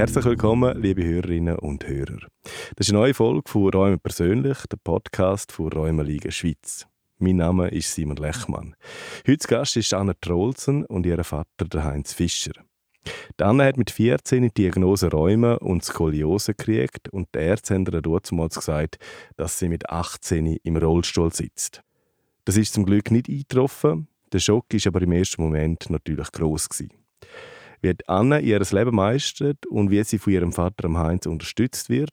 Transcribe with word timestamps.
Herzlich 0.00 0.24
willkommen, 0.24 0.80
liebe 0.80 1.04
Hörerinnen 1.04 1.58
und 1.58 1.86
Hörer. 1.86 2.20
Das 2.74 2.86
ist 2.86 2.88
eine 2.88 3.00
neue 3.00 3.12
Folge 3.12 3.42
von 3.46 3.68
Räumen 3.68 4.00
persönlich, 4.00 4.56
der 4.72 4.78
Podcast 4.82 5.52
von 5.52 5.70
Räumerliga 5.70 6.30
Schweiz. 6.30 6.86
Mein 7.18 7.36
Name 7.36 7.68
ist 7.68 7.94
Simon 7.94 8.16
Lechmann. 8.16 8.76
Heute 9.26 9.46
Gast 9.46 9.76
ist 9.76 9.92
Anna 9.92 10.14
Troelsen 10.18 10.86
und 10.86 11.04
ihr 11.04 11.22
Vater, 11.22 11.66
der 11.70 11.84
Heinz 11.84 12.14
Fischer. 12.14 12.52
Anna 13.38 13.64
hat 13.64 13.76
mit 13.76 13.90
14 13.90 14.44
die 14.44 14.54
Diagnose 14.54 15.10
Rheuma 15.10 15.56
und 15.56 15.84
Skoliose 15.84 16.54
gekriegt 16.54 17.10
und 17.10 17.28
die 17.34 17.40
Ärzte 17.40 17.74
haben 17.74 17.84
ihr 17.84 18.00
damals 18.00 18.54
gesagt, 18.54 18.96
dass 19.36 19.58
sie 19.58 19.68
mit 19.68 19.90
18 19.90 20.60
im 20.62 20.78
Rollstuhl 20.78 21.30
sitzt. 21.30 21.82
Das 22.46 22.56
ist 22.56 22.72
zum 22.72 22.86
Glück 22.86 23.10
nicht 23.10 23.28
eingetroffen. 23.28 24.08
Der 24.32 24.38
Schock 24.38 24.64
war 24.72 24.80
aber 24.86 25.02
im 25.02 25.12
ersten 25.12 25.42
Moment 25.42 25.90
natürlich 25.90 26.32
gross. 26.32 26.70
Gewesen. 26.70 26.90
Wie 27.82 27.94
Anna 28.06 28.38
ihr 28.40 28.60
Leben 28.60 28.94
meistert 28.94 29.64
und 29.66 29.90
wie 29.90 30.04
sie 30.04 30.18
von 30.18 30.32
ihrem 30.32 30.52
Vater 30.52 30.86
Heinz 30.98 31.24
unterstützt 31.26 31.88
wird, 31.88 32.12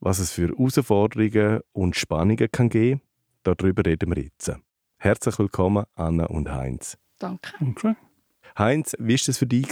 was 0.00 0.18
es 0.18 0.32
für 0.32 0.48
Herausforderungen 0.48 1.60
und 1.72 1.94
Spannungen 1.94 2.50
kann 2.50 2.68
geben, 2.68 3.00
darüber 3.44 3.84
reden 3.86 4.14
wir 4.14 4.24
jetzt. 4.24 4.52
Herzlich 4.98 5.38
willkommen, 5.38 5.84
Anna 5.94 6.26
und 6.26 6.50
Heinz. 6.50 6.98
Danke. 7.18 7.52
Okay. 7.60 7.94
Heinz, 8.58 8.96
wie 8.98 9.12
war 9.12 9.20
das 9.26 9.38
für 9.38 9.46
dich, 9.46 9.68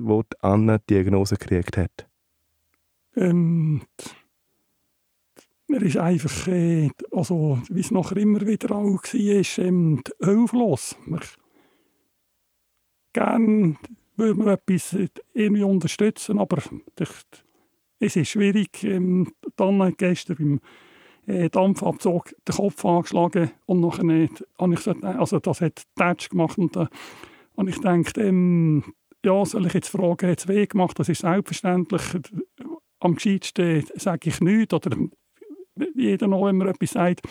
wo 0.00 0.24
Anna 0.40 0.78
die 0.78 0.94
Diagnose 0.94 1.36
gekriegt 1.36 1.76
hat? 1.76 2.08
Ähm, 3.14 3.82
mir 5.66 5.82
ist 5.82 5.98
einfach, 5.98 6.48
äh, 6.48 6.88
also, 7.12 7.60
wie 7.68 7.80
es 7.80 7.90
nachher 7.90 8.16
immer 8.16 8.40
wieder 8.46 8.74
auch 8.74 9.02
war, 9.02 9.64
ähm, 9.64 10.02
hilflos. 10.22 10.96
Man 11.04 11.20
gerne 13.12 13.76
würde 14.18 14.34
man 14.34 14.48
etwas 14.48 14.96
irgendwie 15.34 15.62
unterstützen, 15.62 16.38
aber 16.38 16.62
es 18.00 18.16
ist 18.16 18.28
schwierig. 18.28 18.84
Ähm, 18.84 19.32
dann 19.56 19.94
gestern 19.96 20.36
beim 20.36 20.60
äh, 21.26 21.48
Dampfabzug 21.50 22.34
den 22.46 22.54
Kopf 22.54 22.84
angeschlagen 22.84 23.50
und 23.66 23.80
nachher 23.80 24.28
gesagt, 24.68 25.04
also 25.04 25.38
das 25.38 25.60
hat 25.60 25.82
Touch 25.94 26.30
gemacht 26.30 26.58
und, 26.58 26.76
äh, 26.76 26.86
und 27.54 27.68
ich 27.68 27.78
denke, 27.80 28.20
ähm, 28.20 28.94
ja, 29.24 29.44
soll 29.44 29.66
ich 29.66 29.74
jetzt 29.74 29.88
fragen, 29.88 30.30
hat 30.30 30.38
es 30.38 30.48
weh 30.48 30.66
gemacht? 30.66 30.98
Das 30.98 31.08
ist 31.08 31.22
selbstverständlich. 31.22 32.02
Am 33.00 33.14
gescheitsten 33.14 33.84
sage 33.94 34.30
ich 34.30 34.40
nichts 34.40 34.74
oder 34.74 34.96
jeder 35.94 36.28
noch, 36.28 36.46
wenn 36.46 36.56
man 36.56 36.68
etwas 36.68 36.90
sagt, 36.90 37.22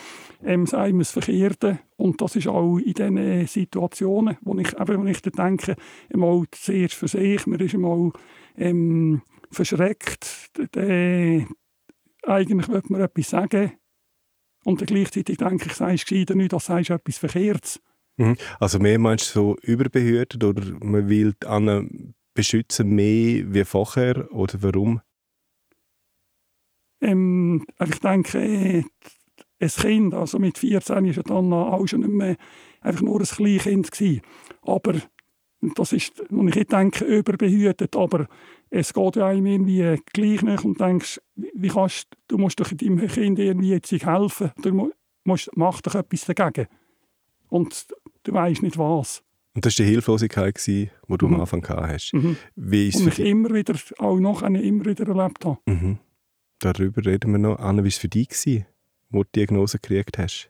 ähm, 0.44 0.66
sei 0.66 0.90
man 0.90 1.00
das 1.00 1.12
Verkehrte. 1.12 1.80
Und 1.96 2.22
das 2.22 2.36
ist 2.36 2.48
auch 2.48 2.78
in 2.78 2.94
diesen 2.94 3.48
Situationen, 3.48 4.38
wo 4.42 4.58
ich, 4.58 4.74
eben, 4.74 5.04
wenn 5.04 5.08
ich 5.08 5.22
denke, 5.22 5.76
einmal 6.14 6.44
zuerst 6.52 6.96
für 6.96 7.08
sich, 7.08 7.46
man 7.48 7.60
ist 7.60 7.74
einmal 7.74 8.12
ähm, 8.58 9.22
verschreckt, 9.52 10.52
äh, 10.76 11.46
eigentlich 12.24 12.68
will 12.68 12.84
man 12.90 13.02
etwas 13.02 13.30
sagen 13.30 13.72
und 14.64 14.82
dann 14.82 14.88
gleichzeitig 14.88 15.38
denke 15.38 15.68
ich, 15.68 15.74
sagst 15.74 16.08
gescheiter 16.08 16.36
nicht, 16.36 16.54
als 16.54 16.66
sagst 16.66 16.90
etwas 16.90 17.18
Verkehrtes. 17.18 17.80
Mhm. 18.18 18.36
Also 18.60 18.80
mehr 18.80 19.00
meinst 19.00 19.30
du 19.30 19.40
so 19.40 19.58
überbehütet 19.62 20.44
oder 20.44 20.64
man 20.82 21.08
will 21.08 21.34
die 21.42 21.48
anderen 21.48 22.16
beschützen 22.34 22.90
mehr 22.90 23.44
wie 23.54 23.64
vorher 23.64 24.32
oder 24.32 24.62
warum? 24.62 25.02
Ähm, 27.02 27.66
ich 27.84 28.00
denke, 28.00 28.84
ein 29.60 29.70
Kind, 29.70 30.14
also 30.14 30.40
mit 30.40 30.58
14 30.58 31.16
war 31.16 31.24
dann 31.24 31.54
auch 31.54 31.88
schon 31.88 32.02
nicht 32.02 32.12
mehr 32.12 32.36
einfach 32.82 33.02
nur 33.02 33.20
ein 33.20 33.26
Kleinkind. 33.26 33.92
Gewesen. 33.92 34.22
Aber 34.62 34.94
das 35.76 35.94
ist, 35.94 36.20
und 36.30 36.56
ich 36.56 36.68
denke, 36.68 37.06
überbehütet, 37.06 37.96
aber 37.96 38.28
es 38.70 38.94
geht 38.94 39.16
ja 39.16 39.28
einem 39.28 39.46
irgendwie 39.46 40.00
gleich 40.14 40.42
nicht 40.44 40.64
und 40.64 40.80
denkst, 40.80 41.20
wie 41.36 41.70
kannst, 41.70 42.08
du 42.28 42.38
musst 42.38 42.60
doch 42.60 42.72
deinem 42.72 43.08
Kind 43.08 43.40
irgendwie 43.40 43.72
jetzt 43.72 43.92
helfen, 43.92 44.52
du 44.62 44.92
musst, 45.24 45.50
mach 45.56 45.82
doch 45.82 45.96
etwas 45.96 46.26
dagegen. 46.26 46.68
Und 47.50 47.88
du 48.24 48.34
weißt 48.34 48.62
nicht 48.62 48.78
was. 48.78 49.24
Und 49.56 49.66
das 49.66 49.80
war 49.80 49.86
die 49.86 49.92
Hilflosigkeit, 49.92 50.62
die 50.68 50.90
du 51.08 51.28
mhm. 51.28 51.36
am 51.36 51.42
Anfang 51.42 51.62
gehabt 51.62 51.88
hast. 51.88 52.14
Mhm. 52.14 52.38
Wie 52.56 52.90
ist 52.90 52.98
und 52.98 53.08
ich 53.08 53.20
immer 53.20 53.50
wieder, 53.52 53.74
auch 53.98 54.20
noch 54.20 54.44
immer 54.44 54.86
wieder 54.86 55.08
erlebt 55.08 55.46
habe. 55.46 55.60
Mhm 55.66 55.98
darüber 56.60 57.06
reden 57.06 57.32
wir 57.32 57.40
noch. 57.40 57.60
Anna, 57.60 57.80
wie 57.80 57.86
war 57.86 57.88
es 57.88 57.98
für 57.98 58.08
dich, 58.08 58.30
gewesen, 58.30 58.66
wo 59.10 59.24
du 59.24 59.30
die 59.34 59.40
Diagnose 59.40 59.80
gekriegt 59.80 60.18
hast? 60.18 60.50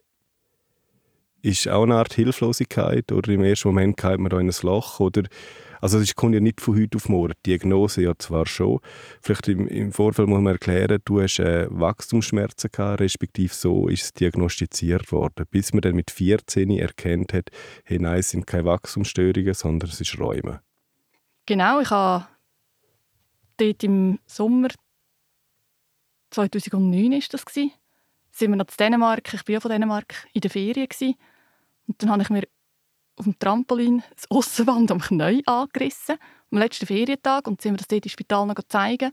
Ist 1.41 1.67
auch 1.67 1.83
eine 1.83 1.95
Art 1.95 2.13
Hilflosigkeit 2.13 3.11
oder 3.11 3.31
im 3.31 3.43
ersten 3.43 3.69
Moment 3.69 3.97
geht 3.97 4.19
man 4.19 4.29
da 4.29 4.39
in 4.39 4.49
ein 4.49 4.55
Loch? 4.63 4.99
Oder, 4.99 5.23
also 5.79 5.99
es 5.99 6.15
kommt 6.15 6.33
ja 6.33 6.39
nicht 6.39 6.59
von 6.59 6.75
heute 6.75 6.97
auf 6.97 7.07
morgen. 7.09 7.33
Die 7.45 7.51
Diagnose 7.51 8.01
ja 8.01 8.13
zwar 8.17 8.47
schon. 8.47 8.79
Vielleicht 9.21 9.47
im, 9.47 9.67
im 9.67 9.91
Vorfeld 9.93 10.27
muss 10.27 10.41
man 10.41 10.53
erklären, 10.53 10.99
du 11.05 11.21
hast 11.21 11.39
äh, 11.39 11.67
Wachstumsschmerzen 11.69 12.71
gehabt, 12.71 13.01
respektive 13.01 13.53
so 13.53 13.87
ist 13.87 14.03
es 14.03 14.13
diagnostiziert 14.13 15.11
worden. 15.11 15.45
Bis 15.49 15.73
man 15.73 15.81
dann 15.81 15.95
mit 15.95 16.09
14 16.09 16.71
erkennt 16.71 17.33
hat, 17.33 17.49
hey, 17.85 17.99
nein, 17.99 18.19
es 18.19 18.31
sind 18.31 18.47
keine 18.47 18.65
Wachstumsstörungen, 18.65 19.53
sondern 19.53 19.89
es 19.89 20.01
ist 20.01 20.19
Räume. 20.19 20.61
Genau, 21.45 21.79
ich 21.79 21.91
habe 21.91 22.27
dort 23.57 23.83
im 23.83 24.19
Sommer 24.25 24.69
2009 26.31 27.11
war 27.11 27.19
das. 27.31 27.45
Gewesen. 27.45 27.71
Sind 28.31 28.51
wir 28.51 28.57
noch 28.57 28.67
in 28.67 28.77
Dänemark, 28.77 29.33
ich 29.33 29.45
bin 29.45 29.53
ja 29.53 29.59
von 29.59 29.71
Dänemark, 29.71 30.27
in 30.33 30.41
der 30.41 30.51
Ferien. 30.51 30.87
Gewesen. 30.87 31.15
Und 31.87 32.01
dann 32.01 32.11
habe 32.11 32.21
ich 32.21 32.29
mir 32.29 32.43
auf 33.15 33.25
dem 33.25 33.37
Trampolin 33.39 34.03
das 34.15 34.29
Aussenband 34.29 34.91
am 34.91 34.99
Knie 34.99 35.41
angerissen, 35.45 36.17
am 36.51 36.59
letzten 36.59 36.85
Ferientag, 36.85 37.47
und 37.47 37.61
sind 37.61 37.73
wir 37.73 37.77
das 37.77 37.87
dort 37.87 38.05
im 38.05 38.09
Spital 38.09 38.45
noch 38.45 38.55
zeigen 38.67 39.11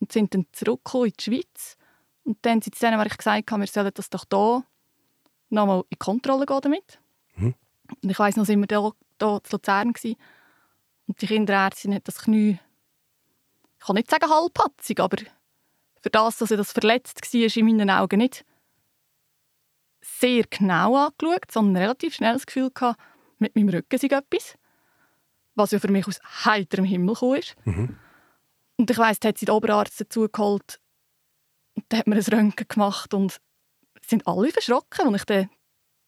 und 0.00 0.12
sind 0.12 0.34
dann 0.34 0.46
zurückgekommen 0.52 1.06
in 1.06 1.12
die 1.18 1.24
Schweiz. 1.24 1.76
Und 2.24 2.38
dann 2.42 2.54
haben 2.54 2.62
sie 2.62 2.70
in 2.70 2.78
Dänemark 2.78 3.16
gesagt, 3.16 3.50
wir 3.50 3.66
sollen 3.66 3.92
das 3.94 4.10
doch 4.10 4.24
hier 4.30 4.64
nochmal 5.50 5.84
in 5.88 5.98
Kontrolle 5.98 6.46
gehen 6.46 6.60
damit. 6.60 6.98
Mhm. 7.36 7.54
Und 8.02 8.10
ich 8.10 8.18
weiss 8.18 8.36
noch, 8.36 8.44
sind 8.44 8.60
wir 8.60 8.66
da, 8.66 8.90
da 9.18 9.42
zu 9.42 9.56
Luzern 9.56 9.92
gewesen, 9.92 10.16
und 11.06 11.20
die 11.20 11.26
Kinderärztin 11.26 11.94
hat 11.94 12.08
das 12.08 12.22
Knie, 12.22 12.58
ich 13.78 13.86
kann 13.86 13.96
nicht 13.96 14.10
sagen 14.10 14.30
halbpatzig, 14.30 15.00
aber 15.00 15.18
für 16.04 16.10
das, 16.10 16.36
dass 16.36 16.50
er 16.50 16.58
das 16.58 16.72
verletzt 16.72 17.32
war, 17.32 17.56
in 17.56 17.64
meinen 17.64 17.88
Augen 17.88 18.18
nicht 18.18 18.44
sehr 20.02 20.44
genau 20.50 20.96
angeschaut, 20.96 21.50
sondern 21.50 21.82
relativ 21.82 22.14
schnell 22.14 22.34
das 22.34 22.44
Gefühl 22.44 22.70
gehabt, 22.70 23.00
mit 23.38 23.56
meinem 23.56 23.70
Rücken 23.70 23.98
sei 23.98 24.08
etwas. 24.08 24.58
Was 25.54 25.70
ja 25.70 25.78
für 25.78 25.90
mich 25.90 26.06
aus 26.06 26.20
heiterem 26.44 26.84
Himmel 26.84 27.14
kam. 27.14 27.40
Mhm. 27.64 27.98
Und 28.76 28.90
ich 28.90 28.98
weiss, 28.98 29.18
da 29.18 29.28
hat 29.28 29.38
sie 29.38 29.46
den 29.46 29.54
Oberarzt 29.54 29.98
dazu 29.98 30.28
geholt 30.30 30.78
und 31.74 31.86
da 31.88 31.96
hat 31.96 32.06
mir 32.06 32.16
ein 32.16 32.22
Röntgen 32.22 32.68
gemacht 32.68 33.14
und 33.14 33.40
sind 34.06 34.26
alle 34.26 34.50
verschrocken, 34.50 35.08
als 35.08 35.22
ich 35.22 35.24
dann 35.24 35.48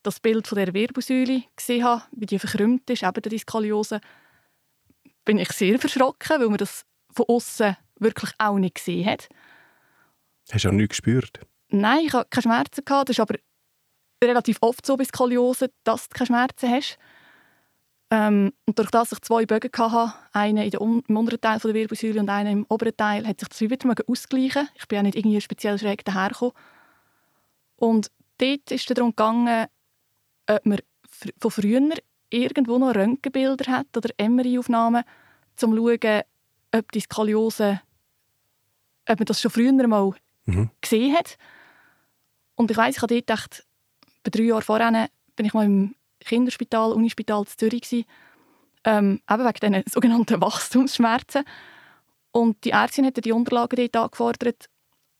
das 0.03 0.21
Bild 0.21 0.47
von 0.47 0.57
der 0.57 0.75
Wirbelsäule 0.75 1.45
gesehen 1.57 1.85
habe, 1.85 2.03
wie 2.11 2.27
die 2.27 2.39
verkrümmt 2.39 2.91
ist, 2.91 3.03
eben 3.03 3.23
der 3.23 3.31
Dyskaliose, 3.31 4.03
bin 5.25 5.39
ich 5.39 5.53
sehr 5.53 5.79
verschrocken, 5.79 6.39
weil 6.39 6.49
man 6.49 6.59
das 6.59 6.85
von 7.15 7.25
außen 7.29 7.79
wirklich 7.99 8.33
auch 8.37 8.59
nicht 8.59 8.75
gesehen 8.75 9.07
hat. 9.07 9.31
Hast 10.53 10.65
du 10.65 10.69
auch 10.69 10.73
nichts 10.73 10.97
gespürt? 10.97 11.41
Nein, 11.69 12.07
ich 12.07 12.13
hatte 12.13 12.29
keine 12.31 12.43
Schmerzen. 12.43 12.85
Gehabt. 12.85 13.09
Das 13.09 13.17
ist 13.17 13.21
aber 13.21 13.37
relativ 14.23 14.59
oft 14.61 14.85
so 14.87 14.97
bei 14.97 15.05
Skoliose, 15.05 15.71
dass 15.85 16.09
du 16.09 16.15
keine 16.17 16.27
Schmerzen 16.27 16.71
hast. 16.71 16.99
Ähm, 18.11 18.53
und 18.67 18.79
durch 18.79 18.91
das 18.91 19.11
ich 19.11 19.21
zwei 19.23 19.47
Bögen 19.47 19.71
hatte, 19.77 20.15
einen 20.33 20.71
im 20.71 21.17
unteren 21.17 21.41
Teil 21.41 21.59
der 21.59 21.75
Wirbelsäule 21.75 22.21
und 22.21 22.31
einen 22.31 22.59
im 22.59 22.67
oberen 22.69 22.97
Teil, 22.97 23.27
hat 23.27 23.41
sich 23.41 23.49
das 23.49 23.61
wieder 23.61 23.95
ausgleichen 24.07 24.69
Ich 24.77 24.87
bin 24.87 24.99
auch 24.99 25.03
nicht 25.03 25.17
irgendwie 25.17 25.41
speziell 25.41 25.77
schräg 25.79 26.05
dahergekommen. 26.05 26.55
Und 27.77 28.11
dort 28.39 28.71
ist 28.71 28.89
es 28.89 28.95
darum 28.95 29.11
gegangen, 29.11 29.67
ob 30.49 30.67
man 30.67 30.79
von 31.41 31.51
früher 31.51 31.83
irgendwo 32.31 32.79
noch 32.79 32.95
Röntgenbilder 32.95 33.73
hat 33.73 33.97
oder 33.97 34.11
MRI-Aufnahmen, 34.19 35.03
um 35.03 35.57
zu 35.57 35.75
schauen, 35.75 36.23
ob 36.73 36.93
die 36.93 37.01
Skoliose, 37.01 37.81
ob 39.09 39.19
man 39.19 39.27
das 39.27 39.41
schon 39.41 39.51
früher 39.51 39.73
mal 39.73 40.13
mhm. 40.47 40.71
gesehen 40.81 41.15
hat. 41.15 41.37
Und 42.55 42.71
ich 42.71 42.77
weiß, 42.77 42.97
ich 42.97 43.03
habe 43.03 43.15
dort 43.15 43.27
gedacht, 43.27 43.67
bei 44.25 44.31
drei 44.31 44.45
Jahren 44.45 44.63
vorher 44.63 45.09
bin 45.37 45.47
ich 45.47 45.55
mal 45.55 45.67
im 45.67 45.95
Kinderspital, 46.21 46.93
Unispital 46.93 47.41
in 47.41 47.47
Zürich 47.47 47.83
gewesen, 47.83 48.05
ähm, 48.85 49.21
eben 49.31 49.45
wegen 49.45 49.73
diesen 49.73 49.85
sogenannten 49.93 50.41
Wachstumsschmerzen. 50.41 51.45
Und 52.33 52.65
die 52.65 52.71
Ärztin 52.71 53.07
hat 53.07 53.25
die 53.25 53.33
Unterlagen 53.33 53.77
dort 53.77 53.97
angefordert 53.97 54.67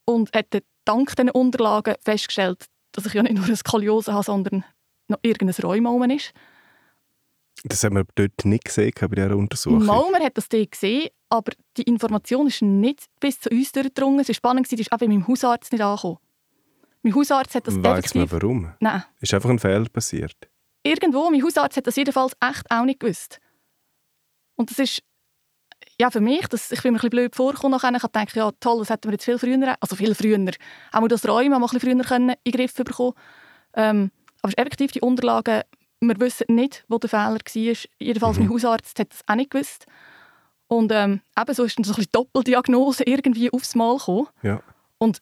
und 0.05 0.33
hat 0.33 0.47
dank 0.85 1.15
diesen 1.15 1.29
Unterlagen 1.29 1.95
festgestellt, 2.03 2.65
dass 2.91 3.05
ich 3.05 3.13
ja 3.13 3.23
nicht 3.23 3.35
nur 3.35 3.45
eine 3.45 3.55
Skoliose 3.55 4.13
habe, 4.13 4.23
sondern 4.23 4.63
noch 5.07 5.19
irgendein 5.21 5.63
Rheuma 5.63 6.05
ist. 6.05 6.33
Das 7.63 7.83
haben 7.83 7.95
wir 7.95 8.05
dort 8.15 8.45
nicht 8.45 8.65
gesehen 8.65 8.93
bei 8.99 9.07
dieser 9.07 9.35
Untersuchung. 9.35 9.85
Mal, 9.85 10.11
man 10.11 10.23
hat 10.23 10.37
das 10.37 10.47
dort 10.47 10.71
gesehen, 10.71 11.09
aber 11.29 11.51
die 11.75 11.83
Information 11.83 12.47
ist 12.47 12.61
nicht 12.61 13.05
bis 13.19 13.39
zu 13.39 13.49
uns 13.49 13.71
durchgedrungen. 13.71 14.19
Es 14.19 14.29
war 14.29 14.35
spannend, 14.35 14.71
es 14.71 14.79
ist 14.79 14.91
auch 14.91 14.97
bei 14.97 15.07
meinem 15.07 15.27
Hausarzt 15.27 15.71
nicht 15.71 15.81
angekommen. 15.81 16.17
Mein 17.03 17.15
Hausarzt 17.15 17.55
hat 17.55 17.67
das 17.67 17.75
effektiv... 17.75 18.15
man 18.15 18.31
warum? 18.31 18.73
Nein. 18.79 19.03
Ist 19.19 19.33
einfach 19.33 19.49
ein 19.49 19.59
Fehler 19.59 19.87
passiert? 19.89 20.35
Irgendwo. 20.83 21.29
Mein 21.29 21.43
Hausarzt 21.43 21.77
hat 21.77 21.87
das 21.87 21.95
jedenfalls 21.95 22.33
echt 22.41 22.69
auch 22.69 22.85
nicht 22.85 22.99
gewusst. 22.99 23.39
Und 24.55 24.71
das 24.71 24.79
ist... 24.79 25.03
ja, 25.99 26.09
für 26.09 26.21
mich, 26.21 26.47
das, 26.47 26.71
ich 26.71 26.81
bin 26.81 26.93
mir 26.93 26.97
ein 26.97 27.01
bisschen 27.01 27.09
blöd 27.11 27.35
vorgekommen. 27.35 27.77
Ich 27.77 28.01
dachte, 28.01 28.39
ja, 28.39 28.51
toll, 28.59 28.79
das 28.79 28.89
hätten 28.89 29.05
wir 29.05 29.13
jetzt 29.13 29.25
viel 29.25 29.37
früher, 29.37 29.75
also 29.79 29.95
viel 29.95 30.15
früher, 30.15 30.37
haben 30.37 31.03
wir 31.03 31.07
das 31.07 31.27
Räumen 31.27 31.51
mal 31.51 31.57
ein 31.57 31.61
bisschen 31.61 31.79
früher 31.79 32.03
können 32.03 32.29
in 32.29 32.51
den 32.51 32.53
Griff 32.53 32.73
bekommen 32.73 33.13
ähm, 33.73 34.11
Aber 34.41 34.53
effektiv, 34.57 34.91
die 34.91 35.01
Unterlagen, 35.01 35.61
wir 35.99 36.19
wissen 36.19 36.45
nicht, 36.49 36.85
wo 36.87 36.97
der 36.97 37.09
Fehler 37.09 37.37
war. 37.37 37.75
Jedenfalls 37.99 38.37
mhm. 38.37 38.45
mein 38.45 38.53
Hausarzt 38.53 38.99
hat 38.99 39.11
das 39.11 39.21
auch 39.27 39.35
nicht 39.35 39.51
gewusst. 39.51 39.85
Und 40.67 40.91
ähm, 40.91 41.21
ebenso 41.37 41.63
ist 41.63 41.77
dann 41.77 41.83
so 41.83 41.93
ein 41.93 41.95
bisschen 41.95 42.11
Doppeldiagnose 42.11 43.03
irgendwie 43.05 43.51
aufs 43.51 43.75
Mal 43.75 43.97
gekommen. 43.97 44.27
Ja. 44.43 44.61
Und 44.97 45.21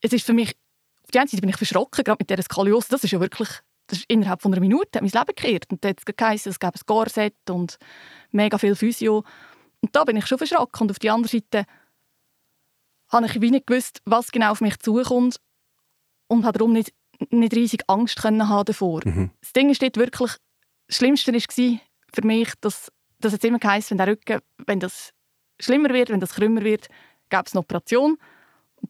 es 0.00 0.12
ist 0.12 0.26
für 0.26 0.32
mich, 0.32 0.56
auf 1.04 1.10
die 1.12 1.18
einen 1.18 1.28
Seite 1.28 1.40
bin 1.40 1.50
ich 1.50 1.56
verschrocken, 1.56 2.04
gerade 2.04 2.18
mit 2.20 2.30
dieser 2.30 2.42
Skoliose, 2.42 2.88
das 2.90 3.04
ist 3.04 3.12
ja 3.12 3.20
wirklich, 3.20 3.48
das 3.86 4.00
ist 4.00 4.10
innerhalb 4.10 4.42
von 4.42 4.52
einer 4.52 4.60
Minute 4.60 4.98
hat 4.98 5.02
mein 5.02 5.10
Leben 5.10 5.36
gekehrt. 5.36 5.66
Und 5.70 5.84
da 5.84 5.90
hat 5.90 5.98
es 5.98 6.16
geheißen, 6.16 6.50
es 6.50 6.58
gäbe 6.58 6.74
ein 6.74 6.80
Gorset 6.86 7.50
und 7.50 7.78
mega 8.32 8.58
viel 8.58 8.74
Physio. 8.74 9.24
Und 9.80 9.94
da 9.94 10.04
bin 10.04 10.16
ich 10.16 10.26
schon 10.26 10.38
verschrocken. 10.38 10.82
Und 10.82 10.90
auf 10.90 10.98
der 10.98 11.14
anderen 11.14 11.40
Seite 11.40 11.66
habe 13.08 13.26
ich 13.26 13.40
wie 13.40 13.50
nicht 13.50 13.66
gewusst, 13.66 14.00
was 14.04 14.32
genau 14.32 14.52
auf 14.52 14.60
mich 14.60 14.78
zukommt 14.78 15.36
und 16.28 16.44
habe 16.44 16.58
darum 16.58 16.72
nicht, 16.72 16.92
nicht 17.30 17.54
riesig 17.54 17.82
Angst 17.86 18.20
können 18.20 18.48
haben 18.48 18.64
davor. 18.64 19.02
Mhm. 19.04 19.30
Das 19.40 19.52
Ding 19.52 19.70
ist 19.70 19.82
wirklich, 19.82 20.32
das 20.86 20.96
Schlimmste 20.96 21.32
war 21.32 21.80
für 22.14 22.26
mich, 22.26 22.52
dass, 22.60 22.90
dass 23.24 23.32
es 23.32 23.44
immer 23.44 23.58
heisst, 23.64 23.90
wenn 23.90 23.98
der 23.98 24.08
Rücken, 24.08 24.40
wenn 24.66 24.80
das 24.80 25.12
schlimmer 25.58 25.90
wird, 25.90 26.10
wenn 26.10 26.20
das 26.20 26.34
krümmer 26.34 26.62
wird, 26.62 26.88
gäbe 27.30 27.44
es 27.46 27.52
eine 27.54 27.60
Operation. 27.60 28.18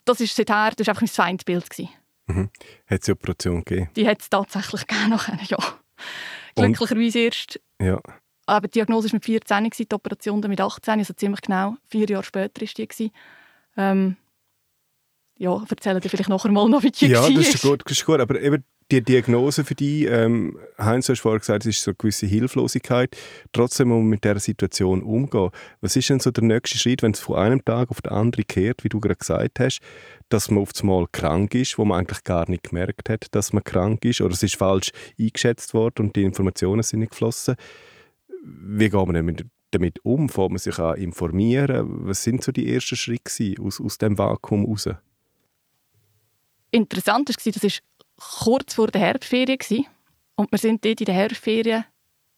Das 0.05 0.21
ist 0.21 0.35
seither, 0.35 0.73
das 0.77 0.87
war 0.87 0.93
einfach 0.93 1.03
mein 1.03 1.09
Feindbild. 1.09 1.69
Mhm. 2.27 2.51
Hat 2.87 3.03
es 3.03 3.09
eine 3.09 3.17
Operation 3.17 3.65
gegeben? 3.65 3.91
Die 3.97 4.07
hat 4.07 4.21
es 4.21 4.31
tatsächlich 4.31 4.87
gegeben, 4.87 5.41
ja. 5.49 5.59
Glücklicherweise 6.55 7.19
erst 7.21 7.61
ja. 7.81 8.01
Aber 8.47 8.67
die 8.67 8.73
Diagnose 8.73 9.09
war 9.09 9.15
mit 9.15 9.25
14, 9.25 9.71
die 9.71 9.95
Operation 9.95 10.43
dann 10.43 10.51
mit 10.51 10.61
18, 10.61 10.99
also 10.99 11.15
ziemlich 11.15 11.41
genau 11.41 11.77
vier 11.89 12.09
Jahre 12.09 12.25
später 12.25 12.61
war 12.61 12.87
die. 12.99 13.13
Ähm, 13.77 14.17
ja, 15.43 15.61
erzähle 15.69 15.99
dir 15.99 16.09
vielleicht 16.09 16.29
nachher 16.29 16.53
mal 16.53 16.69
noch, 16.69 16.85
wie 16.85 16.91
die 16.93 17.07
Ja, 17.07 17.29
das 17.29 17.49
ist 17.49 17.63
gut, 17.63 17.83
das 17.85 17.99
ist 17.99 18.07
gut. 18.07 18.21
aber 18.21 18.41
eben 18.41 18.65
die 18.93 19.03
Diagnose 19.03 19.65
für 19.65 19.75
dich, 19.75 20.07
ähm, 20.07 20.59
Heinz, 20.79 21.07
du 21.07 21.13
hast 21.13 21.21
vorhin 21.21 21.41
gesagt, 21.41 21.65
es 21.65 21.77
ist 21.77 21.83
so 21.83 21.91
eine 21.91 21.97
gewisse 21.97 22.27
Hilflosigkeit. 22.27 23.17
Trotzdem 23.53 23.89
muss 23.89 23.99
man 23.99 24.09
mit 24.09 24.23
dieser 24.23 24.39
Situation 24.39 25.03
umgehen. 25.03 25.51
Was 25.81 25.97
ist 25.97 26.11
denn 26.11 26.21
so 26.21 26.31
der 26.31 26.45
nächste 26.45 26.79
Schritt, 26.79 27.03
wenn 27.03 27.13
es 27.13 27.21
von 27.21 27.37
einem 27.37 27.65
Tag 27.65 27.91
auf 27.91 28.03
den 28.03 28.13
anderen 28.13 28.47
kehrt, 28.47 28.85
wie 28.85 28.89
du 28.89 29.01
gerade 29.01 29.17
gesagt 29.17 29.59
hast, 29.59 29.81
dass 30.29 30.51
man 30.51 30.63
auf 30.63 30.71
einmal 30.81 31.07
krank 31.11 31.55
ist, 31.55 31.79
wo 31.79 31.85
man 31.85 32.01
eigentlich 32.01 32.23
gar 32.23 32.49
nicht 32.49 32.65
gemerkt 32.65 33.09
hat, 33.09 33.35
dass 33.35 33.53
man 33.53 33.65
krank 33.65 34.05
ist, 34.05 34.21
oder 34.21 34.35
es 34.35 34.43
ist 34.43 34.57
falsch 34.57 34.93
eingeschätzt 35.19 35.75
worden 35.75 36.07
und 36.07 36.17
die 36.17 36.23
Informationen 36.23 36.83
sind 36.83 37.01
nicht 37.01 37.11
geflossen 37.11 37.57
wie 38.45 38.89
geht 38.89 39.07
man 39.07 39.15
damit, 39.15 39.47
damit 39.71 40.05
um? 40.05 40.29
Fährt 40.29 40.51
man 40.51 40.59
sich 40.59 40.79
an 40.79 40.97
informieren? 40.97 42.07
Was 42.07 42.23
sind 42.23 42.43
so 42.43 42.53
die 42.53 42.73
ersten 42.73 42.97
Schritte 42.97 43.55
aus, 43.61 43.81
aus 43.81 43.99
dem 43.99 44.19
Vakuum 44.19 44.65
heraus? 44.65 44.89
Interessant 46.73 47.29
war, 47.29 47.53
das 47.53 47.63
war 47.63 47.71
kurz 48.45 48.75
vor 48.75 48.89
der 48.89 49.03
Herbstferien. 49.03 49.87
Und 50.35 50.51
wir 50.51 50.59
sind 50.59 50.85
dort 50.85 51.01
in 51.01 51.05
der 51.05 51.15
Herbstferien 51.15 51.85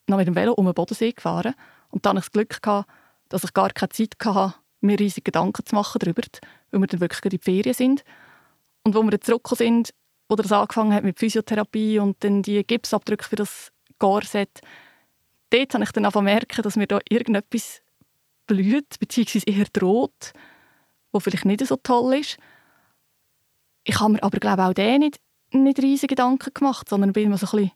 noch 0.08 0.18
mit 0.18 0.26
dem 0.26 0.34
Velo 0.34 0.52
um 0.52 0.66
den 0.66 0.74
Bodensee 0.74 1.12
gefahren. 1.12 1.54
Und 1.90 2.04
dann 2.04 2.16
hatte 2.16 2.26
ich 2.26 2.30
das 2.30 2.60
Glück, 2.60 2.86
dass 3.28 3.44
ich 3.44 3.54
gar 3.54 3.70
keine 3.70 3.90
Zeit 3.90 4.14
hatte, 4.24 4.54
mir 4.80 4.98
riesige 4.98 5.22
Gedanken 5.22 5.64
zu 5.64 5.74
machen 5.74 6.00
darüber, 6.00 6.22
weil 6.70 6.80
wir 6.80 6.86
dann 6.88 7.00
wirklich 7.00 7.24
in 7.24 7.30
die 7.30 7.38
Ferien 7.38 7.74
sind. 7.74 8.04
Und 8.82 8.94
wo 8.94 9.02
wir 9.02 9.20
zurückgekommen 9.20 9.84
sind, 9.84 9.94
wo 10.28 10.34
das 10.34 10.52
angefangen 10.52 10.92
hat 10.92 11.04
mit 11.04 11.18
Physiotherapie 11.18 12.00
und 12.00 12.22
dann 12.24 12.42
die 12.42 12.64
Gipsabdrücke 12.64 13.24
für 13.24 13.36
das 13.36 13.70
Gorset, 13.98 14.60
dort 15.50 15.74
habe 15.74 15.84
ich 15.84 15.92
dann 15.92 16.24
merken, 16.24 16.62
dass 16.62 16.76
mir 16.76 16.86
da 16.86 16.98
irgendetwas 17.08 17.82
blüht, 18.46 18.98
beziehungsweise 18.98 19.46
eher 19.46 19.66
droht, 19.72 20.32
wo 21.12 21.20
vielleicht 21.20 21.44
nicht 21.44 21.64
so 21.66 21.76
toll 21.76 22.18
ist. 22.18 22.36
Ich 23.84 24.00
habe 24.00 24.14
mir 24.14 24.22
aber 24.22 24.38
glaube 24.38 24.64
auch 24.64 24.72
den 24.72 25.00
nicht, 25.00 25.20
nicht 25.52 25.78
riesige 25.78 26.14
Gedanken 26.14 26.52
gemacht, 26.52 26.88
sondern 26.88 27.12
bin 27.12 27.26
immer 27.26 27.38
so 27.38 27.46
ein 27.46 27.50
bisschen 27.50 27.72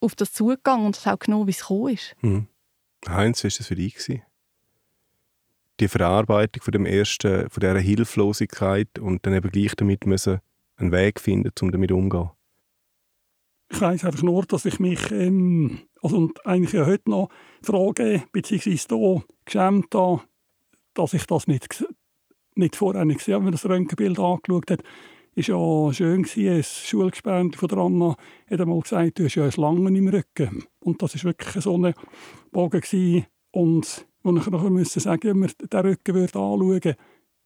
auf 0.00 0.14
das 0.14 0.32
zugegangen 0.32 0.86
und 0.86 0.96
es 0.96 1.06
auch 1.06 1.18
genommen, 1.18 1.46
wie 1.46 1.52
es 1.52 1.60
gekommen 1.60 1.94
ist. 1.94 2.14
Hm. 2.20 2.46
Heinz, 3.08 3.42
wie 3.42 3.48
war 3.48 3.56
das 3.56 3.66
für 3.66 3.74
dich? 3.74 3.94
Gewesen? 3.94 4.22
Die 5.80 5.88
Verarbeitung 5.88 6.62
von, 6.62 6.72
dem 6.72 6.86
ersten, 6.86 7.48
von 7.48 7.60
dieser 7.60 7.78
Hilflosigkeit 7.78 8.98
und 8.98 9.24
dann 9.24 9.34
eben 9.34 9.50
gleich 9.50 9.74
damit 9.76 10.06
müssen 10.06 10.40
einen 10.76 10.92
Weg 10.92 11.20
finden, 11.20 11.52
um 11.60 11.70
damit 11.70 11.92
umzugehen. 11.92 12.30
Ich 13.70 13.80
weiß 13.80 14.04
einfach 14.04 14.22
nur, 14.22 14.44
dass 14.44 14.64
ich 14.64 14.80
mich 14.80 15.10
ähm, 15.10 15.82
also 16.02 16.16
und 16.16 16.46
eigentlich 16.46 16.72
ja 16.72 16.86
heute 16.86 17.10
noch 17.10 17.28
frage, 17.62 18.22
beziehungsweise 18.32 18.96
hier 18.96 19.24
geschämt 19.44 19.94
habe, 19.94 20.22
dass 20.94 21.14
ich 21.14 21.26
das 21.26 21.46
nicht, 21.46 21.84
nicht 22.58 22.76
vorher 22.76 23.04
nicht 23.04 23.18
gesehen 23.18 23.36
wenn 23.36 23.44
man 23.44 23.52
das 23.52 23.66
Röntgenbild 23.66 24.18
angeschaut 24.18 24.70
hat. 24.70 24.82
Es 25.34 25.48
war 25.48 25.86
ja 25.86 25.92
schön, 25.92 26.24
ein 26.24 26.62
Schulgespräch 26.64 27.56
von 27.56 27.68
der 27.68 27.78
Anna 27.78 28.16
hat 28.50 28.60
einmal 28.60 28.80
gesagt, 28.80 29.18
du 29.18 29.24
hast 29.24 29.36
ja 29.36 29.44
eine 29.44 29.52
Schlange 29.52 29.96
im 29.96 30.08
Rücken. 30.08 30.64
Und 30.80 31.00
das 31.00 31.14
war 31.14 31.24
wirklich 31.24 31.62
so 31.62 31.78
ein 31.78 31.94
Bogen. 32.50 33.26
Und 33.52 34.06
wo 34.22 34.36
ich 34.36 34.46
noch 34.46 34.70
müssen 34.70 35.00
sagen 35.00 35.22
wenn 35.22 35.38
man 35.38 35.50
den 35.60 35.80
Rücken 35.80 36.14
würde 36.14 36.38
anschauen 36.38 36.68
würde, 36.68 36.96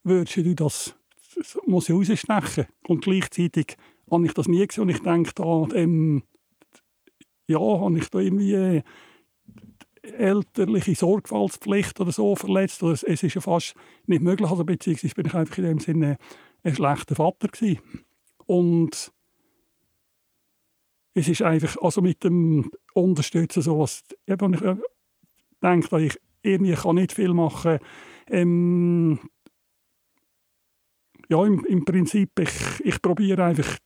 würdest 0.05 0.37
du 0.38 0.55
das, 0.55 0.97
das 1.37 1.59
muss 1.67 1.88
ich 1.88 1.94
rausstechen. 1.94 2.67
Und 2.88 3.05
gleichzeitig 3.05 3.76
habe 4.11 4.26
ich 4.26 4.32
das 4.32 4.49
nie 4.49 4.67
gesehen 4.67 4.82
und 4.82 4.88
ich 4.88 5.00
denke 5.00 5.32
da, 5.35 5.67
ähm, 5.75 6.23
ja, 7.47 7.61
habe 7.61 7.99
ich 7.99 8.09
da 8.09 8.19
irgendwie 8.19 8.82
elterliche 10.02 10.94
Sorgfaltspflicht 10.94 12.00
oder 12.00 12.12
so 12.12 12.34
verletzt. 12.37 12.82
Oder 12.82 12.93
es, 12.93 13.02
es 13.02 13.22
ist 13.22 13.34
ja 13.34 13.40
fast 13.40 13.75
nicht 14.06 14.22
möglich. 14.22 14.50
Also 14.50 14.64
beziehungsweise 14.64 15.14
bin 15.14 15.26
ich 15.26 15.34
einfach 15.34 15.58
in 15.58 15.64
dem 15.64 15.78
Sinne 15.78 16.19
ein 16.62 16.75
schlechter 16.75 17.14
Vater 17.14 17.49
gewesen. 17.49 17.81
Und 18.46 19.12
es 21.14 21.28
ist 21.28 21.43
einfach, 21.43 21.76
also 21.82 22.00
mit 22.00 22.25
dem 22.25 22.70
Unterstützen 22.94 23.62
sowas, 23.62 24.02
eben, 24.26 24.54
ich 24.54 24.62
äh, 24.62 24.76
denke, 25.62 26.00
ich 26.00 26.19
irgendwie 26.43 26.75
kann 26.75 26.96
nicht 26.96 27.12
viel 27.12 27.34
machen. 27.34 27.78
Ähm, 28.28 29.20
ja, 31.28 31.44
im, 31.44 31.64
im 31.64 31.85
Prinzip, 31.85 32.38
ich, 32.40 32.80
ich 32.85 33.00
probiere 33.00 33.44
einfach 33.44 33.78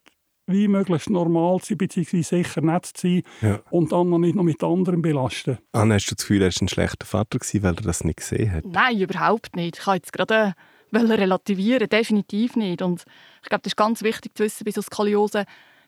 wie 0.47 0.67
möglichst 0.67 1.09
normal 1.09 1.59
zu 1.59 1.67
sein, 1.67 1.77
beziehungsweise 1.77 2.23
sicher 2.23 2.61
nett 2.61 2.85
zu 2.85 3.07
sein 3.07 3.23
ja. 3.41 3.59
und 3.69 3.91
dann 3.91 4.09
noch 4.09 4.17
nicht 4.17 4.35
noch 4.35 4.43
mit 4.43 4.63
anderen 4.63 5.01
belasten. 5.01 5.57
Anne, 5.73 5.95
hast 5.95 6.09
du 6.09 6.15
das 6.15 6.23
Gefühl, 6.23 6.41
er 6.41 6.51
war 6.53 6.61
ein 6.61 6.67
schlechter 6.69 7.05
Vater, 7.05 7.37
gewesen, 7.37 7.63
weil 7.63 7.75
er 7.75 7.81
das 7.81 8.03
nicht 8.03 8.17
gesehen 8.17 8.51
hat? 8.51 8.65
Nein, 8.65 8.99
überhaupt 8.99 9.55
nicht. 9.55 9.77
Ich 9.77 9.83
kann 9.83 9.95
jetzt 9.95 10.13
gerade 10.13 10.55
äh, 10.93 10.97
relativieren, 10.97 11.89
definitiv 11.89 12.55
nicht. 12.55 12.81
Und 12.81 13.03
ich 13.43 13.49
glaube, 13.49 13.63
das 13.63 13.71
ist 13.71 13.77
ganz 13.77 14.01
wichtig 14.03 14.35
zu 14.35 14.43
wissen 14.43 14.63
bei 14.63 14.71
so 14.71 14.81
Skoliose, 14.81 15.45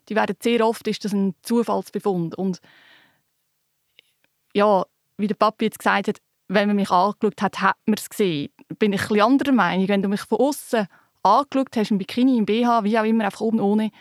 die 0.10 0.16
werden 0.16 0.36
sehr 0.42 0.66
oft 0.66 0.88
ist 0.88 1.06
das 1.06 1.14
ein 1.14 1.36
Zufallsbefund. 1.42 2.36
Und 2.36 2.60
ja, 4.54 4.84
wie 5.18 5.28
der 5.28 5.36
Papi 5.36 5.66
jetzt 5.66 5.80
gesagt 5.80 6.08
hat, 6.08 6.18
wenn 6.48 6.68
man 6.68 6.76
mich 6.76 6.90
angeschaut 6.90 7.42
hat, 7.42 7.62
hat 7.62 7.78
man 7.86 7.96
es 7.96 8.10
gesehen. 8.10 8.50
Bin 8.80 8.92
ich 8.92 9.02
ein 9.02 9.08
bisschen 9.08 9.22
anderer 9.22 9.52
Meinung. 9.52 9.88
Wenn 9.88 10.02
du 10.02 10.10
mich 10.10 10.22
von 10.22 10.40
außen 10.40 10.88
angeschaut 11.22 11.78
hast, 11.78 11.92
im 11.92 12.00
Bikini, 12.00 12.38
im 12.38 12.46
BH, 12.46 12.84
wie 12.84 12.98
auch 12.98 13.04
immer, 13.04 13.26
einfach 13.26 13.42
oben 13.42 13.60
ohne, 13.60 13.92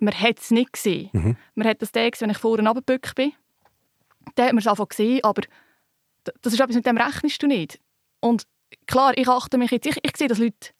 man 0.00 0.14
hat 0.14 0.38
es 0.38 0.50
nicht 0.50 0.72
gesehen. 0.72 1.10
Mhm. 1.12 1.36
Man 1.54 1.68
hat 1.68 1.80
das 1.82 1.92
gesehen, 1.92 2.12
wenn 2.20 2.30
ich 2.30 2.38
vorne 2.38 2.66
runtergebückt 2.68 3.14
bin. 3.14 3.32
Dann 4.34 4.46
hat 4.46 4.52
man 4.52 4.58
es 4.58 4.66
einfach 4.66 4.88
gesehen, 4.88 5.22
aber 5.22 5.42
das 6.42 6.52
ist 6.52 6.60
etwas, 6.60 6.76
mit 6.76 6.86
dem 6.86 6.98
rechnest 6.98 7.42
du 7.42 7.46
nicht. 7.46 7.80
Und 8.20 8.44
klar, 8.86 9.16
ich 9.16 9.28
achte 9.28 9.58
mich 9.58 9.70
jetzt, 9.70 9.86
ich, 9.86 9.98
ich 10.02 10.16
sehe 10.16 10.28
das 10.28 10.38
Leute, 10.38 10.70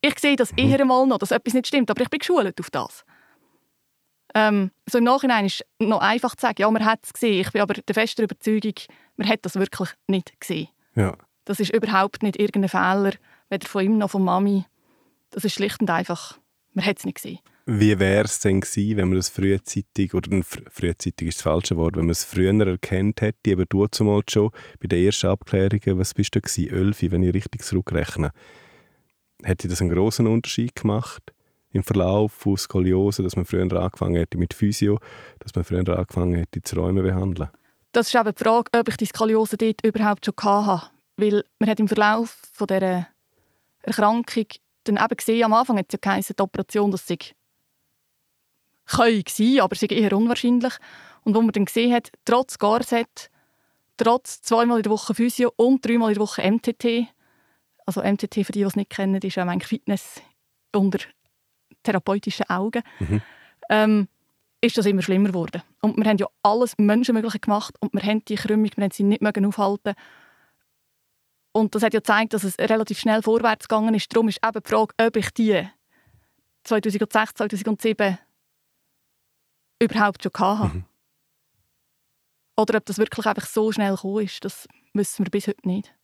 ich 0.00 0.18
sehe 0.18 0.36
das 0.36 0.52
mhm. 0.52 0.58
eher 0.58 0.84
mal 0.84 1.06
noch, 1.06 1.18
dass 1.18 1.30
etwas 1.30 1.54
nicht 1.54 1.68
stimmt, 1.68 1.90
aber 1.90 2.02
ich 2.02 2.10
bin 2.10 2.18
geschult 2.18 2.60
auf 2.60 2.70
das. 2.70 3.04
Ähm, 4.34 4.70
so 4.88 4.98
im 4.98 5.04
Nachhinein 5.04 5.46
ist 5.46 5.64
es 5.78 5.86
noch 5.86 6.00
einfach 6.00 6.34
zu 6.34 6.42
sagen, 6.42 6.60
ja, 6.60 6.70
man 6.70 6.84
hat 6.84 7.00
es 7.04 7.12
gesehen. 7.12 7.40
Ich 7.40 7.52
bin 7.52 7.60
aber 7.60 7.74
der 7.74 7.94
festen 7.94 8.22
Überzeugung, 8.22 8.74
man 9.16 9.28
hat 9.28 9.40
das 9.42 9.56
wirklich 9.56 9.90
nicht 10.06 10.40
gesehen. 10.40 10.68
Ja. 10.94 11.16
Das 11.44 11.60
ist 11.60 11.74
überhaupt 11.74 12.22
nicht 12.22 12.38
irgendein 12.38 12.68
Fehler, 12.68 13.12
weder 13.50 13.68
von 13.68 13.84
ihm 13.84 13.98
noch 13.98 14.10
von 14.10 14.24
Mami. 14.24 14.64
Das 15.30 15.44
ist 15.44 15.54
schlicht 15.54 15.80
und 15.80 15.90
einfach, 15.90 16.38
man 16.72 16.84
hat 16.84 16.98
es 16.98 17.04
nicht 17.04 17.16
gesehen. 17.16 17.40
Wie 17.64 17.96
wäre 18.00 18.24
es 18.24 18.40
denn 18.40 18.60
gewesen, 18.60 18.96
wenn 18.96 19.08
man 19.08 19.18
das 19.18 19.28
frühzeitig, 19.28 20.14
oder 20.14 20.42
frühzeitig 20.42 21.28
ist 21.28 21.38
das 21.38 21.42
falsche 21.42 21.76
Wort, 21.76 21.96
wenn 21.96 22.06
man 22.06 22.10
es 22.10 22.24
früher 22.24 22.52
erkennt 22.66 23.20
hätte, 23.20 23.50
eben 23.50 23.66
du 23.68 23.86
zumal 23.86 24.22
schon 24.28 24.50
bei 24.80 24.88
den 24.88 25.04
ersten 25.04 25.28
Abklärungen, 25.28 25.96
was 25.96 26.12
bist 26.12 26.34
du 26.34 26.40
gewesen, 26.40 26.74
Elfi, 26.74 27.12
wenn 27.12 27.22
ich 27.22 27.34
richtig 27.34 27.62
zurückrechne. 27.62 28.32
Hätte 29.44 29.68
das 29.68 29.80
einen 29.80 29.90
großen 29.90 30.26
Unterschied 30.26 30.74
gemacht 30.74 31.22
im 31.70 31.84
Verlauf 31.84 32.32
von 32.32 32.56
Skoliose, 32.56 33.22
dass 33.22 33.36
man 33.36 33.44
früher 33.44 33.62
angefangen 33.62 34.16
hätte 34.16 34.38
mit 34.38 34.54
Physio, 34.54 34.98
dass 35.38 35.54
man 35.54 35.64
früher 35.64 35.88
angefangen 35.88 36.34
hätte, 36.34 36.62
zu 36.62 36.76
Räume 36.76 37.02
behandeln? 37.02 37.48
Das 37.92 38.08
ist 38.08 38.14
eben 38.14 38.34
die 38.36 38.42
Frage, 38.42 38.70
ob 38.76 38.88
ich 38.88 38.96
die 38.96 39.06
Skoliose 39.06 39.56
dort 39.56 39.84
überhaupt 39.84 40.26
schon 40.26 40.34
hatte. 40.66 40.90
Weil 41.16 41.44
man 41.60 41.70
hat 41.70 41.78
im 41.78 41.88
Verlauf 41.88 42.38
von 42.52 42.66
dieser 42.66 43.06
Erkrankung 43.82 44.46
dann 44.84 44.96
eben 44.96 45.16
gesehen, 45.16 45.44
am 45.44 45.52
Anfang 45.52 45.78
hat 45.78 45.86
es 45.88 45.92
ja 45.92 45.98
geheißen, 46.00 46.34
die 46.36 46.42
Operation, 46.42 46.90
dass 46.90 47.06
sich 47.06 47.34
können 48.96 49.24
sein, 49.28 49.60
aber 49.60 49.72
ist 49.72 49.82
eher 49.82 50.16
unwahrscheinlich. 50.16 50.74
Und 51.24 51.34
wo 51.34 51.42
man 51.42 51.52
dann 51.52 51.64
gesehen 51.64 51.92
hat, 51.92 52.10
trotz 52.24 52.58
Garset 52.58 53.30
trotz 53.96 54.42
zweimal 54.42 54.78
in 54.78 54.82
der 54.82 54.92
Woche 54.92 55.14
Physio 55.14 55.52
und 55.56 55.84
dreimal 55.84 56.10
in 56.10 56.14
der 56.14 56.22
Woche 56.22 56.42
MTT, 56.42 57.06
also 57.86 58.02
MTT, 58.02 58.44
für 58.44 58.52
die, 58.52 58.60
die 58.60 58.62
es 58.62 58.76
nicht 58.76 58.90
kennen, 58.90 59.20
ist 59.20 59.38
auch 59.38 59.46
eigentlich 59.46 59.68
Fitness 59.68 60.22
unter 60.74 60.98
therapeutischen 61.82 62.48
Augen, 62.48 62.82
mhm. 62.98 63.22
ähm, 63.68 64.08
ist 64.60 64.78
das 64.78 64.86
immer 64.86 65.02
schlimmer 65.02 65.28
geworden. 65.28 65.62
Und 65.80 65.96
wir 65.96 66.04
haben 66.04 66.16
ja 66.16 66.26
alles 66.42 66.74
Menschenmögliche 66.78 67.40
gemacht 67.40 67.74
und 67.80 67.92
wir 67.92 68.02
haben 68.02 68.24
die 68.24 68.36
Krümmung, 68.36 68.70
wir 68.74 68.84
haben 68.84 68.92
sie 68.92 69.02
nicht 69.02 69.22
mehr 69.22 69.32
aufhalten 69.46 69.94
und 71.52 71.74
das 71.74 71.82
hat 71.82 71.92
ja 71.92 72.00
gezeigt, 72.00 72.32
dass 72.32 72.44
es 72.44 72.58
relativ 72.58 72.98
schnell 72.98 73.22
vorwärts 73.22 73.68
gegangen 73.68 73.94
ist. 73.94 74.14
Darum 74.14 74.28
ist 74.28 74.40
eben 74.44 74.62
die 74.62 74.68
Frage, 74.68 74.94
ob 74.98 75.16
ich 75.16 75.30
die 75.30 75.68
2006, 76.64 77.34
2007 77.34 78.18
überhaupt 79.82 80.22
schon 80.22 80.32
hatte. 80.34 80.76
Mhm. 80.76 80.84
Oder 82.56 82.78
ob 82.78 82.86
das 82.86 82.98
wirklich 82.98 83.26
einfach 83.26 83.46
so 83.46 83.72
schnell 83.72 83.94
gekommen 83.94 84.24
ist, 84.24 84.44
das 84.44 84.68
wissen 84.92 85.26
wir 85.26 85.30
bis 85.30 85.46
heute 85.46 85.66
nicht. 85.66 85.94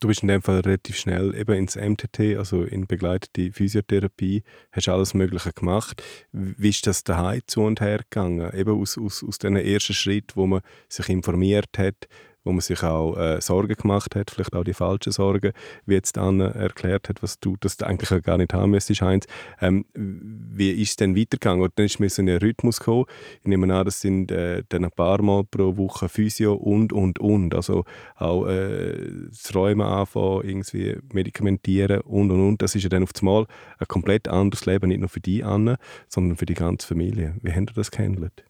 Du 0.00 0.08
bist 0.08 0.20
in 0.20 0.28
dem 0.28 0.42
Fall 0.42 0.60
relativ 0.60 0.98
schnell 0.98 1.34
eben 1.34 1.56
ins 1.56 1.74
MTT, 1.74 2.36
also 2.36 2.64
in 2.64 2.86
begleitete 2.86 3.50
Physiotherapie, 3.50 4.42
hast 4.70 4.90
alles 4.90 5.14
Mögliche 5.14 5.54
gemacht. 5.54 6.02
Wie 6.32 6.68
ist 6.68 6.86
das 6.86 7.02
daheim 7.02 7.40
zu 7.46 7.62
und 7.62 7.80
her 7.80 8.00
gegangen? 8.00 8.52
Eben 8.52 8.78
aus, 8.78 8.98
aus, 8.98 9.24
aus 9.24 9.38
diesen 9.38 9.56
ersten 9.56 9.94
Schritt, 9.94 10.36
wo 10.36 10.46
man 10.46 10.60
sich 10.90 11.08
informiert 11.08 11.78
hat, 11.78 12.08
wo 12.46 12.52
man 12.52 12.60
sich 12.60 12.82
auch 12.82 13.16
äh, 13.16 13.40
Sorgen 13.40 13.74
gemacht 13.74 14.14
hat, 14.14 14.30
vielleicht 14.30 14.54
auch 14.54 14.62
die 14.62 14.72
falschen 14.72 15.12
Sorgen, 15.12 15.52
wie 15.84 15.94
jetzt 15.94 16.16
Anne 16.16 16.54
erklärt 16.54 17.08
hat, 17.08 17.22
was 17.22 17.40
du 17.40 17.56
das 17.58 17.82
eigentlich 17.82 18.22
gar 18.22 18.38
nicht 18.38 18.54
haben 18.54 18.70
müsstest, 18.70 19.02
Heinz. 19.02 19.26
Ähm, 19.60 19.84
wie 19.94 20.70
ist 20.70 20.90
es 20.90 20.96
denn 20.96 21.16
weitergegangen? 21.16 21.62
Und 21.62 21.72
dann 21.76 21.86
ist 21.86 21.98
mir 21.98 22.08
so 22.08 22.22
ein 22.22 22.28
Rhythmus 22.28 22.78
gekommen. 22.78 23.06
Ich 23.42 23.48
nehme 23.48 23.74
an, 23.74 23.84
das 23.84 24.00
sind 24.00 24.30
äh, 24.30 24.62
dann 24.68 24.84
ein 24.84 24.92
paar 24.92 25.20
Mal 25.22 25.42
pro 25.44 25.76
Woche 25.76 26.08
Physio 26.08 26.54
und, 26.54 26.92
und, 26.92 27.18
und. 27.18 27.54
Also 27.54 27.84
auch 28.14 28.46
äh, 28.46 29.10
das 29.28 29.52
Räumen 29.54 29.86
anfangen, 29.86 30.42
irgendwie 30.44 30.98
medikamentieren 31.12 32.00
und, 32.02 32.30
und, 32.30 32.48
und. 32.48 32.62
Das 32.62 32.76
ist 32.76 32.84
ja 32.84 32.88
dann 32.88 33.02
auf 33.02 33.10
einmal 33.18 33.46
ein 33.78 33.88
komplett 33.88 34.28
anderes 34.28 34.66
Leben, 34.66 34.88
nicht 34.88 35.00
nur 35.00 35.08
für 35.08 35.20
die 35.20 35.42
Anne, 35.42 35.78
sondern 36.08 36.36
für 36.36 36.46
die 36.46 36.54
ganze 36.54 36.86
Familie. 36.86 37.34
Wie 37.42 37.50
habt 37.50 37.70
ihr 37.70 37.74
das 37.74 37.90
gehandelt? 37.90 38.45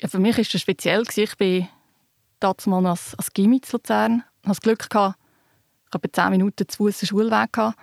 Ja, 0.00 0.08
für 0.08 0.18
mich 0.18 0.36
war 0.38 0.44
das 0.44 0.60
speziell. 0.60 1.02
Ich 1.14 1.36
bin 1.36 1.68
damals 2.38 2.66
mal 2.66 2.86
als, 2.86 3.14
als 3.16 3.32
Gimmi 3.34 3.60
zu 3.60 3.76
Luzern. 3.76 4.24
Ich 4.42 4.48
hatte 4.48 4.48
das 4.48 4.60
Glück, 4.62 4.88
gehabt, 4.88 5.18
ich 5.86 5.94
hatte 5.94 6.12
zehn 6.12 6.30
Minuten 6.30 6.66
zu 6.66 6.76
Fuß 6.78 7.06
Schulweg. 7.06 7.52
Gehabt. 7.52 7.78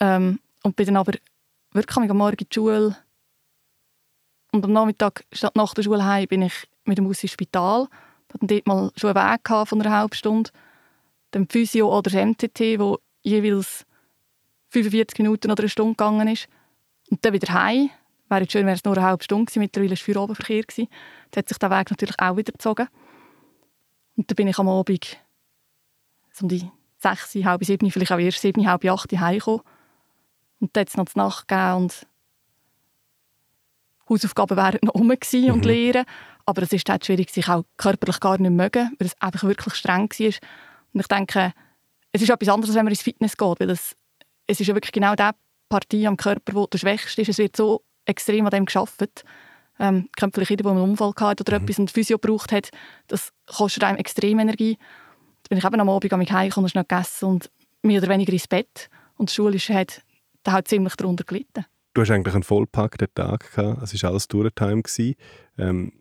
Ähm, 0.00 0.40
und 0.64 0.74
bin 0.74 0.86
dann 0.86 0.96
aber 0.96 1.12
wirklich 1.72 2.10
am 2.10 2.16
Morgen 2.16 2.36
in 2.40 2.46
die 2.50 2.54
Schule. 2.54 2.96
Und 4.50 4.64
am 4.64 4.72
Nachmittag, 4.72 5.24
statt 5.30 5.54
nach 5.54 5.74
der 5.74 5.84
Schule 5.84 6.04
heim, 6.04 6.26
bin 6.26 6.42
ich 6.42 6.68
mit 6.84 6.98
dem 6.98 7.04
Bus 7.04 7.22
ins 7.22 7.32
Spital. 7.32 7.86
Ich 8.28 8.34
hatte 8.34 8.46
dort 8.46 8.66
mal 8.66 8.90
schon 8.96 9.16
einen 9.16 9.38
Weg 9.38 9.68
von 9.68 9.80
einer 9.80 9.96
halben 9.96 10.14
Stunde. 10.14 10.50
Dann 11.30 11.48
Physio 11.48 11.88
oder 11.96 12.10
das 12.10 12.24
MTT, 12.24 12.80
wo 12.80 12.98
jeweils 13.22 13.86
45 14.70 15.20
Minuten 15.20 15.52
oder 15.52 15.62
eine 15.62 15.68
Stunde 15.68 15.92
gegangen 15.92 16.26
ist. 16.26 16.48
Und 17.10 17.24
dann 17.24 17.32
wieder 17.32 17.52
heim 17.52 17.90
Wäre 18.28 18.40
jetzt 18.42 18.52
schön, 18.52 18.66
wäre 18.66 18.76
es 18.76 18.84
nur 18.84 18.96
eine 18.96 19.06
halbe 19.06 19.22
Stunde 19.22 19.44
gewesen. 19.44 19.60
Mittlerweile 19.60 19.90
war 19.90 19.96
Feierabendverkehr. 19.96 20.86
Dann 21.30 21.38
hat 21.38 21.48
sich 21.48 21.58
der 21.58 21.70
Weg 21.70 21.90
natürlich 21.90 22.18
auch 22.18 22.36
wieder 22.36 22.52
gezogen. 22.52 22.88
Und 24.16 24.30
dann 24.30 24.34
bin 24.36 24.48
ich 24.48 24.58
am 24.58 24.68
Abend 24.68 25.18
so 26.32 26.44
um 26.44 26.48
die 26.48 26.70
sechs, 26.98 27.34
halb 27.44 27.64
sieben, 27.64 27.90
vielleicht 27.90 28.12
auch 28.12 28.18
erst 28.18 28.40
sieben, 28.40 28.68
halb 28.68 28.84
acht 28.84 29.12
heimgekommen. 29.12 29.60
Und 30.60 30.74
dann 30.74 30.82
hat 30.82 30.88
es 30.88 30.96
noch 30.96 31.04
die 31.06 31.18
Nacht 31.18 31.48
gegeben 31.48 31.76
und 31.76 32.06
Hausaufgaben 34.08 34.56
wären 34.56 34.78
noch 34.82 34.94
rum 34.94 35.08
mhm. 35.08 35.50
und 35.52 35.64
lehren. 35.64 36.04
Aber 36.44 36.62
es 36.62 36.72
ist 36.72 36.88
halt 36.88 37.04
schwierig, 37.04 37.30
sich 37.30 37.48
auch 37.48 37.64
körperlich 37.76 38.20
gar 38.20 38.38
nicht 38.38 38.50
mögen, 38.50 38.94
weil 38.98 39.06
es 39.06 39.20
einfach 39.20 39.42
wirklich 39.44 39.74
streng 39.74 40.08
war. 40.08 40.34
Und 40.92 41.00
ich 41.00 41.08
denke, 41.08 41.52
es 42.12 42.22
ist 42.22 42.30
etwas 42.30 42.48
anderes, 42.48 42.74
wenn 42.74 42.84
man 42.84 42.92
ins 42.92 43.02
Fitness 43.02 43.36
geht, 43.36 43.60
weil 43.60 43.70
es, 43.70 43.96
es 44.46 44.60
ist 44.60 44.66
ja 44.66 44.74
wirklich 44.74 44.92
genau 44.92 45.14
die 45.14 45.28
Partie 45.68 46.06
am 46.06 46.16
Körper, 46.16 46.54
wo 46.54 46.66
der 46.66 46.78
schwächste 46.78 47.22
ist. 47.22 47.28
Es 47.28 47.38
wird 47.38 47.56
so 47.56 47.82
extrem 48.06 48.46
an 48.46 48.50
dem 48.50 48.64
gearbeitet. 48.64 49.24
Ähm, 49.78 50.08
kennt 50.16 50.34
vielleicht 50.34 50.50
jeder, 50.50 50.62
der 50.62 50.72
einen 50.72 50.80
Unfall 50.80 51.12
hatte 51.20 51.42
oder 51.42 51.58
mhm. 51.58 51.64
etwas 51.64 51.78
und 51.78 51.90
Physio 51.90 52.18
gebraucht 52.18 52.52
hat. 52.52 52.70
Das 53.08 53.32
kostet 53.46 53.84
einem 53.84 53.98
extrem 53.98 54.38
Energie. 54.38 54.78
Da 55.42 55.48
bin 55.50 55.58
ich 55.58 55.64
eben 55.64 55.80
am 55.80 55.88
Abend 55.88 56.12
an 56.12 56.18
mich 56.18 56.32
heimgekommen 56.32 56.64
und 56.64 56.70
schnell 56.70 56.84
gegessen 56.84 57.26
und 57.26 57.50
mehr 57.82 58.00
oder 58.00 58.08
weniger 58.08 58.32
ins 58.32 58.48
Bett. 58.48 58.88
Und 59.16 59.30
Schule 59.30 59.58
hat, 59.58 60.02
da 60.42 60.52
hat 60.52 60.68
ziemlich 60.68 60.94
darunter 60.96 61.24
gelitten. 61.24 61.66
Du 61.94 62.02
hast 62.02 62.10
eigentlich 62.10 62.34
einen 62.34 62.42
vollpackten 62.42 63.08
Tag 63.14 63.54
gehabt. 63.54 63.82
Es 63.82 64.02
war 64.02 64.10
alles 64.10 64.28
Tourtime. 64.28 64.82
Ähm, 65.58 65.92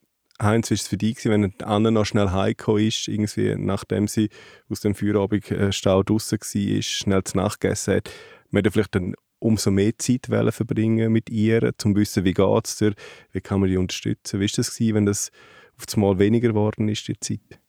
Heinz, 0.41 0.69
wie 0.69 0.74
war 0.74 0.75
es 0.75 0.88
für 0.88 0.97
dich, 0.97 1.24
wenn 1.25 1.53
Anne 1.62 1.91
noch 1.91 2.05
schnell 2.05 2.31
heimgekommen 2.31 2.88
ist, 2.88 3.07
irgendwie, 3.07 3.55
nachdem 3.55 4.07
sie 4.07 4.29
aus 4.69 4.81
dem 4.81 4.95
Feierabendstau 4.95 6.03
draußen 6.03 6.39
war, 6.39 6.81
schnell 6.81 7.24
zu 7.24 7.38
Nacht 7.38 7.62
gegessen 7.62 7.95
hat? 7.95 8.12
Man 8.51 8.65
hat 8.65 8.74
vielleicht 8.74 8.95
einen 8.97 9.15
umso 9.46 9.72
mehr 9.72 9.98
Zeit 9.98 10.25
verbringen 10.28 11.12
mit 11.12 11.30
ihr, 11.30 11.64
um 11.64 11.72
zu 11.78 11.96
wissen, 11.96 12.24
wie 12.24 12.34
geht 12.34 12.66
es 12.68 12.78
dir, 12.78 12.94
wie 13.32 13.42
kann 13.42 13.60
man 13.60 13.70
die 13.70 13.78
unterstützen. 13.78 14.40
Wie 14.40 14.46
war 14.46 14.56
das, 14.56 14.80
wenn 14.80 15.06
das 15.06 15.32
auf 15.78 15.96
einmal 15.96 16.18
weniger 16.20 16.50
geworden 16.50 16.90
ist, 16.90 17.08
die 17.08 17.20
Zeit? 17.20 17.60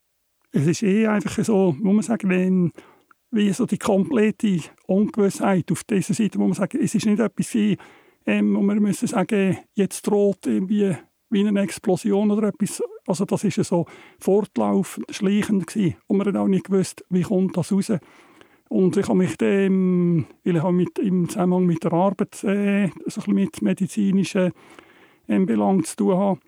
Es 0.52 0.66
ist 0.66 0.82
eh 0.82 1.06
einfach 1.06 1.44
so, 1.44 1.76
muss 1.78 1.94
man 1.94 2.02
sagen, 2.02 2.30
wenn 2.30 2.72
wie 3.30 3.52
so 3.52 3.66
die 3.66 3.78
komplette 3.78 4.60
Ungewissheit 4.86 5.70
auf 5.70 5.84
dieser 5.84 6.14
Seite, 6.14 6.38
wo 6.38 6.44
man 6.44 6.54
sagt, 6.54 6.74
es 6.74 6.94
ist 6.94 7.04
nicht 7.04 7.18
etwas 7.18 7.52
wie, 7.54 7.76
ähm, 8.24 8.56
und 8.56 8.66
wir 8.66 8.80
müssen 8.80 9.08
sagen, 9.08 9.58
jetzt 9.74 10.02
droht 10.02 10.46
irgendwie 10.46 10.96
wie 11.28 11.46
eine 11.46 11.60
Explosion 11.60 12.30
oder 12.30 12.48
etwas. 12.48 12.82
Also 13.06 13.24
das 13.24 13.44
ist 13.44 13.62
so 13.64 13.86
fortlaufend, 14.18 15.06
schleichend 15.14 15.66
gewesen. 15.66 15.96
Und 16.06 16.18
man 16.18 16.26
hat 16.28 16.36
auch 16.36 16.48
nicht 16.48 16.66
gewusst, 16.66 17.04
wie 17.10 17.22
kommt 17.22 17.56
das 17.56 17.72
raus. 17.72 17.92
Und 18.68 18.96
ich 18.96 19.08
habe 19.08 19.18
mich 19.18 19.36
dann, 19.36 20.26
weil 20.44 20.56
ich 20.56 20.62
mit, 20.70 20.98
im 20.98 21.28
Zusammenhang 21.28 21.66
mit 21.66 21.84
der 21.84 21.92
Arbeit 21.92 22.42
äh, 22.44 22.90
so 23.06 23.22
ein 23.26 23.34
mit 23.34 23.62
medizinischen 23.62 24.52
ähm, 25.28 25.46
Belangen 25.46 25.84
zu 25.84 25.96
tun 25.96 26.16
habe, 26.16 26.40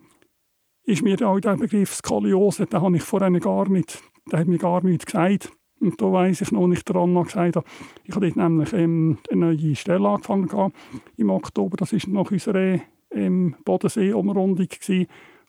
ist 0.83 1.03
mir 1.03 1.21
auch 1.27 1.39
der 1.39 1.55
Begriff 1.55 1.93
Skoliose, 1.93 2.65
den 2.65 2.81
habe 2.81 2.97
ich 2.97 3.03
vorher 3.03 3.31
gar 3.39 3.69
nicht, 3.69 4.01
der 4.31 4.39
hat 4.39 4.47
mir 4.47 4.57
gar 4.57 4.83
nichts 4.83 5.05
gesagt. 5.05 5.51
Und 5.79 6.01
da 6.01 6.11
weiss 6.11 6.41
ich 6.41 6.51
noch 6.51 6.67
nicht 6.67 6.89
daran 6.89 7.13
gesagt 7.23 7.55
habe. 7.55 7.65
Ich 8.03 8.13
habe 8.13 8.25
dort 8.25 8.35
nämlich 8.35 8.73
ähm, 8.73 9.17
eine 9.31 9.53
neue 9.53 9.75
Stelle 9.75 10.09
angefangen 10.09 10.73
im 11.15 11.29
Oktober. 11.29 11.77
Das 11.77 11.93
war 11.93 12.13
nach 12.13 12.29
unserer 12.29 12.79
ähm, 13.11 13.55
Bodensee-Umrundung. 13.63 14.67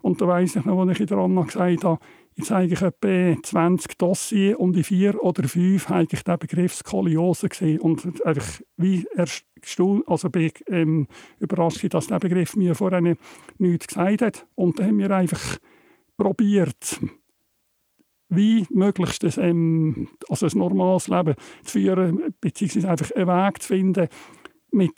Und 0.02 0.20
da 0.20 0.28
weiss 0.28 0.56
ich 0.56 0.64
noch, 0.64 0.86
als 0.86 1.00
ich 1.00 1.08
daran 1.08 1.34
gesagt 1.44 1.84
habe, 1.84 2.00
Jetzt 2.36 2.50
habe 2.50 2.64
ich 2.64 2.80
etwa 2.80 3.42
20 3.42 3.98
Dossiers 3.98 4.56
und 4.56 4.76
in 4.76 4.84
vier 4.84 5.22
oder 5.22 5.46
fünf 5.48 5.88
habe 5.88 6.06
ich 6.10 6.22
den 6.22 6.38
Begriff 6.38 6.74
Skoliose 6.74 7.48
gesehen 7.48 7.80
und 7.80 8.24
einfach 8.24 8.60
wie 8.76 9.06
erstaunt, 9.14 10.08
also 10.08 10.30
bin 10.30 10.42
ich, 10.42 10.64
ähm, 10.68 11.06
überrascht, 11.38 11.84
dass 11.92 12.06
der 12.06 12.18
Begriff 12.18 12.56
mir 12.56 12.74
vorher 12.74 13.02
nichts 13.58 13.88
gesagt 13.88 14.22
hat. 14.22 14.46
Und 14.54 14.78
dann 14.78 14.86
haben 14.86 14.98
wir 14.98 15.10
einfach 15.10 15.58
probiert, 16.16 17.00
wie 18.30 18.64
möglichst 18.70 19.24
das, 19.24 19.36
ähm, 19.36 20.08
also 20.28 20.46
ein 20.46 20.56
normales 20.56 21.08
Leben 21.08 21.34
zu 21.64 21.72
führen, 21.72 22.34
beziehungsweise 22.40 22.88
einfach 22.88 23.10
einen 23.12 23.26
Weg 23.26 23.62
zu 23.62 23.68
finden, 23.68 24.08
mit 24.72 24.96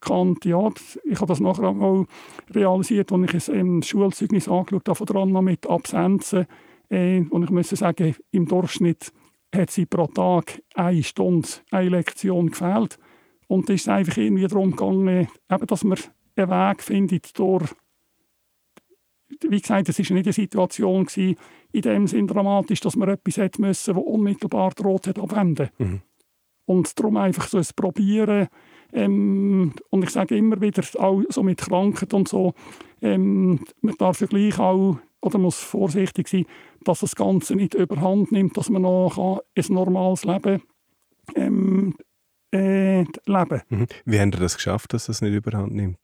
Kant, 0.00 0.44
ja, 0.44 0.68
ich 1.04 1.16
habe 1.16 1.26
das 1.26 1.40
nachher 1.40 1.68
auch 1.68 2.06
realisiert, 2.50 3.12
als 3.12 3.34
ich 3.34 3.48
ein 3.50 3.58
ähm, 3.58 3.82
Schulzeugnis 3.82 4.48
angeschaut 4.48 4.88
habe, 4.88 5.04
dran 5.04 5.44
mit 5.44 5.68
Absenzen. 5.68 6.46
Äh, 6.90 7.22
und 7.30 7.44
ich 7.44 7.50
muss 7.50 7.70
sagen, 7.70 8.14
im 8.30 8.46
Durchschnitt 8.46 9.12
hat 9.54 9.70
sie 9.70 9.86
pro 9.86 10.06
Tag 10.06 10.62
eine 10.74 11.02
Stunde, 11.02 11.48
eine 11.70 11.90
Lektion 11.90 12.50
gefehlt. 12.50 12.98
Und 13.48 13.68
es 13.68 13.82
ist 13.82 13.88
einfach 13.88 14.16
irgendwie 14.16 14.46
darum 14.46 14.70
gegangen, 14.70 15.28
eben, 15.50 15.66
dass 15.66 15.84
man 15.84 15.98
einen 16.36 16.50
Weg 16.50 16.82
findet 16.82 17.38
durch 17.38 17.70
wie 19.48 19.60
gesagt, 19.60 19.88
es 19.88 19.98
war 19.98 20.16
nicht 20.16 20.26
eine 20.26 20.32
Situation 20.32 21.04
gewesen, 21.04 21.36
in 21.72 21.82
dem 21.82 22.06
Sinn 22.06 22.26
dramatisch, 22.26 22.80
dass 22.80 22.96
man 22.96 23.08
etwas 23.08 23.36
hätte 23.38 23.60
müssen, 23.60 23.94
das 23.94 24.04
unmittelbar 24.04 24.70
droht 24.70 25.06
hat 25.06 25.18
abwenden. 25.18 25.70
Mhm. 25.78 26.02
Und 26.64 26.98
darum 26.98 27.16
einfach 27.16 27.48
so 27.48 27.58
ein 27.58 27.66
Probieren, 27.74 28.48
ähm, 28.92 29.72
und 29.90 30.04
ich 30.04 30.10
sage 30.10 30.36
immer 30.36 30.60
wieder, 30.60 30.82
auch 30.98 31.22
so 31.28 31.42
mit 31.42 31.58
Krankheit 31.58 32.12
und 32.14 32.28
so, 32.28 32.54
ähm, 33.00 33.64
man 33.80 33.94
darf 33.96 34.20
ja 34.20 34.26
gleich 34.26 34.58
auch 34.58 34.98
oder 35.20 35.38
muss 35.38 35.58
vorsichtig 35.58 36.28
sein, 36.28 36.46
dass 36.84 37.00
das 37.00 37.14
Ganze 37.14 37.54
nicht 37.54 37.74
überhand 37.74 38.32
nimmt, 38.32 38.56
dass 38.56 38.68
man 38.68 38.82
noch 38.82 39.42
ein 39.56 39.64
normales 39.68 40.24
Leben 40.24 40.62
ähm, 41.34 41.94
äh, 42.52 43.02
leben 43.02 43.62
mhm. 43.68 43.86
Wie 44.04 44.20
haben 44.20 44.32
Sie 44.32 44.38
das 44.38 44.56
geschafft, 44.56 44.92
dass 44.92 45.06
das 45.06 45.22
nicht 45.22 45.32
überhand 45.32 45.72
nimmt? 45.72 45.98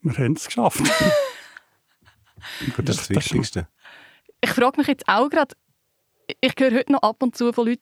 Wir 0.00 0.18
haben 0.18 0.32
es 0.32 0.46
geschafft. 0.46 0.80
Gut, 2.76 2.88
das 2.88 2.96
ist 2.96 3.10
das 3.10 3.16
Wichtigste. 3.16 3.68
Ich 4.40 4.50
frage 4.50 4.78
mich 4.78 4.88
jetzt 4.88 5.06
auch 5.06 5.30
gerade, 5.30 5.54
ich 6.40 6.54
höre 6.58 6.72
heute 6.72 6.92
noch 6.92 7.02
ab 7.02 7.22
und 7.22 7.36
zu 7.36 7.52
von 7.52 7.68
Leuten, 7.68 7.80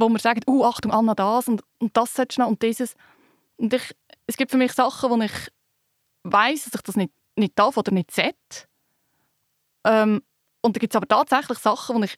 wo 0.00 0.08
man 0.08 0.18
sagt, 0.18 0.44
oh, 0.46 0.64
Achtung, 0.64 0.92
Anna, 0.92 1.14
das 1.14 1.48
und, 1.48 1.62
und 1.78 1.96
das 1.96 2.14
solltest 2.14 2.38
du 2.38 2.42
noch 2.42 2.48
und 2.48 2.62
dieses. 2.62 2.94
Und 3.56 3.72
ich, 3.74 3.94
es 4.26 4.36
gibt 4.36 4.50
für 4.50 4.56
mich 4.56 4.72
Sachen, 4.72 5.10
wo 5.10 5.20
ich 5.20 5.32
weiß, 6.24 6.64
dass 6.64 6.74
ich 6.74 6.82
das 6.82 6.96
nicht, 6.96 7.12
nicht 7.36 7.58
darf 7.58 7.76
oder 7.76 7.92
nicht 7.92 8.10
sollte. 8.10 8.34
Ähm, 9.84 10.22
und 10.62 10.76
da 10.76 10.78
gibt 10.78 10.92
es 10.92 10.96
aber 10.96 11.08
tatsächlich 11.08 11.58
Sachen, 11.58 11.96
wo, 11.96 12.02
ich, 12.02 12.16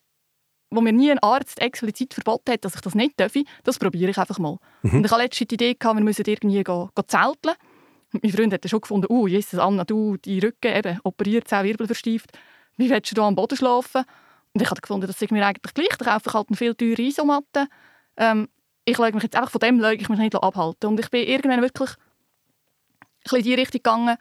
wo 0.71 0.81
mir 0.81 0.93
nie 0.93 1.11
ein 1.11 1.19
Arzt 1.21 1.61
explizit 1.61 2.15
verboten 2.15 2.53
hat, 2.53 2.65
dass 2.65 2.75
ich 2.75 2.81
das 2.81 2.95
nicht 2.95 3.19
darf. 3.19 3.33
Das 3.65 3.79
probiere 3.79 4.11
ich 4.11 4.19
einfach 4.19 4.39
mal. 4.39 4.59
Mhm. 4.83 4.99
Und 4.99 5.05
ich 5.05 5.11
hatte 5.11 5.23
letztens 5.23 5.49
die 5.49 5.55
Idee, 5.55 5.75
gehabt, 5.75 5.97
wir 5.97 6.05
müssen 6.05 6.25
irgendwie 6.27 6.65
gehen, 6.65 6.89
gehen 6.95 7.05
zelteln. 7.09 7.57
Und 8.13 8.23
mein 8.23 8.33
Freund 8.33 8.53
hat 8.53 8.69
schon 8.69 8.81
gefunden, 8.81 9.07
oh, 9.09 9.27
Jesus, 9.27 9.59
Anna, 9.59 9.85
du, 9.85 10.17
die 10.19 10.39
Rücken 10.39 10.75
eben, 10.75 11.01
operiert, 11.05 11.49
zehn 11.49 11.65
Wirbel 11.65 11.87
versteift. 11.87 12.31
Wie 12.77 12.91
willst 12.91 13.11
du 13.11 13.15
da 13.15 13.27
am 13.27 13.35
Boden 13.35 13.57
schlafen? 13.57 14.05
Und 14.55 14.63
ich 14.63 14.71
habe 14.71 14.81
gefunden, 14.81 15.07
das 15.07 15.21
ist 15.21 15.31
mir 15.31 15.47
eigentlich 15.47 15.75
gleich. 15.75 15.97
Da 15.99 16.05
kaufe 16.05 16.29
ich 16.29 16.35
halt 16.35 16.49
eine 16.49 16.57
viel 16.57 16.75
teure 16.75 17.03
Isomatte. 17.03 17.69
Ähm, 18.17 18.49
ich 18.85 18.99
lege 18.99 19.15
mich 19.15 19.23
jetzt 19.23 19.37
einfach 19.37 19.51
von 19.51 19.61
dem 19.61 19.81
lege 19.81 20.03
ich 20.03 20.09
mich 20.09 20.19
nicht 20.19 20.35
abhalten. 20.35 20.91
Und 20.91 21.01
ich 21.01 21.11
bin 21.11 21.27
irgendwann 21.27 21.63
wirklich 21.63 21.91
ein 23.31 23.37
in 23.39 23.43
die 23.43 23.55
Richtung 23.55 23.79
gegangen. 23.79 24.17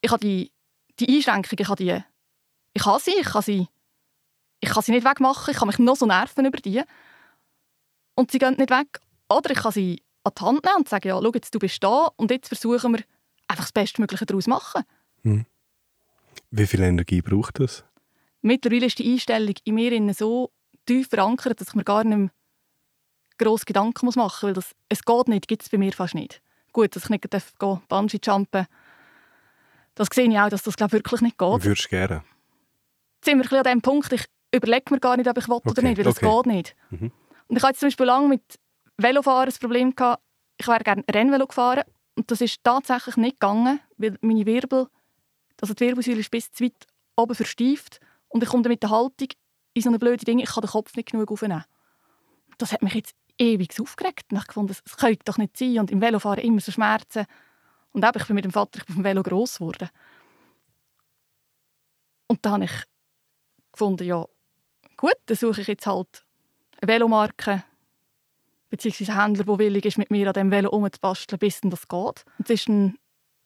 Ich 0.00 0.10
habe 0.10 0.20
die, 0.20 0.52
die 0.98 1.08
Einschränkungen, 1.08 1.58
ich 1.58 1.68
habe 1.68 1.82
die, 1.82 2.02
ich 2.72 2.86
habe 2.86 3.00
sie, 3.00 3.14
ich 3.18 3.26
kann 3.26 3.42
sie, 3.42 3.68
ich 4.60 4.70
kann 4.70 4.82
sie 4.82 4.92
nicht 4.92 5.04
wegmachen, 5.04 5.50
ich 5.50 5.58
kann 5.58 5.68
mich 5.68 5.78
noch 5.78 5.96
so 5.96 6.06
nerven 6.06 6.46
über 6.46 6.58
die. 6.58 6.82
Und 8.14 8.30
sie 8.30 8.38
gehen 8.38 8.54
nicht 8.56 8.70
weg. 8.70 9.00
Oder 9.28 9.50
ich 9.50 9.58
kann 9.58 9.72
sie 9.72 10.02
an 10.24 10.32
die 10.38 10.44
Hand 10.44 10.64
nehmen 10.64 10.76
und 10.78 10.88
sagen, 10.88 11.08
ja, 11.08 11.20
schau 11.20 11.32
jetzt, 11.34 11.54
du 11.54 11.58
bist 11.58 11.82
da 11.82 12.10
und 12.16 12.30
jetzt 12.30 12.48
versuchen 12.48 12.92
wir 12.92 13.04
einfach 13.48 13.64
das 13.64 13.72
Bestmögliche 13.72 14.26
daraus 14.26 14.44
zu 14.44 14.50
machen. 14.50 14.82
Hm. 15.22 15.46
Wie 16.50 16.66
viel 16.66 16.80
Energie 16.80 17.22
braucht 17.22 17.60
das? 17.60 17.84
Mittlerweile 18.42 18.86
ist 18.86 18.98
die 18.98 19.12
Einstellung 19.12 19.54
in 19.64 19.74
mir 19.74 20.14
so 20.14 20.50
tief 20.86 21.08
verankert, 21.08 21.60
dass 21.60 21.68
ich 21.68 21.74
mir 21.74 21.84
gar 21.84 22.04
nicht 22.04 22.16
mehr 22.16 22.30
grosse 23.38 23.64
Gedanken 23.64 24.06
machen 24.06 24.22
muss, 24.22 24.42
weil 24.42 24.52
das, 24.52 24.74
es 24.88 25.04
geht 25.04 25.28
nicht, 25.28 25.48
gibt 25.48 25.62
es 25.62 25.68
bei 25.68 25.78
mir 25.78 25.92
fast 25.92 26.14
nicht. 26.14 26.42
Gut, 26.72 26.94
dass 26.94 27.04
ich 27.04 27.10
nicht 27.10 27.26
Bungee-Jumpen 27.88 28.66
das 29.94 30.08
sehe 30.12 30.28
ich 30.28 30.38
auch, 30.38 30.48
dass 30.48 30.62
das 30.62 30.76
glaub, 30.76 30.92
wirklich 30.92 31.20
nicht 31.20 31.36
geht. 31.36 31.64
Würdest 31.64 31.84
du 31.84 31.88
gerne? 31.88 32.24
Jetzt 33.16 33.24
sind 33.26 33.50
wir 33.50 33.58
an 33.58 33.64
dem 33.64 33.82
Punkt, 33.82 34.12
ich 34.12 34.24
überlege 34.54 34.94
mir 34.94 35.00
gar 35.00 35.16
nicht, 35.16 35.28
ob 35.28 35.36
ich 35.36 35.46
will 35.46 35.56
okay. 35.56 35.70
oder 35.70 35.82
nicht, 35.82 35.98
weil 35.98 36.08
okay. 36.08 36.20
das 36.20 36.34
geht 36.44 36.46
nicht. 36.46 36.76
Mhm. 36.90 37.12
Und 37.48 37.56
ich 37.56 37.62
hatte 37.62 37.78
zum 37.78 37.88
Beispiel 37.88 38.06
lange 38.06 38.28
mit 38.28 38.42
Velofahren 38.96 39.46
das 39.46 39.58
Problem, 39.58 39.94
gehabt, 39.94 40.22
ich 40.56 40.66
wäre 40.66 40.82
gerne 40.82 41.04
Rennvelo 41.12 41.46
gefahren 41.46 41.82
und 42.16 42.30
das 42.30 42.40
ist 42.40 42.62
tatsächlich 42.62 43.16
nicht 43.16 43.40
gegangen, 43.40 43.80
weil 43.96 44.16
meine 44.20 44.46
Wirbel, 44.46 44.86
also 45.60 45.74
die 45.74 45.86
Wirbelsäule 45.86 46.20
ist 46.20 46.30
bis 46.30 46.50
zu 46.50 46.64
weit 46.64 46.86
oben 47.16 47.34
versteift 47.34 48.00
und 48.30 48.42
ich 48.42 48.48
komme 48.48 48.62
dann 48.62 48.70
mit 48.70 48.82
der 48.82 48.90
Haltung 48.90 49.28
in 49.74 49.82
so 49.82 49.88
eine 49.88 49.98
blöde 49.98 50.24
Dinge, 50.24 50.42
ich 50.42 50.48
kann 50.48 50.62
den 50.62 50.70
Kopf 50.70 50.96
nicht 50.96 51.10
genug 51.10 51.30
aufnehmen. 51.30 51.64
Das 52.58 52.72
hat 52.72 52.82
mich 52.82 52.94
jetzt 52.94 53.14
ewig 53.38 53.78
aufgeregt. 53.80 54.26
Und 54.30 54.38
ich 54.38 54.52
fand, 54.52 54.70
das 54.70 54.82
könnte 54.96 55.24
doch 55.24 55.38
nicht 55.38 55.56
sein. 55.56 55.78
Und 55.78 55.90
im 55.90 56.00
Velofahren 56.00 56.42
immer 56.42 56.60
so 56.60 56.72
Schmerzen. 56.72 57.26
Und 57.92 58.04
eben, 58.04 58.18
ich 58.20 58.26
bin 58.26 58.34
mit 58.34 58.44
dem 58.44 58.52
Vater 58.52 58.80
auf 58.80 58.94
dem 58.94 59.04
Velo 59.04 59.22
gross 59.22 59.58
geworden. 59.58 59.88
Und 62.28 62.44
dann 62.44 62.52
habe 62.52 62.64
ich 62.64 62.84
gefunden, 63.72 64.04
ja, 64.04 64.24
gut, 64.96 65.16
dann 65.26 65.36
suche 65.36 65.62
ich 65.62 65.66
jetzt 65.66 65.86
halt 65.86 66.24
eine 66.80 66.92
Velomarke, 66.92 67.64
beziehungsweise 68.68 69.12
einen 69.12 69.20
Händler, 69.22 69.44
der 69.44 69.58
willig 69.58 69.84
ist, 69.84 69.98
mit 69.98 70.10
mir 70.10 70.28
an 70.28 70.34
diesem 70.34 70.50
Velo 70.52 70.70
umzubasteln, 70.70 71.38
bis 71.40 71.60
das 71.62 71.88
geht. 71.88 72.24
Und 72.38 72.44
es 72.44 72.50
ist 72.50 72.68
ein, 72.68 72.98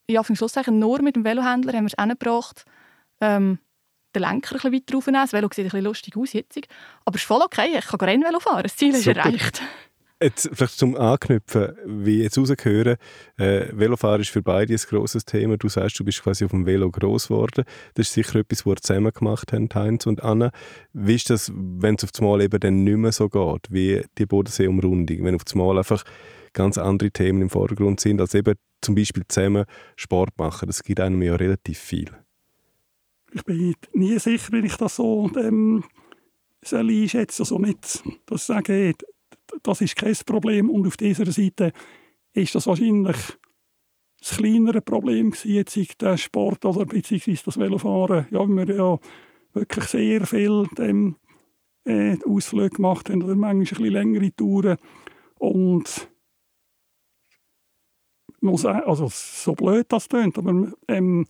ja, 0.08 0.20
auf 0.20 0.28
nur 0.66 1.02
mit 1.02 1.16
dem 1.16 1.24
Velohändler 1.24 1.72
haben 1.72 1.84
wir 1.84 1.92
es 1.96 2.02
hingebracht, 2.02 2.66
ähm, 3.20 3.58
den 4.14 4.22
Lenker 4.22 4.54
ein 4.54 4.54
bisschen 4.54 4.72
weiter 4.72 4.94
raufnehmen. 4.94 5.22
Das 5.22 5.32
Velo 5.32 5.48
sieht 5.52 5.58
ein 5.58 5.64
bisschen 5.64 5.84
lustig 5.84 6.16
aus 6.16 6.32
jetzt. 6.32 6.58
Aber 7.04 7.16
es 7.16 7.22
ist 7.22 7.26
voll 7.26 7.42
okay, 7.42 7.78
ich 7.78 7.86
kann 7.86 8.00
Rennvelo 8.00 8.40
fahren, 8.40 8.62
das 8.62 8.76
Ziel 8.76 8.94
ist 8.94 9.04
Super. 9.04 9.18
erreicht. 9.20 9.62
Jetzt 10.22 10.48
vielleicht 10.52 10.78
zum 10.78 10.96
Anknüpfen, 10.96 11.76
wie 11.84 12.22
jetzt 12.22 12.38
rausgehören, 12.38 12.96
äh, 13.36 13.66
Velofahren 13.72 14.20
ist 14.20 14.30
für 14.30 14.42
beide 14.42 14.72
ein 14.72 14.78
grosses 14.78 15.24
Thema. 15.24 15.58
Du 15.58 15.68
sagst, 15.68 15.98
du 15.98 16.04
bist 16.04 16.22
quasi 16.22 16.44
auf 16.44 16.52
dem 16.52 16.64
Velo 16.66 16.90
groß 16.90 17.28
geworden. 17.28 17.64
Das 17.94 18.06
ist 18.06 18.14
sicher 18.14 18.36
etwas, 18.36 18.60
was 18.60 18.66
wir 18.66 18.76
zusammen 18.76 19.12
gemacht 19.12 19.52
haben, 19.52 19.68
Heinz 19.74 20.06
und 20.06 20.22
Anna. 20.22 20.50
Wie 20.92 21.16
ist 21.16 21.30
das, 21.30 21.52
wenn 21.54 21.96
es 21.96 22.04
auf 22.04 22.10
einmal 22.18 22.40
eben 22.42 22.58
dann 22.60 22.84
nicht 22.84 22.96
mehr 22.96 23.12
so 23.12 23.28
geht, 23.28 23.66
wie 23.70 24.02
die 24.16 24.24
Bodensee-Umrundung, 24.24 25.24
wenn 25.24 25.34
auf 25.34 25.42
einmal 25.52 25.76
einfach 25.78 26.04
ganz 26.54 26.78
andere 26.78 27.10
Themen 27.10 27.42
im 27.42 27.50
Vordergrund 27.50 28.00
sind, 28.00 28.20
als 28.20 28.34
eben 28.34 28.54
zum 28.80 28.94
Beispiel 28.94 29.24
zusammen 29.28 29.64
Sport 29.96 30.38
machen. 30.38 30.68
Das 30.68 30.82
gibt 30.82 31.00
einem 31.00 31.20
ja 31.22 31.34
relativ 31.34 31.78
viel. 31.78 32.10
Ich 33.34 33.44
bin 33.44 33.74
nie 33.92 34.18
sicher, 34.18 34.52
wenn 34.52 34.64
ich 34.64 34.76
das 34.76 34.96
so 34.96 35.30
ähm, 35.36 35.82
soll 36.62 36.88
einschätzen 36.88 37.44
soll. 37.44 37.58
Also 37.58 37.66
nicht, 37.66 38.04
dass 38.26 38.42
ich 38.42 38.46
sage, 38.46 38.94
das 39.62 39.80
ist 39.80 39.96
kein 39.96 40.16
Problem. 40.24 40.70
Und 40.70 40.86
auf 40.86 40.96
dieser 40.96 41.30
Seite 41.30 41.72
ist 42.32 42.54
das 42.54 42.66
wahrscheinlich 42.66 43.16
das 44.20 44.38
kleinere 44.38 44.80
Problem 44.80 45.32
gewesen, 45.32 45.52
jetzt 45.52 46.00
der 46.00 46.16
Sport 46.16 46.64
oder 46.64 46.86
beziehungsweise 46.86 47.44
das 47.44 47.58
Velofahren. 47.58 48.26
Ja, 48.30 48.46
wir 48.46 48.74
ja 48.74 48.98
wirklich 49.52 49.84
sehr 49.84 50.26
viel 50.26 50.66
dem, 50.78 51.16
äh, 51.84 52.16
Ausflüge 52.24 52.76
gemacht 52.76 53.10
haben 53.10 53.22
oder 53.22 53.34
manchmal 53.34 53.54
ein 53.54 53.60
bisschen 53.60 53.86
längere 53.86 54.34
Touren. 54.34 54.78
Und 55.38 56.08
muss, 58.40 58.64
also 58.64 59.08
so 59.10 59.54
blöd 59.54 59.86
das 59.88 60.08
klingt, 60.08 60.38
aber 60.38 60.72
ähm, 60.88 61.26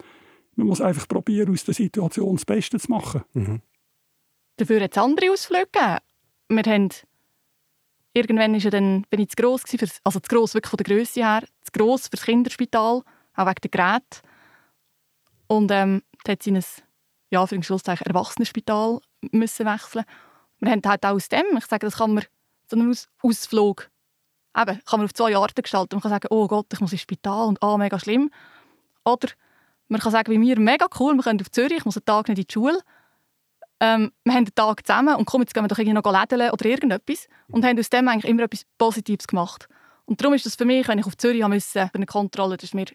man 0.57 0.67
muss 0.67 0.81
einfach 0.81 1.09
probieren, 1.09 1.53
aus 1.53 1.65
der 1.65 1.75
Situation 1.75 2.37
das 2.37 2.45
Beste 2.45 2.79
zu 2.79 2.91
machen. 2.91 3.25
Mhm. 3.33 3.63
Dafür 4.57 4.81
hat 4.83 4.93
es 4.93 4.99
andere 4.99 5.33
Ausflüge 5.33 5.67
gegeben. 5.73 5.99
Wir 6.49 6.73
haben 6.73 6.91
irgendwann 8.15 8.55
ist 8.55 8.73
dann, 8.73 9.03
bin 9.11 9.21
ich 9.21 9.31
zu 9.31 9.37
gross 9.37 9.63
für, 9.67 9.87
also 10.05 10.21
zu 10.21 10.29
gross 10.29 10.55
wirklich 10.55 10.71
von 10.71 10.77
der 10.79 10.97
Größe 10.97 11.21
her, 11.21 11.43
zu 11.63 11.73
gross 11.73 12.05
für 12.05 12.17
das 12.17 12.25
Kinderspital, 12.25 13.03
auch 13.35 13.47
wegen 13.47 13.61
der 13.63 13.71
Geräte. 13.71 14.21
Und 15.49 15.71
ähm, 15.71 16.03
da 16.25 16.33
hat 16.33 16.43
sie 16.43 16.51
in 16.51 16.57
ein, 16.57 16.65
ja, 17.31 17.47
für 17.47 17.57
ein 17.57 17.63
Schlusszeichen, 17.63 18.07
Erwachsenenspital 18.07 19.01
müssen 19.33 19.67
wechseln. 19.67 20.05
Wir 20.61 20.71
haben 20.71 20.83
halt 20.87 21.05
auch 21.05 21.11
aus 21.11 21.29
dem, 21.29 21.45
ich 21.59 21.67
sage, 21.67 21.87
das 21.87 21.97
kann 21.97 22.15
man, 22.15 22.25
so 22.71 22.77
einen 22.77 22.91
Aus 22.91 23.09
Ausflug, 23.23 23.91
eben, 24.57 24.81
kann 24.85 25.01
man 25.01 25.05
auf 25.05 25.15
zwei 25.15 25.37
Arten 25.37 25.63
gestalten. 25.63 25.97
Man 25.97 26.03
kann 26.03 26.11
sagen, 26.11 26.29
oh 26.31 26.47
Gott, 26.47 26.67
ich 26.73 26.81
muss 26.81 26.93
ins 26.93 27.03
Spital 27.03 27.49
und 27.49 27.63
ah, 27.63 27.77
mega 27.77 27.99
schlimm. 27.99 28.31
Oder 29.05 29.29
man 29.95 30.01
kann 30.01 30.13
sagen, 30.13 30.33
wie 30.33 30.39
mir, 30.39 30.59
mega 30.59 30.87
cool, 30.99 31.15
wir 31.15 31.23
können 31.23 31.41
auf 31.41 31.51
Zürich, 31.51 31.79
ich 31.79 31.85
muss 31.85 31.97
einen 31.97 32.05
Tag 32.05 32.29
nicht 32.29 32.39
in 32.39 32.47
die 32.47 32.53
Schule 32.53 32.81
ähm, 33.81 34.13
wir 34.25 34.35
haben 34.35 34.45
den 34.45 34.55
Tag 34.55 34.87
zusammen 34.87 35.17
und 35.17 35.25
komm, 35.25 35.43
jetzt 35.43 35.55
gehen 35.55 35.65
wir 35.65 35.69
doch 35.69 35.79
irgendwie 35.79 36.01
noch 36.01 36.13
lädeln 36.13 36.51
oder 36.51 36.65
irgendetwas 36.65 37.29
und 37.49 37.65
haben 37.65 37.79
aus 37.79 37.91
dem 37.91 38.09
eigentlich 38.09 38.31
immer 38.31 38.45
etwas 38.45 38.65
Positives 38.79 39.27
gemacht. 39.27 39.69
Und 40.07 40.21
darum 40.21 40.35
ist 40.35 40.47
das 40.47 40.55
für 40.55 40.65
mich, 40.65 40.87
wenn 40.89 40.99
ich 40.99 41.07
auf 41.07 41.17
Zürich 41.17 41.47
musste, 41.47 41.89
für 41.89 41.95
eine 41.95 42.07
Kontrolle, 42.07 42.57
das 42.57 42.65
ist 42.65 42.75
mir, 42.75 42.87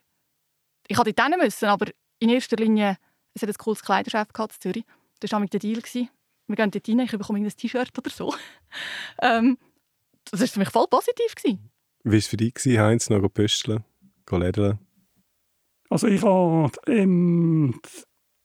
ich 0.87 0.97
hatte 0.97 1.13
dort 1.13 1.37
müssen, 1.37 1.65
aber 1.65 1.87
in 2.19 2.29
erster 2.29 2.57
Linie, 2.57 2.97
es 3.33 3.41
hat 3.41 3.49
ein 3.49 3.55
cooles 3.55 3.83
Kleiderchef 3.83 4.31
gehabt 4.33 4.55
in 4.55 4.61
Zürich, 4.61 4.85
das 5.19 5.31
war 5.31 5.45
der 5.45 5.59
Deal. 5.59 5.81
Gewesen. 5.81 6.09
Wir 6.47 6.55
gehen 6.55 6.71
dort 6.71 6.89
rein, 6.89 6.99
ich 6.99 7.11
bekomme 7.11 7.39
ein 7.39 7.49
T-Shirt 7.49 7.97
oder 7.97 8.09
so. 8.09 8.33
ähm, 9.21 9.57
das 10.31 10.39
war 10.39 10.47
für 10.47 10.59
mich 10.59 10.69
voll 10.69 10.87
positiv. 10.89 11.35
Gewesen. 11.35 11.69
Wie 12.03 12.11
war 12.11 12.17
es 12.17 12.27
für 12.27 12.37
dich, 12.37 12.53
Heinz, 12.79 13.09
noch 13.09 13.27
pösteln, 13.29 13.83
lädeln? 14.31 14.79
Also 15.89 16.07
ich 16.07 16.21
habe, 16.23 16.71
ähm, 16.87 17.79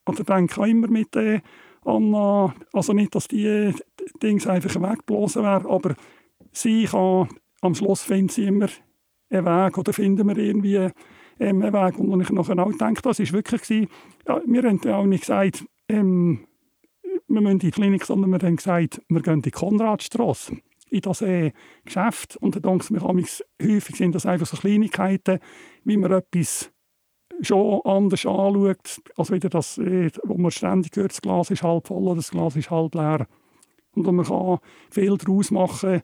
oder 0.07 0.25
denke 0.25 0.67
immer 0.69 0.89
mit, 0.89 1.15
äh, 1.17 1.41
Anna, 1.85 2.55
also 2.73 2.93
nicht, 2.95 3.15
dass 3.15 3.29
die 3.29 3.75
Dinge 4.23 4.47
einfach 4.49 4.75
wegblasen 4.75 5.43
wären, 5.43 5.67
aber 5.67 5.95
sie 6.53 6.85
kann, 6.85 7.29
am 7.61 7.75
Schluss 7.75 8.03
findet 8.03 8.33
sie 8.33 8.45
immer 8.45 8.69
einen 9.31 9.45
Weg 9.45 9.79
oder 9.79 9.93
finden 9.93 10.27
wir 10.27 10.39
irgendwie 10.39 10.89
ähm, 11.39 11.63
einen 11.63 11.73
Weg. 11.73 11.99
Und 11.99 12.21
ich 12.21 12.31
nachher 12.31 12.59
auch 12.59 12.73
denke, 12.73 13.03
das 13.03 13.19
war 13.19 13.33
wirklich, 13.33 13.63
gewesen, 13.63 13.89
ja, 14.27 14.41
wir 14.47 14.63
haben 14.63 14.81
ja 14.83 14.97
auch 14.97 15.07
nicht 15.07 15.23
gesagt, 15.23 15.67
ähm, 15.89 16.47
wir 17.29 17.41
müssen 17.41 17.53
in 17.53 17.59
die 17.59 17.71
Klinik, 17.71 18.05
sondern 18.05 18.31
wir 18.31 18.47
haben 18.47 18.57
gesagt, 18.57 19.03
wir 19.09 19.23
gehen 19.23 19.35
in 19.35 19.43
die 19.43 19.51
Konradstrasse 19.51 20.57
in 20.91 21.01
das 21.01 21.23
äh, 21.23 21.53
Geschäft. 21.85 22.37
Und 22.37 22.55
dann 22.55 22.63
denke 22.63 23.19
ich 23.19 23.45
häufig 23.63 23.97
sind 23.97 24.15
das 24.15 24.27
einfach 24.27 24.47
so 24.47 24.57
Kleinigkeiten, 24.57 25.41
wie 25.85 25.97
man 25.97 26.13
etwas 26.13 26.71
schon 27.41 27.81
anders 27.85 28.27
anschaut, 28.27 29.01
als 29.17 29.31
wieder 29.31 29.49
das, 29.49 29.79
äh, 29.79 30.11
wo 30.25 30.37
man 30.37 30.51
ständig 30.51 30.97
hört, 30.97 31.13
das 31.13 31.23
Glas 31.23 31.51
ist 31.51 31.63
halb 31.63 31.87
voll 31.87 32.05
oder 32.05 32.17
das 32.17 32.31
Glas 32.31 32.57
ist 32.57 32.71
halb 32.71 32.95
leer. 32.95 33.27
Und 33.95 34.11
man 34.13 34.25
kann 34.25 34.59
viel 34.91 35.17
daraus 35.17 35.51
machen. 35.51 36.03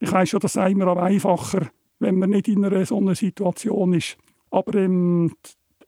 Ich 0.00 0.12
weiß 0.12 0.28
schon, 0.28 0.40
das 0.40 0.54
sei 0.54 0.74
mir 0.74 0.88
auch 0.88 0.96
einfacher, 0.96 1.68
wenn 1.98 2.18
man 2.18 2.30
nicht 2.30 2.48
in 2.48 2.64
einer 2.64 2.84
so 2.84 2.98
einer 2.98 3.14
Situation 3.14 3.92
ist. 3.92 4.16
Aber 4.50 4.74
ähm, 4.74 5.32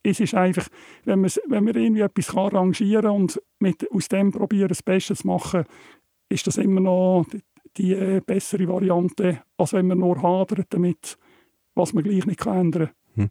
es 0.02 0.20
ist 0.20 0.34
einfach, 0.34 0.68
wenn 1.04 1.20
man, 1.20 1.30
wenn 1.48 1.64
man 1.64 1.74
irgendwie 1.74 2.00
etwas 2.00 2.28
kann 2.28 2.56
und 2.56 3.42
mit, 3.58 3.90
aus 3.90 4.08
dem 4.08 4.32
probieren, 4.32 4.68
das 4.68 4.82
Beste 4.82 5.14
zu 5.14 5.26
machen, 5.26 5.64
ist 6.28 6.46
das 6.46 6.58
immer 6.58 6.80
noch 6.80 7.26
die, 7.32 7.40
die 7.76 7.92
äh, 7.92 8.20
bessere 8.24 8.68
Variante, 8.68 9.42
als 9.56 9.72
wenn 9.72 9.88
man 9.88 9.98
nur 9.98 10.22
hadert 10.22 10.66
damit, 10.70 11.18
was 11.74 11.92
man 11.92 12.04
gleich 12.04 12.26
nicht 12.26 12.44
ändern 12.46 12.90
kann. 13.14 13.24
Hm. 13.24 13.28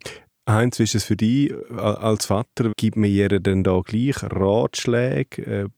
Heinz, 0.52 0.78
wie 0.78 0.84
ist 0.84 0.94
es 0.94 1.04
für 1.04 1.16
dich 1.16 1.52
als 1.76 2.26
Vater? 2.26 2.72
Gibt 2.76 2.96
mir 2.96 3.08
jeder 3.08 3.40
denn 3.40 3.62
da 3.62 3.80
gleich 3.84 4.22
Ratschläge? 4.22 5.42
Äh, 5.42 5.68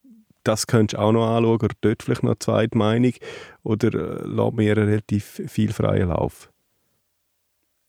das 0.44 0.66
könntest 0.66 0.98
du 0.98 1.02
auch 1.02 1.12
noch 1.12 1.26
anschauen 1.26 1.54
oder 1.54 1.74
dort 1.80 2.02
vielleicht 2.02 2.22
noch 2.22 2.30
eine 2.30 2.38
zweite 2.38 2.76
Meinung? 2.76 3.12
Oder 3.62 3.94
äh, 3.94 4.26
lässt 4.26 4.54
mir 4.54 4.76
relativ 4.76 5.42
viel 5.46 5.72
freien 5.72 6.08
Lauf? 6.08 6.52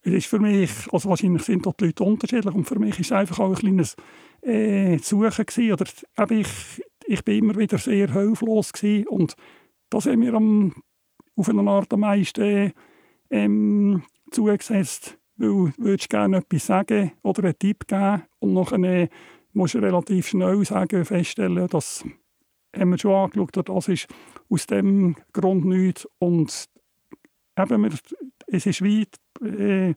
es 0.04 0.14
ist 0.14 0.28
für 0.28 0.40
mich, 0.40 0.70
also 0.92 1.10
wahrscheinlich 1.10 1.44
sind 1.44 1.66
dort 1.66 1.80
die 1.80 1.86
Leute 1.86 2.04
unterschiedlich 2.04 2.54
und 2.54 2.66
für 2.66 2.78
mich 2.78 3.00
ist 3.00 3.08
es 3.08 3.12
einfach 3.14 3.40
auch 3.40 3.50
ein 3.52 3.56
kleines 3.56 3.96
äh, 4.42 4.98
Suchen 4.98 5.46
gewesen. 5.46 5.72
Oder 5.72 6.32
ich, 6.32 6.84
ich 7.06 7.24
bin 7.24 7.38
immer 7.38 7.58
wieder 7.58 7.78
sehr 7.78 8.12
hilflos 8.12 8.74
gewesen 8.74 9.08
und 9.08 9.36
das 9.90 10.06
haben 10.06 10.20
mir 10.20 10.34
am, 10.34 10.74
auf 11.36 11.48
eine 11.48 11.70
Art 11.70 11.94
am 11.94 12.02
meisten 12.02 12.74
ähm, 13.30 14.04
zugesetzt, 14.32 15.18
weil 15.38 15.74
würdest 15.78 16.10
gerne 16.10 16.38
etwas 16.38 16.66
sagen 16.66 17.12
oder 17.22 17.44
einen 17.44 17.60
Tipp 17.60 17.88
geben 17.88 18.24
und 18.40 18.54
nachher 18.54 19.10
musst 19.54 19.74
du 19.76 19.80
relativ 19.80 20.28
schnell 20.28 20.64
sagen, 20.66 21.06
feststellen, 21.06 21.68
dass 21.68 22.04
haben 22.76 22.90
wir 22.90 22.98
schon 22.98 23.14
angeschaut, 23.14 23.70
das 23.70 23.88
ist 23.88 24.08
aus 24.50 24.66
dem 24.66 25.16
Grund 25.32 25.66
nichts 25.66 26.08
und 26.18 26.66
eben, 27.58 28.00
es 28.48 28.66
ist 28.66 28.82
weit, 28.82 29.16
äh, 29.42 29.94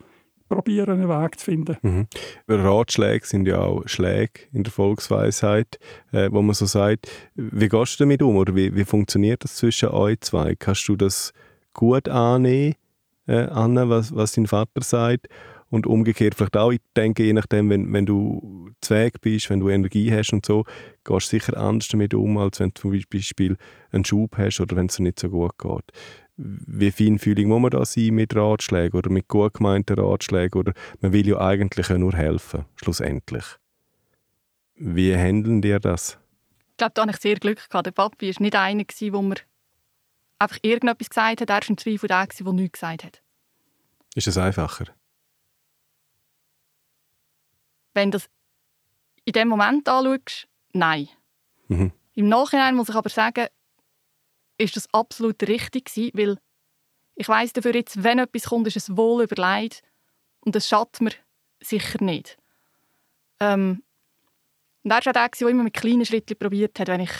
probieren, 0.48 1.00
einen 1.00 1.08
Weg 1.08 1.38
zu 1.38 1.44
finden. 1.44 1.76
Mhm. 1.82 2.06
Ratschläge 2.48 3.26
sind 3.26 3.48
ja 3.48 3.60
auch 3.60 3.82
Schläge 3.86 4.42
in 4.52 4.62
der 4.62 4.72
Volksweisheit, 4.72 5.78
äh, 6.12 6.28
wo 6.30 6.42
man 6.42 6.54
so 6.54 6.66
sagt. 6.66 7.08
Wie 7.34 7.68
gehst 7.68 7.98
du 7.98 8.04
damit 8.04 8.22
um 8.22 8.36
oder 8.36 8.54
wie, 8.54 8.74
wie 8.74 8.84
funktioniert 8.84 9.42
das 9.42 9.56
zwischen 9.56 9.88
euch 9.88 10.20
zwei? 10.20 10.54
Kannst 10.54 10.86
du 10.88 10.96
das 10.96 11.32
gut 11.72 12.08
annehmen, 12.08 12.76
äh, 13.26 13.46
Anna, 13.46 13.88
was, 13.88 14.14
was 14.14 14.32
dein 14.32 14.46
Vater 14.46 14.82
sagt? 14.82 15.28
Und 15.68 15.86
umgekehrt 15.86 16.36
vielleicht 16.36 16.56
auch, 16.56 16.70
ich 16.70 16.80
denke, 16.96 17.24
je 17.24 17.32
nachdem, 17.32 17.70
wenn, 17.70 17.92
wenn 17.92 18.06
du 18.06 18.70
zweig 18.80 19.20
bist, 19.20 19.50
wenn 19.50 19.58
du 19.58 19.68
Energie 19.68 20.12
hast 20.12 20.32
und 20.32 20.46
so, 20.46 20.64
gehst 21.02 21.32
du 21.32 21.38
sicher 21.38 21.56
anders 21.56 21.88
damit 21.88 22.14
um, 22.14 22.38
als 22.38 22.60
wenn 22.60 22.70
du 22.70 22.80
zum 22.80 22.92
Beispiel 22.92 23.56
einen 23.90 24.04
Schub 24.04 24.36
hast 24.38 24.60
oder 24.60 24.76
wenn 24.76 24.86
es 24.86 24.96
dir 24.96 25.02
nicht 25.02 25.18
so 25.18 25.28
gut 25.28 25.58
geht 25.58 25.92
wie 26.36 26.90
feinfühlig 26.90 27.46
muss 27.46 27.60
man 27.60 27.70
da 27.70 27.84
sein 27.84 28.14
mit 28.14 28.36
Ratschlägen 28.36 28.98
oder 28.98 29.10
mit 29.10 29.28
gut 29.28 29.54
gemeinten 29.54 29.98
Ratschlägen 29.98 30.60
oder 30.60 30.72
man 31.00 31.12
will 31.12 31.26
ja 31.26 31.38
eigentlich 31.40 31.88
nur 31.88 32.12
helfen, 32.12 32.66
schlussendlich. 32.76 33.44
Wie 34.74 35.16
handeln 35.16 35.62
dir 35.62 35.80
das? 35.80 36.18
Ich 36.72 36.76
glaube, 36.76 36.92
da 36.94 37.02
hatte 37.02 37.12
ich 37.12 37.16
sehr 37.16 37.36
Glück. 37.36 37.68
Gehabt. 37.70 37.86
Der 37.86 37.92
Papi 37.92 38.34
war 38.34 38.42
nicht 38.42 38.54
einer, 38.54 38.84
der 38.84 39.22
mir 39.22 39.36
einfach 40.38 40.58
irgendetwas 40.62 41.08
gesagt 41.08 41.40
hat. 41.40 41.50
Er 41.50 41.56
war 41.56 41.68
im 41.68 41.78
Zweifel 41.78 42.08
der, 42.08 42.26
der 42.26 42.52
nichts 42.52 42.80
gesagt 42.80 43.04
hat. 43.04 43.22
Ist 44.14 44.26
das 44.26 44.38
einfacher? 44.38 44.86
Wenn 47.94 48.10
du 48.10 48.18
das 48.18 48.28
in 49.24 49.32
dem 49.32 49.48
Moment 49.48 49.88
anschaust, 49.88 50.48
nein. 50.72 51.08
Mhm. 51.68 51.92
Im 52.14 52.28
Nachhinein 52.28 52.76
muss 52.76 52.88
ich 52.88 52.94
aber 52.94 53.10
sagen, 53.10 53.46
ist 54.58 54.76
das 54.76 54.92
absolut 54.92 55.42
richtig 55.42 55.86
gewesen, 55.86 56.10
weil 56.14 56.38
ich 57.14 57.28
weiß 57.28 57.52
dafür 57.54 57.74
jetzt, 57.74 58.02
wenn 58.02 58.18
etwas 58.18 58.44
kommt, 58.44 58.66
ist 58.66 58.76
es 58.76 58.96
wohl 58.96 59.24
überlegt 59.24 59.82
und 60.40 60.54
das 60.54 60.68
schadet 60.68 61.00
mir 61.00 61.12
sicher 61.60 62.02
nicht. 62.02 62.38
Ähm, 63.40 63.82
und 64.82 64.90
er 64.90 65.04
war 65.04 65.08
auch 65.08 65.12
der, 65.12 65.28
der 65.28 65.48
immer 65.48 65.64
mit 65.64 65.74
kleinen 65.74 66.06
Schritten 66.06 66.38
probiert 66.38 66.78
hat, 66.78 66.88
wenn 66.88 67.00
ich 67.00 67.10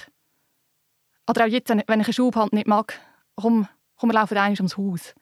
oder 1.29 1.45
auch 1.45 1.49
jetzt, 1.49 1.69
wenn 1.69 1.81
ich 1.81 1.89
eine 1.89 2.13
Schubhand 2.13 2.53
nicht 2.53 2.67
mag, 2.67 2.99
komm, 3.35 3.69
komm 3.97 4.11
wir 4.11 4.15
laufen 4.15 4.37
einmal 4.37 4.57
ums 4.59 4.77
Haus. 4.77 5.15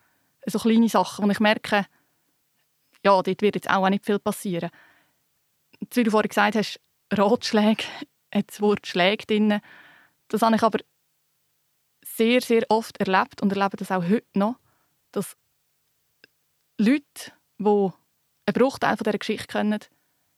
So 0.47 0.59
kleine 0.59 0.89
Sachen, 0.89 1.25
wo 1.27 1.31
ich 1.31 1.41
merke, 1.41 1.87
ja, 3.05 3.23
dort 3.23 3.43
wird 3.43 3.55
jetzt 3.55 3.71
auch 3.71 3.89
nicht 3.89 4.05
viel 4.05 4.19
passieren. 4.19 4.71
Wie 5.93 6.03
du 6.03 6.11
vorhin 6.11 6.29
gesagt 6.29 6.57
hast, 6.57 6.81
Ratschläge, 7.13 7.85
hat 8.35 8.49
das 8.49 8.61
Wort 8.61 8.87
Schläge 8.87 9.27
drin. 9.27 9.61
Das 10.29 10.43
habe 10.43 10.57
ich 10.57 10.63
aber 10.63 10.79
sehr, 12.05 12.41
sehr 12.41 12.65
oft 12.69 12.99
erlebt 12.99 13.43
und 13.43 13.53
erlebe 13.53 13.77
das 13.77 13.91
auch 13.91 14.03
heute 14.03 14.27
noch, 14.35 14.57
dass 15.13 15.37
Leute, 16.79 17.33
die 17.59 17.91
einen 18.47 18.55
Bruchteil 18.55 18.97
von 18.97 19.05
dieser 19.05 19.19
Geschichte 19.19 19.47
kennen, 19.47 19.81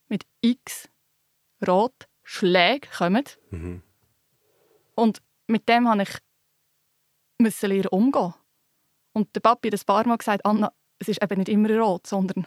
mit 0.09 0.25
x 0.41 0.89
Ratschlägen 1.61 2.91
kommen. 2.97 3.25
Mhm. 3.51 3.83
Und 4.95 5.23
mit 5.47 5.69
dem 5.69 5.89
habe 5.89 6.03
ich 6.03 6.19
müssen 7.39 7.69
lernen 7.69 7.89
umgehen. 7.89 8.35
Und 9.13 9.35
der 9.35 9.41
Papi 9.41 9.71
hat 9.71 9.81
ein 9.81 9.87
paar 9.87 10.07
Mal 10.07 10.19
gesagt, 10.19 10.45
Anna, 10.45 10.73
es 10.99 11.09
ist 11.09 11.23
eben 11.23 11.39
nicht 11.39 11.49
immer 11.49 11.71
Rot, 11.79 12.07
sondern 12.07 12.47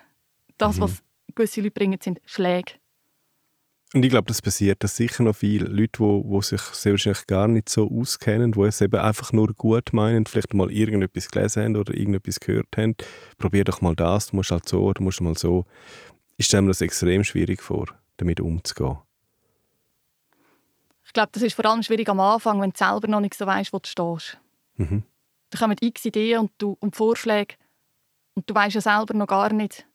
das, 0.58 0.78
mhm. 0.78 0.82
was 0.82 1.04
gewisse 1.36 1.62
Leute 1.62 1.72
bringen, 1.72 2.00
sind 2.02 2.22
Schläge. 2.26 2.74
Und 3.94 4.04
ich 4.04 4.12
glaube, 4.12 4.28
das 4.28 4.42
passiert 4.42 4.84
das 4.84 4.96
sicher 4.96 5.24
noch 5.24 5.36
viel. 5.36 5.64
Leute, 5.64 5.98
die, 6.00 6.24
die 6.30 6.42
sich 6.44 6.62
sehr 6.62 6.94
wahrscheinlich 6.94 7.26
gar 7.26 7.48
nicht 7.48 7.70
so 7.70 7.90
auskennen, 7.90 8.52
die 8.52 8.62
es 8.62 8.82
eben 8.82 9.00
einfach 9.00 9.34
nur 9.34 9.52
gut 9.54 9.94
meinen, 9.94 10.28
vielleicht 10.28 10.54
mal 10.54 10.72
irgendetwas 10.72 11.30
gelesen 11.30 11.64
haben 11.64 11.76
oder 11.76 11.96
irgendetwas 11.96 12.40
gehört 12.40 12.68
haben. 12.78 12.96
Probier 13.40 13.64
doch 13.64 13.82
mal 13.82 13.96
das, 13.96 14.28
du 14.28 14.36
musst 14.36 14.52
halt 14.52 14.70
so 14.70 14.84
oder 14.84 15.02
musst 15.02 15.22
mal 15.22 15.36
so. 15.36 15.66
Ich 16.38 16.46
stelle 16.46 16.64
mir 16.64 16.68
das 16.68 16.82
extrem 16.82 17.24
schwierig 17.24 17.64
vor, 17.64 17.88
damit 18.18 18.40
umzugehen. 18.40 19.00
Ich 21.10 21.14
glaube, 21.14 21.30
das 21.32 21.42
ist 21.42 21.56
vor 21.56 21.66
allem 21.66 21.82
schwierig 21.82 22.08
am 22.08 22.20
Anfang, 22.20 22.62
wenn 22.62 22.70
du 22.70 22.78
selber 22.78 23.08
noch 23.08 23.20
nicht 23.20 23.34
so 23.34 23.48
weißt, 23.48 23.74
wo 23.74 23.80
du 23.80 23.90
stehst. 23.90 24.38
Mhm. 24.76 25.02
Da 25.50 25.58
kommen 25.58 25.76
x 25.82 26.06
Ideen 26.06 26.42
und, 26.42 26.52
du, 26.60 26.78
und 26.80 26.96
Vorschläge 26.96 27.56
und 28.36 28.48
du 28.48 28.54
weißt 28.54 28.76
ja 28.76 28.82
selber 28.82 29.16
noch 29.16 29.26
gar 29.26 29.52
nicht, 29.52 29.88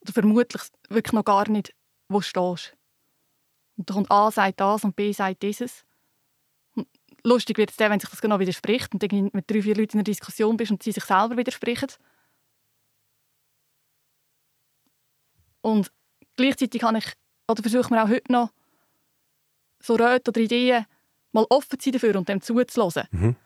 oder 0.00 0.12
vermutlich 0.12 0.62
wirklich 0.88 1.12
noch 1.12 1.24
gar 1.24 1.48
nicht, 1.48 1.72
wo 2.08 2.18
du 2.18 2.24
stehst. 2.24 2.76
Und 3.76 3.88
da 3.88 3.94
kommt 3.94 4.10
A 4.10 4.28
sagt 4.32 4.58
das 4.58 4.82
und 4.82 4.96
B 4.96 5.12
sagt 5.12 5.44
dieses. 5.44 5.84
Und 6.74 6.88
lustig 7.22 7.56
wird 7.56 7.70
es 7.70 7.76
dann, 7.76 7.92
wenn 7.92 8.00
sich 8.00 8.10
das 8.10 8.20
genau 8.20 8.40
widerspricht 8.40 8.92
und 8.92 9.00
du 9.00 9.30
mit 9.32 9.48
drei, 9.48 9.62
vier 9.62 9.76
Leuten 9.76 9.92
in 9.92 9.98
einer 9.98 10.02
Diskussion 10.02 10.56
bist 10.56 10.72
und 10.72 10.82
sie 10.82 10.90
sich 10.90 11.04
selber 11.04 11.36
widersprechen. 11.36 11.92
Und 15.60 15.92
gleichzeitig 16.34 16.80
kann 16.80 16.96
ich, 16.96 17.06
oder 17.48 17.62
versuche 17.62 17.94
mir 17.94 18.02
auch 18.02 18.08
heute 18.08 18.32
noch, 18.32 18.50
so 19.86 19.94
Räte 19.94 20.30
oder 20.30 20.40
Ideen 20.40 20.86
mal 21.32 21.46
offen 21.50 21.78
zu 21.78 21.84
sein 21.84 21.92
dafür 21.92 22.16
und 22.16 22.28
dem 22.28 22.40
zuzulassen. 22.40 23.04
Mhm. 23.10 23.36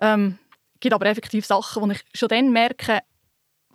Ähm, 0.00 0.38
es 0.74 0.80
gibt 0.80 0.94
aber 0.94 1.06
effektiv 1.06 1.46
Sachen, 1.46 1.82
wo 1.82 1.90
ich 1.90 2.04
schon 2.14 2.28
dann 2.28 2.50
merke, 2.50 3.00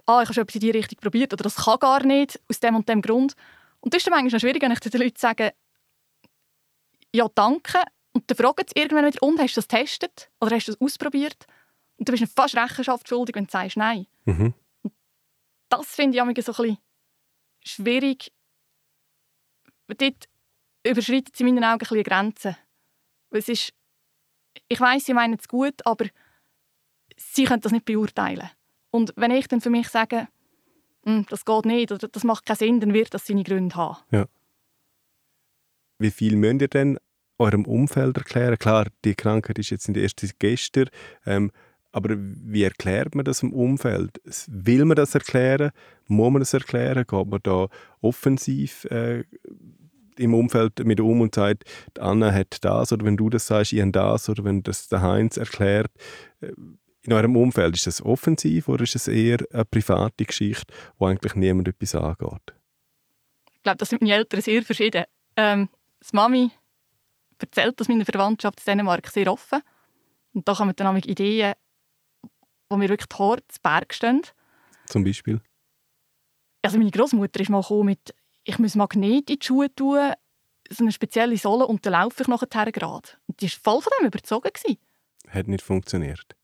ah, 0.06 0.22
ich 0.22 0.28
habe 0.28 0.34
schon 0.34 0.44
etwas 0.44 0.56
in 0.56 0.62
diese 0.62 0.74
Richtung 0.74 1.00
probiert 1.00 1.34
oder 1.34 1.44
das 1.44 1.56
kann 1.56 1.80
gar 1.80 2.04
nicht, 2.04 2.40
aus 2.50 2.60
dem 2.60 2.76
und 2.76 2.90
dem 2.90 3.02
Grund. 3.02 3.36
Und 3.80 3.94
das 3.94 4.00
ist 4.00 4.08
dann 4.08 4.14
manchmal 4.14 4.40
schwierig, 4.40 4.62
wenn 4.62 4.72
ich 4.72 4.80
den 4.80 5.02
Leuten 5.02 5.18
sage, 5.18 5.54
ja, 7.14 7.28
danke. 7.34 7.80
Und 8.12 8.30
dann 8.30 8.38
fragen 8.38 8.66
sie 8.68 8.80
irgendwann 8.80 9.06
wieder, 9.06 9.24
und 9.24 9.40
hast 9.40 9.56
du 9.56 9.62
das 9.62 9.68
getestet? 9.68 10.30
Oder 10.42 10.56
hast 10.56 10.68
du 10.68 10.74
das 10.74 10.82
ausprobiert? 10.82 11.46
Und 11.98 12.08
du 12.08 12.12
bist 12.12 12.22
ihnen 12.22 12.32
fast 12.34 12.56
Rechenschaft 12.56 13.08
schuldig, 13.08 13.36
wenn 13.36 13.46
du 13.46 13.52
sagst 13.52 13.78
Nein. 13.78 14.08
Mhm. 14.26 14.54
das 15.70 15.88
finde 15.88 16.18
ich 16.18 16.22
immer 16.22 16.34
so 16.42 16.52
ein 16.52 16.56
bisschen 16.56 16.78
schwierig. 17.64 18.32
Dort 19.88 20.30
überschreitet 20.86 21.36
sie 21.36 21.44
in 21.44 21.56
meinen 21.56 21.64
Augen 21.64 21.86
ein 21.90 22.04
Grenzen. 22.04 22.56
es 23.32 23.50
ist, 23.50 23.74
ich 24.68 24.80
weiß, 24.80 25.06
sie 25.06 25.14
meinen 25.14 25.38
es 25.40 25.48
gut, 25.48 25.86
aber 25.86 26.06
sie 27.18 27.46
können 27.46 27.62
das 27.62 27.72
nicht 27.72 27.86
beurteilen. 27.86 28.50
Und 28.92 29.14
wenn 29.16 29.32
ich 29.32 29.48
dann 29.48 29.62
für 29.62 29.70
mich 29.70 29.90
sage, 29.90 30.28
hm, 31.04 31.26
das 31.30 31.46
geht 31.46 31.66
nicht 31.66 31.92
oder 31.92 32.08
das 32.08 32.24
macht 32.24 32.46
keinen 32.46 32.58
Sinn, 32.58 32.80
dann 32.80 32.94
wird 32.94 33.14
das 33.14 33.26
seine 33.26 33.44
Gründe 33.44 33.76
haben. 33.76 33.98
Ja. 34.12 34.26
Wie 36.00 36.12
viel 36.12 36.36
müsst 36.36 36.62
ihr 36.62 36.68
denn 36.68 36.98
eurem 37.38 37.66
Umfeld 37.66 38.18
erklären? 38.18 38.58
Klar, 38.58 38.88
die 39.06 39.16
Krankheit 39.16 39.60
ist 39.60 39.70
jetzt 39.70 39.88
nicht 39.90 40.00
erst 40.00 40.40
gestern, 40.40 40.90
ähm, 41.26 41.52
aber 41.92 42.16
wie 42.18 42.64
erklärt 42.64 43.16
man 43.16 43.26
das 43.26 43.42
im 43.42 43.52
Umfeld? 43.52 44.22
Will 44.48 44.86
man 44.86 44.96
das 44.96 45.16
erklären? 45.16 45.72
Muss 46.06 46.32
man 46.32 46.42
das 46.42 46.54
erklären? 46.54 47.06
Geht 47.08 47.28
man 47.28 47.40
da 47.42 47.68
offensiv 48.02 48.86
äh, 48.86 49.24
im 50.20 50.34
Umfeld 50.34 50.86
mit 50.86 51.00
um 51.00 51.22
und 51.22 51.34
sagt, 51.34 51.64
Anna 52.00 52.32
hat 52.32 52.58
das 52.62 52.92
oder 52.92 53.06
wenn 53.06 53.18
du 53.18 53.30
das 53.30 53.48
sagst, 53.48 53.74
ich 53.74 53.82
habe 53.82 53.92
das 53.92 54.30
oder 54.30 54.44
wenn 54.44 54.62
das 54.64 54.90
der 54.90 55.02
Heinz 55.02 55.38
erklärt, 55.38 55.92
äh, 56.42 56.52
in 57.02 57.14
eurem 57.14 57.36
Umfeld, 57.38 57.76
ist 57.76 57.88
das 57.88 58.02
offensiv 58.02 58.68
oder 58.68 58.84
ist 58.84 58.96
es 58.96 59.08
eher 59.08 59.40
eine 59.52 59.66
private 59.66 60.26
Geschichte, 60.26 60.74
wo 60.98 61.08
eigentlich 61.08 61.34
niemand 61.36 61.68
etwas 61.68 61.96
angeht? 61.96 62.54
Ich 63.54 63.64
glaube, 63.64 63.78
das 63.78 63.90
sind 63.90 64.02
meine 64.02 64.16
Eltern 64.16 64.42
sehr 64.42 64.62
verschieden. 64.64 65.06
Ähm, 65.36 65.70
die 66.02 66.16
Mami 66.16 66.52
erzählt 67.40 67.80
das 67.80 67.88
meiner 67.88 68.06
Verwandtschaft 68.06 68.60
in 68.60 68.66
Dänemark 68.66 69.08
sehr 69.08 69.32
offen. 69.32 69.62
Und 70.34 70.48
da 70.48 70.54
kommen 70.54 70.76
dann 70.76 70.98
Ideen, 70.98 71.54
wo 72.70 72.78
mir 72.78 72.90
wirklich 72.90 73.08
die 73.08 73.18
Haare 73.18 73.42
zu 73.48 73.60
Berg 73.62 73.94
stehen. 73.94 74.22
Zum 74.86 75.04
Beispiel? 75.04 75.42
Also 76.62 76.78
meine 76.78 76.92
Großmutter 76.92 77.40
ist 77.40 77.50
mal 77.50 77.64
mit, 77.84 78.14
ich 78.50 78.58
muss 78.58 78.76
Magnet 78.76 79.30
in 79.30 79.38
die 79.38 79.46
Schuhe 79.46 79.74
tun, 79.74 80.14
so 80.70 80.84
eine 80.84 80.92
spezielle 80.92 81.38
Sohle 81.38 81.68
und 81.68 81.86
dann 81.86 81.94
laufe 81.94 82.24
ich 82.24 82.28
nachher 82.28 82.72
gerade. 82.72 83.10
Und 83.28 83.42
die 83.42 83.46
war 83.48 83.74
voll 83.74 83.82
von 83.82 83.92
dem 84.00 84.08
überzogen. 84.08 84.50
Gewesen. 84.52 84.78
Hat 85.30 85.48
nicht 85.48 85.64
funktioniert? 85.64 86.36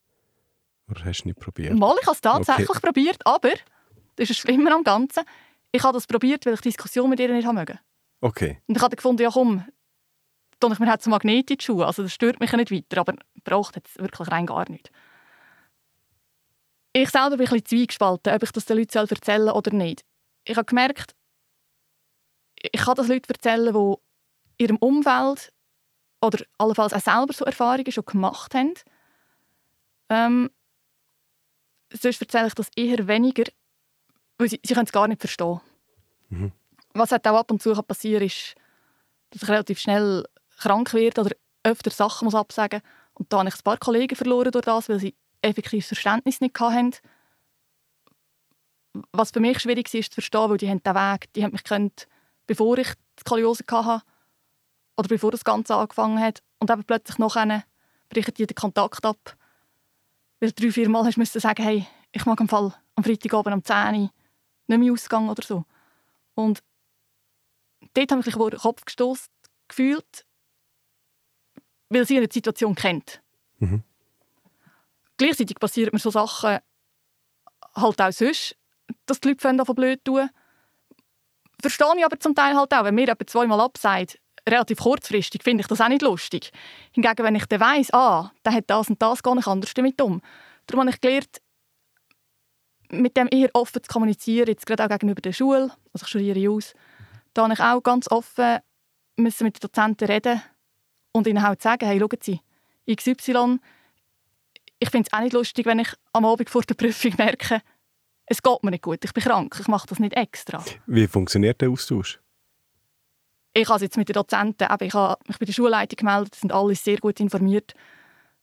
Oder 0.87 1.05
hast 1.05 1.23
du 1.23 1.29
nicht 1.29 1.39
probiert? 1.39 1.73
Mal, 1.73 1.95
ich 1.99 2.05
habe 2.05 2.15
es 2.15 2.21
tatsächlich 2.21 2.69
okay. 2.69 2.79
probiert, 2.79 3.25
aber 3.25 3.49
das 3.49 4.29
ist 4.29 4.29
das 4.29 4.37
Schlimme 4.37 4.73
am 4.73 4.83
Ganzen. 4.83 5.23
Ich 5.71 5.83
habe 5.83 5.93
das 5.93 6.05
probiert, 6.05 6.45
weil 6.45 6.53
ich 6.53 6.61
die 6.61 6.69
Diskussion 6.69 7.09
mit 7.09 7.19
ihr 7.19 7.33
nicht 7.33 7.51
mögen. 7.51 7.79
Okay. 8.21 8.61
Und 8.67 8.77
ich 8.77 8.83
habe 8.83 8.95
gefunden, 8.95 9.23
ja 9.23 9.29
komm, 9.31 9.65
tue 10.59 10.73
ich 10.73 10.79
mir 10.79 10.87
halt 10.87 11.01
so 11.01 11.09
Magnet 11.09 11.49
in 11.49 11.57
die 11.57 11.63
Schuhe. 11.63 11.87
Also 11.87 12.03
das 12.03 12.13
stört 12.13 12.39
mich 12.39 12.51
nicht 12.51 12.71
weiter, 12.71 13.01
aber 13.01 13.15
braucht 13.43 13.75
jetzt 13.75 13.99
wirklich 13.99 14.31
rein 14.31 14.45
gar 14.45 14.69
nicht. 14.69 14.91
Ich 16.93 17.01
ich 17.03 17.09
selber 17.09 17.37
bin 17.37 17.47
ein 17.47 17.53
bisschen 17.53 17.65
zweigespalten, 17.65 18.33
ob 18.33 18.43
ich 18.43 18.51
das 18.51 18.65
den 18.65 18.77
Leuten 18.77 18.97
erzählen 18.97 19.45
soll 19.45 19.55
oder 19.55 19.73
nicht. 19.73 20.05
Ich 20.45 20.55
habe 20.55 20.65
gemerkt, 20.65 21.14
ich 22.71 22.82
kann 22.82 22.95
das 22.95 23.08
Leuten 23.08 23.32
erzählen, 23.32 23.73
die 23.73 23.80
in 23.80 23.97
ihrem 24.58 24.78
Umfeld 24.78 25.51
oder 26.21 26.43
allenfalls 26.58 26.93
auch 26.93 27.01
selber 27.01 27.34
so 27.34 27.45
Erfahrungen 27.45 27.91
schon 27.91 28.06
gemacht 28.06 28.54
haben. 28.54 28.73
Ähm, 30.10 30.49
sonst 31.91 32.21
erzähle 32.21 32.47
ich 32.47 32.54
das 32.56 32.69
eher 32.75 33.08
weniger, 33.08 33.43
weil 34.38 34.49
sie, 34.49 34.60
sie 34.63 34.73
können 34.73 34.86
es 34.86 34.91
gar 34.91 35.08
nicht 35.08 35.21
verstehen. 35.21 35.62
Mhm. 36.30 36.51
Was 36.93 37.12
halt 37.12 37.28
auch 37.28 37.38
ab 37.38 37.51
und 37.51 37.62
zu 37.62 37.73
passieren 37.84 38.23
ist, 38.23 38.56
dass 39.32 39.43
ich 39.43 39.49
relativ 39.49 39.80
schnell 39.80 40.25
krank 40.58 40.93
werde 40.93 41.21
oder 41.21 41.36
öfter 41.63 41.91
Sachen 41.91 42.25
muss 42.25 42.36
absagen 42.36 42.82
Und 43.13 43.32
da 43.32 43.39
habe 43.39 43.49
ich 43.49 43.56
ein 43.56 43.63
paar 43.63 43.78
Kollegen 43.78 44.15
verloren 44.15 44.51
durch 44.51 44.65
das, 44.65 44.88
weil 44.88 44.99
sie 44.99 45.15
effektiv 45.41 45.86
Verständnis 45.88 46.41
nicht 46.41 46.60
hatten. 46.60 46.95
Was 49.12 49.32
für 49.32 49.41
mich 49.41 49.60
schwierig 49.60 49.93
war, 49.93 49.99
ist 49.99 50.12
zu 50.12 50.15
verstehen, 50.15 50.49
weil 50.49 50.58
die 50.58 50.69
haben 50.69 50.82
den 50.82 50.95
Weg, 50.95 51.34
die 51.34 51.43
haben 51.43 51.51
mich 51.51 51.63
gekannt, 51.63 52.08
bevor 52.47 52.77
ich 52.77 52.93
die 52.93 53.21
Skoliose 53.21 53.63
hatte 53.69 54.05
oder 54.97 55.08
bevor 55.08 55.31
das 55.31 55.43
Ganze 55.43 55.75
angefangen 55.75 56.19
hat. 56.19 56.41
Und 56.60 56.69
eben 56.69 56.84
plötzlich 56.84 57.17
noch 57.17 57.36
brechen 57.36 58.34
die 58.34 58.47
den 58.47 58.55
Kontakt 58.55 59.05
ab. 59.05 59.36
Weil 60.39 60.51
drei, 60.51 60.71
vier 60.71 60.89
Mal 60.89 61.05
hast 61.05 61.36
du 61.36 61.39
sagen, 61.39 61.63
hey, 61.63 61.86
ich 62.12 62.25
mag 62.25 62.39
am 62.39 62.47
Fall 62.47 62.73
am 62.95 63.03
Freitagabend 63.03 63.55
um 63.55 63.63
10 63.63 63.75
Uhr 63.77 64.10
nicht 64.67 64.79
mehr 64.79 64.93
ausgehen 64.93 65.29
oder 65.29 65.43
so. 65.43 65.65
Und 66.34 66.63
dort 67.93 68.12
habe 68.12 68.21
ich 68.21 68.25
mich 68.25 68.36
vor 68.36 68.51
den 68.51 68.60
Kopf 68.60 68.86
gestoßen 68.86 69.27
gefühlt, 69.67 70.25
weil 71.89 72.05
sie 72.05 72.17
eine 72.17 72.31
Situation 72.31 72.75
kennt. 72.75 73.21
Mhm. 73.60 73.84
Gleichzeitig 75.17 75.58
passieren 75.60 75.91
mir 75.93 75.99
so 75.99 76.10
Sachen 76.10 76.60
halt 77.75 78.01
auch 78.01 78.12
sonst, 78.12 78.55
dass 79.05 79.19
die 79.19 79.29
Leute 79.29 79.65
von 79.65 79.75
blöd 79.75 80.03
tun. 80.03 80.29
Verstehe 81.61 81.93
ich 81.97 82.05
aber 82.05 82.19
zum 82.19 82.35
Teil 82.35 82.55
halt 82.55 82.73
auch, 82.73 82.83
wenn 82.83 82.95
mir 82.95 83.05
jemand 83.05 83.29
zweimal 83.29 83.61
absagt, 83.61 84.19
relativ 84.47 84.79
kurzfristig, 84.79 85.43
finde 85.43 85.61
ich 85.61 85.67
das 85.67 85.81
auch 85.81 85.87
nicht 85.87 86.01
lustig. 86.01 86.51
Hingegen, 86.91 87.23
wenn 87.23 87.35
ich 87.35 87.45
dann 87.45 87.59
weiss, 87.59 87.91
ah, 87.93 88.31
der 88.45 88.53
hat 88.53 88.65
das 88.67 88.89
und 88.89 89.01
das, 89.01 89.23
gehe 89.23 89.39
ich 89.39 89.47
anders 89.47 89.73
damit 89.73 90.01
um. 90.01 90.21
Darum 90.67 90.81
habe 90.81 90.91
ich 90.91 91.01
gelernt, 91.01 91.41
mit 92.91 93.17
dem 93.17 93.27
eher 93.31 93.49
offen 93.53 93.83
zu 93.83 93.91
kommunizieren, 93.91 94.47
jetzt 94.47 94.65
gerade 94.65 94.83
auch 94.83 94.89
gegenüber 94.89 95.21
der 95.21 95.33
Schule, 95.33 95.71
also 95.93 96.03
ich 96.03 96.07
studiere 96.07 96.51
aus, 96.51 96.73
da 97.33 97.43
habe 97.43 97.53
ich 97.53 97.59
auch 97.59 97.81
ganz 97.81 98.09
offen 98.11 98.59
müssen 99.17 99.45
mit 99.45 99.55
den 99.55 99.61
Dozenten 99.61 100.07
reden 100.07 100.41
und 101.11 101.27
ihnen 101.27 101.41
halt 101.41 101.61
sagen, 101.61 101.87
hey, 101.87 101.99
schauen 101.99 102.19
Sie, 102.21 102.41
XY, 102.93 103.59
ich 104.79 104.89
finde 104.89 105.07
es 105.11 105.17
auch 105.17 105.21
nicht 105.21 105.33
lustig, 105.33 105.65
wenn 105.65 105.79
ich 105.79 105.89
am 106.13 106.25
Abend 106.25 106.49
vor 106.49 106.61
der 106.63 106.75
Prüfung 106.75 107.13
merke, 107.17 107.61
es 108.25 108.41
geht 108.41 108.63
mir 108.63 108.71
nicht 108.71 108.83
gut, 108.83 109.03
ich 109.03 109.13
bin 109.13 109.23
krank, 109.23 109.57
ich 109.59 109.67
mache 109.67 109.88
das 109.88 109.99
nicht 109.99 110.13
extra. 110.15 110.63
Wie 110.88 111.07
funktioniert 111.07 111.61
der 111.61 111.69
Austausch? 111.69 112.19
Ich 113.53 113.69
habe 113.69 113.83
jetzt 113.83 113.95
mit 113.97 114.09
den 114.09 114.13
Dozenten, 114.13 114.63
ich 114.63 114.93
habe 114.93 115.17
mich 115.27 115.39
bei 115.39 115.45
der 115.45 115.53
Schulleitung 115.53 115.95
gemeldet, 115.95 116.35
sind 116.35 116.51
alle 116.51 116.75
sehr 116.75 116.97
gut 116.97 117.19
informiert. 117.19 117.73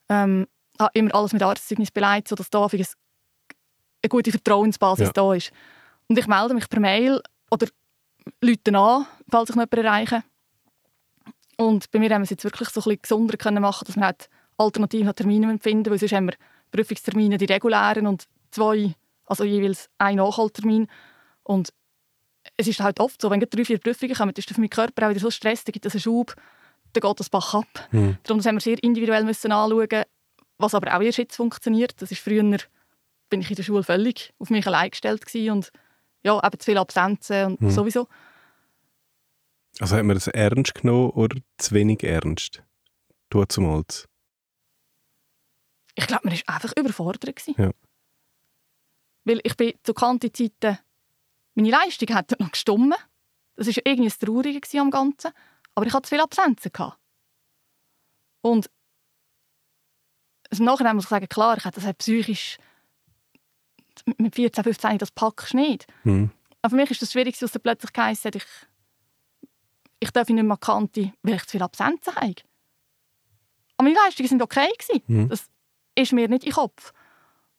Ähm, 0.09 0.47
habe 0.79 0.91
immer 0.95 1.15
alles 1.15 1.33
mit 1.33 1.43
Arztzeugnis 1.43 1.91
beleidigt, 1.91 2.29
sodass 2.29 2.49
da 2.49 2.67
eine, 2.67 2.73
eine 2.83 4.09
gute 4.09 4.31
Vertrauensbasis 4.31 5.09
ja. 5.09 5.13
da 5.13 5.35
ist. 5.35 5.53
Und 6.09 6.19
ich 6.19 6.27
melde 6.27 6.55
mich 6.55 6.69
per 6.69 6.81
Mail 6.81 7.23
oder 7.51 7.67
Leute 8.41 8.77
an, 8.77 9.07
falls 9.29 9.51
ich 9.51 9.57
noch 9.57 9.65
jemanden 9.71 9.85
erreiche. 9.85 10.25
Und 11.57 11.91
bei 11.91 11.99
mir 11.99 12.11
haben 12.11 12.23
wir 12.23 12.25
es 12.25 12.31
jetzt 12.31 12.45
wirklich 12.45 12.71
so 12.71 12.81
ein 12.81 12.85
bisschen 12.85 13.03
gesonder 13.03 13.37
können 13.37 13.63
machen, 13.63 13.85
dass 13.87 13.97
wir 13.97 14.05
halt 14.05 14.29
alternative 14.57 15.15
Termine 15.15 15.59
finden, 15.59 15.91
weil 15.91 15.99
sonst 15.99 16.13
haben 16.13 16.29
wir 16.29 16.35
Prüfungstermine, 16.71 17.37
die 17.37 17.45
regulären 17.45 18.07
und 18.07 18.25
zwei, 18.51 18.95
also 19.33 19.45
jeweils 19.45 19.89
ein 19.99 20.17
Nachholtermin. 20.17 20.89
Und 21.43 21.73
es 22.57 22.67
ist 22.69 22.81
halt 22.81 23.01
oft 23.01 23.21
so, 23.21 23.31
wenn 23.31 23.41
drei, 23.41 23.65
vier 23.65 23.79
Prüfungen 23.79 24.15
kommen, 24.15 24.35
ist 24.37 24.49
für 24.49 24.61
meinen 24.61 24.71
Körper 24.71 25.07
auch 25.07 25.11
wieder 25.11 25.21
so 25.21 25.31
Stress, 25.31 25.65
dann 25.65 25.73
gibt 25.73 25.87
es 25.87 25.95
einen 25.95 26.03
Schub, 26.03 26.35
dann 26.93 27.01
geht 27.01 27.21
das 27.21 27.31
Bach 27.31 27.55
ab. 27.55 27.89
Mhm. 27.91 28.19
Darum 28.23 28.39
müssen 28.39 28.55
wir 28.55 28.61
sehr 28.61 28.83
individuell 28.83 29.25
müssen 29.25 29.53
anschauen, 29.53 30.05
was 30.59 30.75
aber 30.75 30.95
auch 30.95 31.03
erst 31.03 31.19
jetzt 31.19 31.37
funktioniert. 31.37 32.01
Das 32.01 32.11
ist 32.11 32.21
früher 32.21 32.43
bin 33.31 33.41
ich 33.41 33.49
in 33.49 33.57
der 33.57 33.63
Schule 33.63 33.83
völlig 33.83 34.35
auf 34.39 34.51
mich 34.51 34.67
allein 34.67 34.91
gestellt 34.91 35.25
und 35.51 35.73
ja, 36.23 36.39
eben 36.45 36.61
zu 36.61 36.65
viele 36.67 36.81
Absenzen 36.81 37.47
und 37.47 37.63
mhm. 37.63 37.71
sowieso. 37.71 38.07
Also 39.81 39.97
hat 39.97 40.05
man 40.05 40.15
das 40.15 40.29
ernst 40.29 40.75
genommen 40.75 41.11
oder 41.11 41.39
zu 41.57 41.75
wenig 41.75 42.05
ernst? 42.05 42.63
Du 43.31 43.43
zumals. 43.47 44.07
Ich 45.95 46.07
glaube, 46.07 46.29
man 46.29 46.35
war 46.35 46.55
einfach 46.55 46.73
überfordert. 46.77 47.47
Ja. 47.57 47.71
Weil 49.25 49.41
ich 49.45 49.57
bin 49.57 49.75
zu 49.83 49.95
Kanti-Zeiten, 49.95 50.79
meine 51.55 51.71
Leistung 51.71 52.15
hat 52.15 52.39
noch 52.41 52.51
gestummen. 52.51 52.95
Das 53.57 53.67
war 53.67 53.75
irgendwie 53.85 54.09
das 54.09 54.19
Traurige 54.19 54.81
am 54.81 54.91
Ganzen. 54.91 55.31
Aber 55.75 55.87
ich 55.87 55.93
hatte 55.93 56.07
zu 56.07 56.11
viele 56.11 56.23
Absenzen. 56.23 56.73
Und 58.41 58.71
im 60.51 60.65
Nachhinein 60.65 60.97
muss 60.97 61.07
ich 61.07 61.11
sagen, 61.11 61.29
klar, 61.29 61.57
ich 61.57 61.65
hatte 61.65 61.77
das 61.77 61.85
halt 61.85 61.99
psychisch 61.99 62.59
mit 64.19 64.35
14, 64.35 64.65
15 64.65 64.99
das 64.99 65.11
packst 65.11 65.53
du 65.53 65.59
nicht. 65.59 65.87
Mhm. 66.05 66.31
Aber 66.61 66.71
für 66.71 66.77
mich 66.77 66.91
ist 66.91 67.03
das 67.03 67.13
schwierig, 67.13 67.39
dass 67.39 67.59
plötzlich 67.59 67.93
geheißen 67.93 68.29
hat, 68.29 68.37
ich, 68.37 68.45
ich 70.01 70.11
darf 70.11 70.29
nicht 70.29 70.43
mehr 70.43 70.57
Kante, 70.57 71.13
weil 71.23 71.35
ich 71.35 71.45
zu 71.45 71.53
viel 71.53 71.63
Absenzen 71.63 72.15
habe. 72.15 72.35
Aber 73.77 73.89
meine 73.89 73.97
Leistungen 73.97 74.29
sind 74.29 74.43
okay 74.43 74.69
Mhm. 75.07 75.29
Das 75.29 75.49
ist 75.95 76.13
mir 76.13 76.29
nicht 76.29 76.45
im 76.45 76.53
Kopf. 76.53 76.93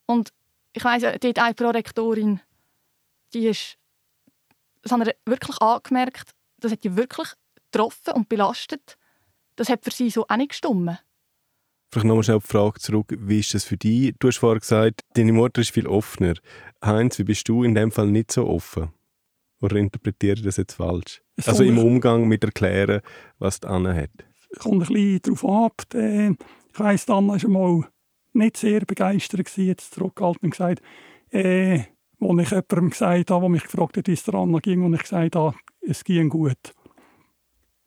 Und 0.05 0.33
ich 0.73 0.83
weiss, 0.83 1.03
dort 1.03 1.39
eine 1.39 1.53
Prorektorin, 1.53 2.39
die 3.33 3.47
ist, 3.47 3.77
das 4.81 4.91
haben 4.91 5.05
wir 5.05 5.13
wirklich 5.25 5.61
angemerkt, 5.61 6.31
das 6.59 6.71
hat 6.71 6.83
die 6.83 6.95
wirklich 6.95 7.29
getroffen 7.71 8.13
und 8.13 8.29
belastet. 8.29 8.97
Das 9.55 9.69
hat 9.69 9.83
für 9.83 9.91
sie 9.91 10.09
so 10.09 10.25
auch 10.27 10.35
nicht 10.35 10.49
gestimmt. 10.49 11.03
Vielleicht 11.91 12.07
nochmal 12.07 12.23
schnell 12.23 12.37
auf 12.37 12.47
die 12.47 12.51
Frage 12.51 12.79
zurück, 12.79 13.13
wie 13.19 13.39
ist 13.39 13.53
das 13.53 13.65
für 13.65 13.77
dich? 13.77 14.15
Du 14.17 14.27
hast 14.27 14.37
vorher 14.37 14.59
gesagt, 14.59 15.01
deine 15.13 15.31
Mutter 15.31 15.61
ist 15.61 15.71
viel 15.71 15.85
offener. 15.85 16.33
Heinz, 16.83 17.19
wie 17.19 17.23
bist 17.23 17.47
du 17.47 17.63
in 17.63 17.75
dem 17.75 17.91
Fall 17.91 18.07
nicht 18.07 18.31
so 18.31 18.47
offen? 18.47 18.91
Oder 19.61 19.75
interpretiere 19.75 20.37
ich 20.37 20.41
das 20.41 20.57
jetzt 20.57 20.73
falsch? 20.73 21.21
Es 21.35 21.47
also 21.47 21.63
im 21.63 21.77
Umgang 21.77 22.27
mit 22.27 22.43
Erklären, 22.43 23.01
was 23.37 23.59
die 23.59 23.67
Anna 23.67 23.93
hat. 23.93 24.09
Kommt 24.57 24.89
ein 24.89 24.93
bisschen 24.93 25.21
darauf 25.21 25.45
ab. 25.45 25.85
Ich 25.93 26.79
weiss, 26.79 27.07
Anna 27.07 27.41
war 27.41 27.49
mal 27.49 27.87
nicht 28.33 28.57
sehr 28.57 28.81
begeistert, 28.81 29.57
jetzt 29.57 29.93
zurückgehalten 29.93 30.45
und 30.45 30.51
gesagt, 30.51 30.81
äh, 31.31 31.83
als 32.19 32.41
ich 32.41 32.51
jemandem 32.51 32.89
gesagt 32.89 33.31
habe, 33.31 33.41
der 33.41 33.49
mich 33.49 33.63
gefragt 33.63 33.97
hat, 33.97 34.07
wie 34.07 34.13
es 34.13 34.23
der 34.23 34.35
Anna 34.35 34.59
ging, 34.59 34.83
und 34.83 34.93
ich 34.93 35.01
gesagt 35.01 35.35
habe, 35.35 35.55
es 35.81 36.03
ging 36.03 36.29
gut. 36.29 36.73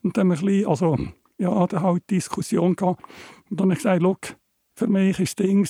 Und 0.02 0.16
dann 0.16 0.30
ein 0.30 0.38
bisschen, 0.38 0.66
also 0.66 0.96
ja, 1.38 1.66
da 1.66 1.82
halt 1.82 2.10
Diskussion 2.10 2.76
gehabt. 2.76 3.02
Und 3.50 3.60
dann 3.60 3.66
habe 3.66 3.74
ich 3.74 3.78
gesagt, 3.78 4.02
Look, 4.02 4.36
für 4.74 4.86
mich 4.86 5.18
ist 5.18 5.38
das 5.38 5.46
Ding, 5.46 5.68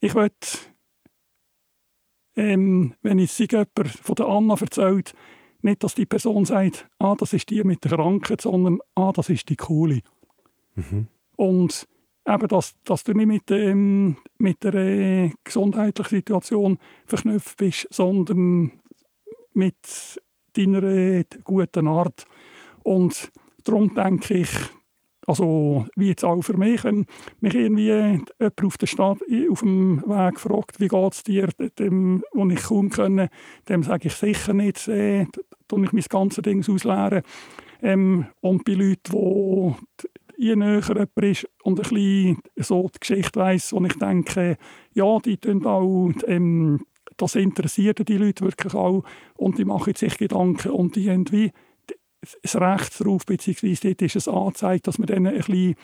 ich 0.00 0.14
will, 0.14 0.30
ähm, 2.36 2.94
wenn 3.02 3.18
ich 3.18 3.32
sich 3.32 3.52
jemand 3.52 3.88
von 3.88 4.14
der 4.14 4.26
Anna 4.26 4.54
erzählt, 4.58 5.14
nicht, 5.62 5.84
dass 5.84 5.94
die 5.94 6.06
Person 6.06 6.44
sagt, 6.44 6.88
ah, 6.98 7.14
das 7.14 7.32
ist 7.32 7.50
die 7.50 7.62
mit 7.62 7.84
der 7.84 7.92
Krankheit, 7.92 8.40
sondern 8.40 8.80
ah, 8.94 9.12
das 9.12 9.28
ist 9.28 9.48
die 9.48 9.56
Coole. 9.56 10.00
Mhm. 10.74 11.06
Und 11.36 11.86
eben, 12.26 12.48
dass, 12.48 12.74
dass 12.84 13.04
du 13.04 13.12
nicht 13.12 13.26
mit, 13.26 13.50
ähm, 13.50 14.16
mit 14.38 14.62
der 14.64 14.74
äh, 14.74 15.30
gesundheitlichen 15.44 16.16
Situation 16.16 16.78
verknüpft 17.06 17.56
bist, 17.56 17.88
sondern 17.90 18.72
mit 19.54 20.20
deiner 20.56 20.82
äh, 20.82 21.24
guten 21.44 21.88
Art. 21.88 22.24
Und 22.82 23.32
Darum 23.64 23.94
denke 23.94 24.34
ich, 24.34 24.50
also 25.26 25.86
wie 25.94 26.08
jetzt 26.08 26.24
auch 26.24 26.42
für 26.42 26.56
mich, 26.56 26.82
wenn 26.82 27.06
mich 27.40 27.54
irgendwie 27.54 27.86
jemand 27.86 28.32
auf 28.64 28.76
der 28.76 28.86
Stadt 28.86 29.18
auf 29.50 29.60
dem 29.60 30.02
Weg 30.02 30.40
fragt, 30.40 30.80
wie 30.80 30.88
geht 30.88 31.12
es 31.12 31.22
dir, 31.22 31.48
dem, 31.78 32.24
wo 32.32 32.48
ich 32.48 32.62
kaum 32.62 32.90
können, 32.90 33.28
dem 33.68 33.82
sage 33.84 34.08
ich 34.08 34.14
sicher 34.14 34.52
nicht, 34.52 34.88
äh, 34.88 35.26
tue 35.68 35.84
ich 35.84 35.92
mein 35.92 36.04
ganzes 36.08 36.42
Ding 36.42 36.64
ausleeren. 36.68 37.22
Ähm, 37.82 38.26
und 38.40 38.64
bei 38.64 38.72
Leuten, 38.72 39.12
wo 39.12 39.76
je 40.42 40.56
näher 40.56 40.82
jemand 40.82 41.16
ist 41.22 41.48
und 41.62 41.78
ein 41.78 41.82
bisschen 41.82 42.38
so 42.56 42.90
die 42.94 42.98
Geschichte 42.98 43.38
weiss, 43.38 43.72
wo 43.72 43.84
ich 43.84 43.94
denke, 43.94 44.56
ja, 44.92 45.18
die 45.20 45.36
tun 45.36 45.64
auch, 45.64 46.10
ähm, 46.26 46.84
das 47.16 47.36
interessiert 47.36 48.06
die 48.08 48.16
Leute 48.16 48.44
wirklich 48.44 48.74
auch 48.74 49.04
und 49.36 49.58
die 49.58 49.64
machen 49.64 49.94
sich 49.94 50.18
Gedanken 50.18 50.72
und 50.72 50.96
die 50.96 51.10
haben 51.10 51.30
wie 51.30 51.52
das 52.42 52.56
Recht 52.56 53.00
darauf, 53.00 53.26
beziehungsweise 53.26 53.88
dort 53.88 54.02
ist 54.02 54.16
es 54.16 54.28
angezeigt, 54.28 54.86
dass 54.86 54.98
man 54.98 55.06
denen 55.06 55.26
ein 55.26 55.36
bisschen 55.36 55.74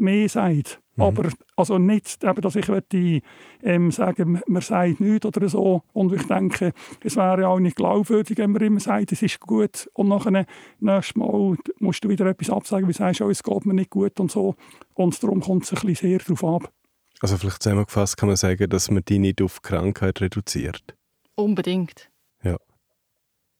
mehr 0.00 0.28
sagt. 0.28 0.80
Mhm. 0.96 1.02
Aber 1.02 1.28
also 1.56 1.78
nicht, 1.78 2.24
eben, 2.24 2.40
dass 2.40 2.56
ich 2.56 2.68
möchte, 2.68 3.20
ähm, 3.62 3.90
sagen, 3.90 4.40
man 4.46 4.62
sagt 4.62 5.00
nichts 5.00 5.26
oder 5.26 5.48
so. 5.48 5.82
Und 5.92 6.12
ich 6.12 6.26
denke, 6.26 6.72
es 7.02 7.16
wäre 7.16 7.48
auch 7.48 7.60
nicht 7.60 7.76
glaubwürdig, 7.76 8.38
wenn 8.38 8.52
man 8.52 8.62
immer 8.62 8.80
sagt, 8.80 9.12
es 9.12 9.22
ist 9.22 9.40
gut. 9.40 9.88
Und 9.94 10.08
nachher, 10.08 10.46
nächstes 10.80 11.16
Mal 11.16 11.56
musst 11.78 12.04
du 12.04 12.08
wieder 12.08 12.26
etwas 12.26 12.50
absagen, 12.50 12.88
wie 12.88 12.92
sagst, 12.92 13.20
oh, 13.20 13.30
es 13.30 13.42
geht 13.42 13.66
mir 13.66 13.74
nicht 13.74 13.90
gut 13.90 14.18
und 14.20 14.30
so. 14.30 14.56
Und 14.94 15.22
darum 15.22 15.40
kommt 15.40 15.64
es 15.64 15.72
ein 15.72 15.86
bisschen 15.86 16.08
sehr 16.10 16.18
darauf 16.18 16.64
ab. 16.64 16.72
Also 17.20 17.36
vielleicht 17.36 17.62
zusammengefasst 17.62 18.16
kann 18.16 18.28
man 18.28 18.36
sagen, 18.36 18.68
dass 18.68 18.90
man 18.90 19.02
die 19.06 19.18
nicht 19.18 19.42
auf 19.42 19.62
Krankheit 19.62 20.20
reduziert. 20.20 20.94
Unbedingt. 21.34 22.10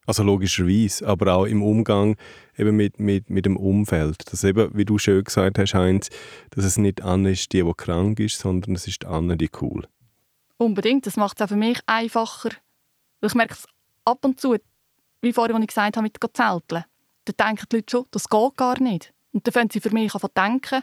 Also 0.08 0.22
logischerweise, 0.22 1.06
aber 1.06 1.34
auch 1.34 1.44
im 1.44 1.62
Umgang 1.62 2.16
eben 2.56 2.74
mit, 2.74 2.98
mit, 2.98 3.28
mit 3.28 3.44
dem 3.44 3.58
Umfeld. 3.58 4.32
Dass 4.32 4.42
eben, 4.42 4.70
wie 4.74 4.86
du 4.86 4.96
schön 4.96 5.22
gesagt 5.22 5.58
hast, 5.58 5.74
Heinz, 5.74 6.08
dass 6.48 6.64
es 6.64 6.78
nicht 6.78 7.02
Anne 7.02 7.32
ist, 7.32 7.52
die, 7.52 7.62
die 7.62 7.72
krank 7.76 8.18
ist, 8.18 8.38
sondern 8.38 8.74
es 8.74 8.86
ist 8.86 9.04
Anne, 9.04 9.36
die 9.36 9.50
cool. 9.60 9.86
Unbedingt. 10.56 11.04
Das 11.04 11.18
macht 11.18 11.38
es 11.38 11.44
auch 11.44 11.50
für 11.50 11.56
mich 11.56 11.78
einfacher. 11.84 12.48
Ich 13.20 13.34
merke 13.34 13.52
es 13.52 13.66
ab 14.06 14.24
und 14.24 14.40
zu, 14.40 14.56
wie 15.20 15.34
vorhin, 15.34 15.54
als 15.56 15.62
ich 15.64 15.68
gesagt 15.68 15.98
habe, 15.98 16.04
mit 16.04 16.16
Zelteln. 16.32 16.84
Da 17.26 17.46
denken 17.46 17.66
die 17.70 17.76
Leute 17.76 17.90
schon, 17.90 18.06
das 18.10 18.30
geht 18.30 18.56
gar 18.56 18.80
nicht. 18.80 19.12
Und 19.32 19.46
dann 19.46 19.52
fangen 19.52 19.68
sie 19.70 19.80
für 19.80 19.90
mich 19.90 20.14
an 20.14 20.22
zu 20.22 20.28
denken, 20.34 20.82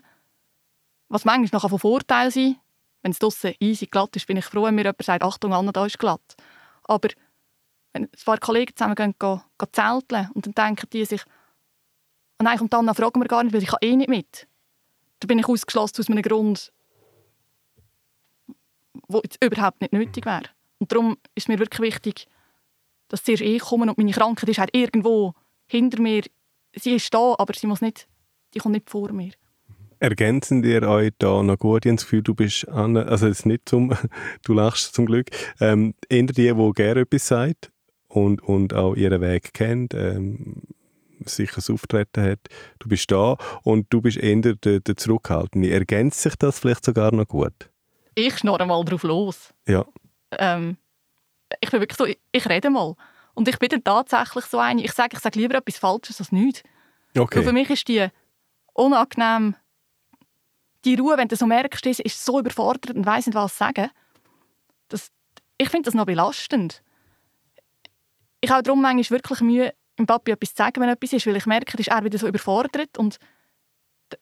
was 1.09 1.25
manchmal 1.25 1.61
noch 1.63 1.67
von 1.67 1.79
Vorteil 1.79 2.29
sein 2.29 2.57
Wenn 3.01 3.11
es 3.11 3.17
draußen 3.17 3.55
easy 3.59 3.87
glatt 3.87 4.15
ist, 4.15 4.27
bin 4.27 4.37
ich 4.37 4.45
froh, 4.45 4.65
wenn 4.65 4.75
mir 4.75 4.83
jemand 4.83 5.01
sagt, 5.01 5.23
Achtung, 5.23 5.51
Anna, 5.51 5.71
da 5.71 5.87
ist 5.87 5.97
glatt. 5.97 6.35
Aber 6.83 7.09
wenn 7.95 8.03
ein 8.03 8.09
paar 8.25 8.37
Kollegen 8.39 8.75
zusammen 8.75 8.95
gehen, 8.95 9.15
gehen, 9.17 9.41
gehen 9.57 9.69
zelteln 9.71 10.29
und 10.33 10.45
dann 10.45 10.53
denken 10.53 10.89
die 10.91 11.05
sich, 11.05 11.25
und 12.37 12.41
oh 12.41 12.43
nein, 12.43 12.57
kommt 12.57 12.73
Anna, 12.73 12.93
fragen 12.93 13.21
wir 13.21 13.27
gar 13.29 13.41
nicht, 13.41 13.53
weil 13.53 13.63
ich 13.63 13.69
kann 13.69 13.79
eh 13.81 13.95
nicht 13.95 14.09
mit. 14.09 14.47
Da 15.21 15.27
bin 15.27 15.39
ich 15.39 15.47
ausgeschlossen 15.47 16.01
aus 16.01 16.09
einem 16.09 16.21
Grund, 16.21 16.73
wo 19.07 19.21
jetzt 19.23 19.41
überhaupt 19.41 19.79
nicht 19.79 19.93
nötig 19.93 20.25
wäre. 20.25 20.43
Und 20.79 20.91
darum 20.91 21.17
ist 21.35 21.47
mir 21.47 21.57
wirklich 21.57 21.93
wichtig, 21.93 22.27
dass 23.07 23.23
zuerst 23.23 23.41
ich 23.41 23.61
komme 23.61 23.87
und 23.87 23.97
meine 23.97 24.11
Krankheit 24.11 24.49
ist 24.49 24.59
halt 24.59 24.75
irgendwo 24.75 25.33
hinter 25.65 26.01
mir. 26.01 26.23
Sie 26.75 26.95
ist 26.95 27.13
da, 27.13 27.35
aber 27.37 27.53
sie 27.53 27.67
muss 27.67 27.79
nicht, 27.79 28.09
die 28.53 28.59
kommt 28.59 28.73
nicht 28.73 28.89
vor 28.89 29.13
mir. 29.13 29.31
Ergänzen 29.99 30.61
dir 30.61 30.83
euch 30.83 31.13
da 31.17 31.41
noch 31.41 31.57
gut? 31.57 31.85
Ich 31.85 31.89
habe 31.89 31.95
das 31.95 32.03
Gefühl, 32.03 32.23
du 32.23 32.35
bist 32.35 32.67
an, 32.67 32.97
also 32.97 33.27
jetzt 33.27 33.45
nicht 33.45 33.69
zum, 33.69 33.95
du 34.43 34.51
lachst 34.51 34.93
zum 34.93 35.05
Glück, 35.05 35.29
ähm, 35.61 35.93
eher 36.09 36.23
die, 36.23 36.53
die 36.53 36.71
gerne 36.73 36.99
etwas 36.99 37.27
sagt 37.27 37.71
und, 38.15 38.41
und 38.41 38.73
auch 38.73 38.95
ihren 38.95 39.21
Weg 39.21 39.53
kennt, 39.53 39.93
ähm, 39.93 40.61
sicher 41.25 41.55
das 41.55 41.69
Auftreten 41.69 42.23
hat. 42.23 42.39
Du 42.79 42.87
bist 42.87 43.11
da 43.11 43.37
und 43.63 43.87
du 43.89 44.01
bist 44.01 44.17
eher 44.17 44.41
der, 44.41 44.79
der 44.79 44.97
Zurückhaltende. 44.97 45.69
Ergänzt 45.69 46.21
sich 46.21 46.35
das 46.35 46.59
vielleicht 46.59 46.85
sogar 46.85 47.13
noch 47.13 47.27
gut? 47.27 47.69
Ich 48.15 48.37
schnorre 48.37 48.65
mal 48.65 48.83
drauf 48.85 49.03
los. 49.03 49.53
Ja. 49.67 49.85
Ähm, 50.31 50.77
ich 51.59 51.69
bin 51.69 51.81
wirklich 51.81 51.97
so, 51.97 52.05
ich, 52.05 52.49
rede 52.49 52.69
mal. 52.69 52.95
Und 53.33 53.49
ich 53.49 53.59
bin 53.59 53.69
dann 53.69 53.83
tatsächlich 53.83 54.45
so 54.45 54.59
eine, 54.59 54.81
ich 54.81 54.93
sage, 54.93 55.17
ich 55.17 55.19
sage 55.19 55.37
lieber 55.37 55.55
etwas 55.55 55.77
Falsches 55.77 56.19
als 56.19 56.31
nichts. 56.31 56.63
Okay. 57.17 57.39
Und 57.39 57.45
für 57.45 57.53
mich 57.53 57.69
ist 57.69 57.87
die 57.87 58.07
unangenehm, 58.73 59.55
die 60.85 60.95
Ruhe, 60.95 61.17
wenn 61.17 61.27
du 61.27 61.35
so 61.35 61.45
merkst, 61.45 61.85
ist, 61.87 61.99
ist 61.99 62.23
so 62.23 62.39
überfordert 62.39 62.95
und 62.95 63.05
weiss 63.05 63.25
nicht, 63.25 63.35
was 63.35 63.57
sagen. 63.57 63.89
Das, 64.87 65.11
ich 65.57 65.67
finde 65.69 65.87
das 65.87 65.95
noch 65.95 66.05
belastend. 66.05 66.81
Ich 68.45 68.51
habe 68.51 68.61
darum 68.61 68.79
manchmal 68.79 69.17
wirklich 69.17 69.41
Mühe, 69.41 69.73
dem 69.97 70.05
Papi 70.05 70.29
etwas 70.29 70.49
zu 70.49 70.57
sagen, 70.57 70.79
wenn 70.79 70.89
etwas 70.89 71.13
ist, 71.13 71.25
weil 71.25 71.35
ich 71.35 71.47
merke, 71.47 71.79
ist 71.79 71.87
er 71.87 72.03
wieder 72.03 72.19
so 72.19 72.27
überfordert 72.27 72.95
und 72.95 73.17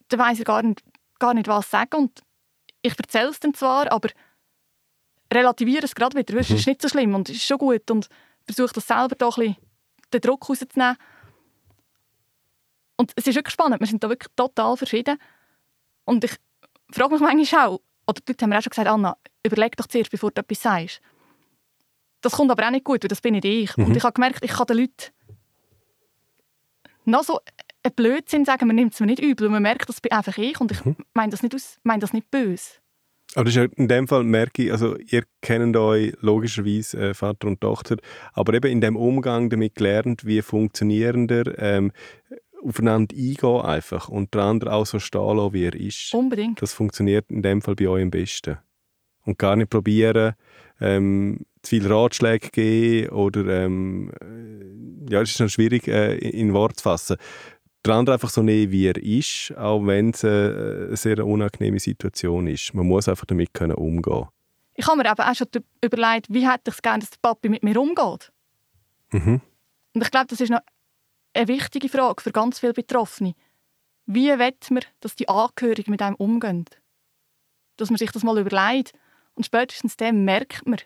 dann 0.08 0.18
weiss 0.18 0.40
er 0.40 0.46
gar 0.46 0.64
nicht, 0.64 0.82
gar 1.20 1.34
nicht, 1.34 1.50
was 1.50 1.70
sagen. 1.70 1.94
Und 1.98 2.22
ich 2.82 2.98
erzähle 2.98 3.32
es 3.32 3.42
dann 3.42 3.54
zwar, 3.54 3.92
aber 3.92 4.08
relativiere 5.34 5.84
es 5.84 5.94
gerade 5.94 6.18
wieder. 6.18 6.40
Es 6.40 6.50
ist 6.50 6.66
mhm. 6.66 6.72
nicht 6.72 6.82
so 6.82 6.88
schlimm 6.88 7.14
und 7.14 7.28
es 7.28 7.36
ist 7.36 7.46
schon 7.46 7.58
gut 7.58 7.92
und 7.92 8.08
versuche 8.46 8.74
das 8.74 8.88
selber 8.88 9.14
da 9.16 9.26
ein 9.26 9.34
bisschen 9.34 9.58
den 10.14 10.22
Druck 10.22 10.50
rauszunehmen. 10.50 10.96
Und 12.96 13.12
es 13.18 13.28
ist 13.28 13.36
wirklich 13.36 13.54
spannend, 13.54 13.82
wir 13.82 13.88
sind 13.88 14.06
da 14.06 14.08
wirklich 14.08 14.32
total 14.38 14.78
verschieden. 14.78 15.20
Und 16.06 16.24
ich 16.24 16.38
frage 16.92 17.12
mich 17.12 17.20
manchmal 17.20 17.68
auch, 17.68 17.82
oder 18.08 18.22
die 18.22 18.32
Leute 18.32 18.44
haben 18.44 18.52
mir 18.52 18.60
auch 18.60 18.64
schon 18.64 18.70
gesagt, 18.70 18.88
Anna, 18.88 19.18
überleg 19.46 19.76
doch 19.76 19.88
zuerst, 19.88 20.12
bevor 20.12 20.32
du 20.32 20.40
etwas 20.40 20.62
sagst. 20.62 21.02
Das 22.24 22.34
kommt 22.34 22.50
aber 22.50 22.66
auch 22.66 22.72
nicht 22.72 22.86
gut, 22.86 23.04
weil 23.04 23.10
das 23.10 23.22
bin 23.22 23.34
nicht 23.34 23.46
ich. 23.46 23.78
Mhm. 23.78 23.86
Und 23.86 23.98
ich 23.98 24.04
habe 24.04 24.14
gemerkt, 24.14 24.44
ich 24.44 24.52
kann 24.52 24.66
den 24.68 24.78
Leuten 24.78 25.12
noch 27.06 27.24
so 27.24 27.40
einen 27.84 27.94
Blödsinn 27.96 28.46
sagen, 28.46 28.66
man 28.66 28.76
nimmt 28.76 28.94
es 28.94 29.00
mir 29.00 29.08
nicht 29.08 29.22
übel, 29.22 29.48
und 29.48 29.54
man 29.54 29.62
merkt, 29.62 29.90
das 29.90 30.02
bin 30.02 30.12
einfach 30.12 30.38
ich 30.38 30.60
und 30.60 30.72
ich 30.72 30.84
mhm. 30.84 30.96
meine 31.14 31.32
das, 31.32 31.44
nicht 31.44 31.54
das 31.54 32.14
nicht 32.14 32.32
böse. 32.32 32.84
Aber 33.36 33.46
das 33.46 33.56
ist 33.56 33.74
in 33.74 33.88
dem 33.88 34.08
Fall 34.08 34.24
merke 34.24 34.64
ich, 34.64 34.72
also 34.72 34.96
ihr 34.98 35.24
kennt 35.42 35.76
euch 35.76 36.14
logischerweise 36.22 37.10
äh, 37.10 37.14
Vater 37.14 37.48
und 37.48 37.62
Tochter, 37.62 37.98
aber 38.34 38.54
eben 38.54 38.72
in 38.72 38.82
dem 38.82 38.96
Umgang 38.96 39.50
damit 39.50 39.76
gelernt, 39.76 40.26
wie 40.26 40.42
funktionierender 40.42 41.58
ähm, 41.58 41.92
aufeinander 42.64 43.16
eingehen 43.16 43.62
einfach 43.62 44.08
und 44.08 44.34
der 44.34 44.44
andere 44.44 44.74
auch 44.74 44.86
so 44.86 45.00
stehen 45.00 45.38
lassen, 45.38 45.54
wie 45.54 45.66
er 45.66 45.74
ist. 45.74 46.14
Unbedingt. 46.14 46.62
Das 46.62 46.74
funktioniert 46.74 47.26
in 47.30 47.42
dem 47.42 47.62
Fall 47.62 47.76
bei 47.76 47.88
euch 47.88 48.04
am 48.04 48.12
besten. 48.12 48.58
Und 49.26 49.40
gar 49.40 49.56
nicht 49.56 49.70
probieren, 49.70 50.34
ähm, 50.80 51.46
zu 51.63 51.69
viele 51.69 51.89
Ratschläge 51.89 52.49
geben 52.49 53.10
oder 53.10 53.63
ähm, 53.63 54.12
äh, 54.21 55.12
ja, 55.12 55.21
es 55.21 55.32
ist 55.32 55.39
noch 55.39 55.49
schwierig 55.49 55.88
äh, 55.88 56.17
in 56.17 56.54
Wort 56.54 56.78
zu 56.78 56.84
fassen. 56.84 57.17
Der 57.86 57.95
andere 57.95 58.15
einfach 58.15 58.30
so 58.30 58.41
nehmen, 58.41 58.71
wie 58.71 58.88
er 58.88 58.97
ist, 58.97 59.54
auch 59.58 59.86
wenn 59.86 60.12
es 60.12 60.23
äh, 60.23 60.28
eine 60.28 60.97
sehr 60.97 61.26
unangenehme 61.26 61.80
Situation 61.80 62.47
ist. 62.47 62.73
Man 62.73 62.88
muss 62.88 63.10
einfach 63.10 63.26
damit 63.26 63.54
können 63.54 63.76
umgehen 63.76 64.28
Ich 64.76 64.88
habe 64.88 64.97
mir 64.97 65.10
eben 65.10 65.19
auch 65.19 65.36
schon 65.36 65.47
überlegt, 65.84 66.28
wie 66.30 66.47
hätte 66.47 66.69
ich 66.69 66.76
es 66.76 66.82
gerne, 66.82 66.99
dass 66.99 67.10
der 67.10 67.19
Papi 67.21 67.49
mit 67.49 67.63
mir 67.63 67.80
umgeht. 67.80 68.32
Mhm. 69.12 69.41
Und 69.93 70.02
ich 70.02 70.12
glaube, 70.12 70.28
das 70.28 70.41
ist 70.41 70.49
noch 70.49 70.62
eine 71.34 71.47
wichtige 71.47 71.89
Frage 71.89 72.21
für 72.21 72.32
ganz 72.32 72.60
viele 72.60 72.73
Betroffene. 72.73 73.34
Wie 74.06 74.28
will 74.28 74.54
man, 74.69 74.84
dass 74.99 75.15
die 75.15 75.30
Angehörigen 75.30 75.91
mit 75.91 76.02
einem 76.02 76.15
umgehen? 76.15 76.65
Dass 77.78 77.89
man 77.89 77.97
sich 77.97 78.12
das 78.12 78.23
mal 78.23 78.38
überlegt. 78.38 78.93
Und 79.36 79.45
spätestens 79.45 79.97
dann 79.97 80.26
merkt 80.26 80.67
man, 80.67 80.80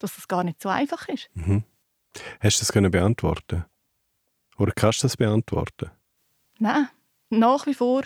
dass 0.00 0.16
das 0.16 0.28
gar 0.28 0.42
nicht 0.42 0.60
so 0.60 0.68
einfach 0.68 1.08
ist. 1.08 1.30
Mhm. 1.34 1.64
Hast 2.40 2.56
du 2.56 2.60
das 2.62 2.72
können 2.72 2.90
beantworten? 2.90 3.64
Oder 4.58 4.72
kannst 4.72 5.02
du 5.02 5.04
das 5.06 5.16
beantworten? 5.16 5.90
Nein, 6.58 6.88
nach 7.30 7.66
wie 7.66 7.74
vor 7.74 8.02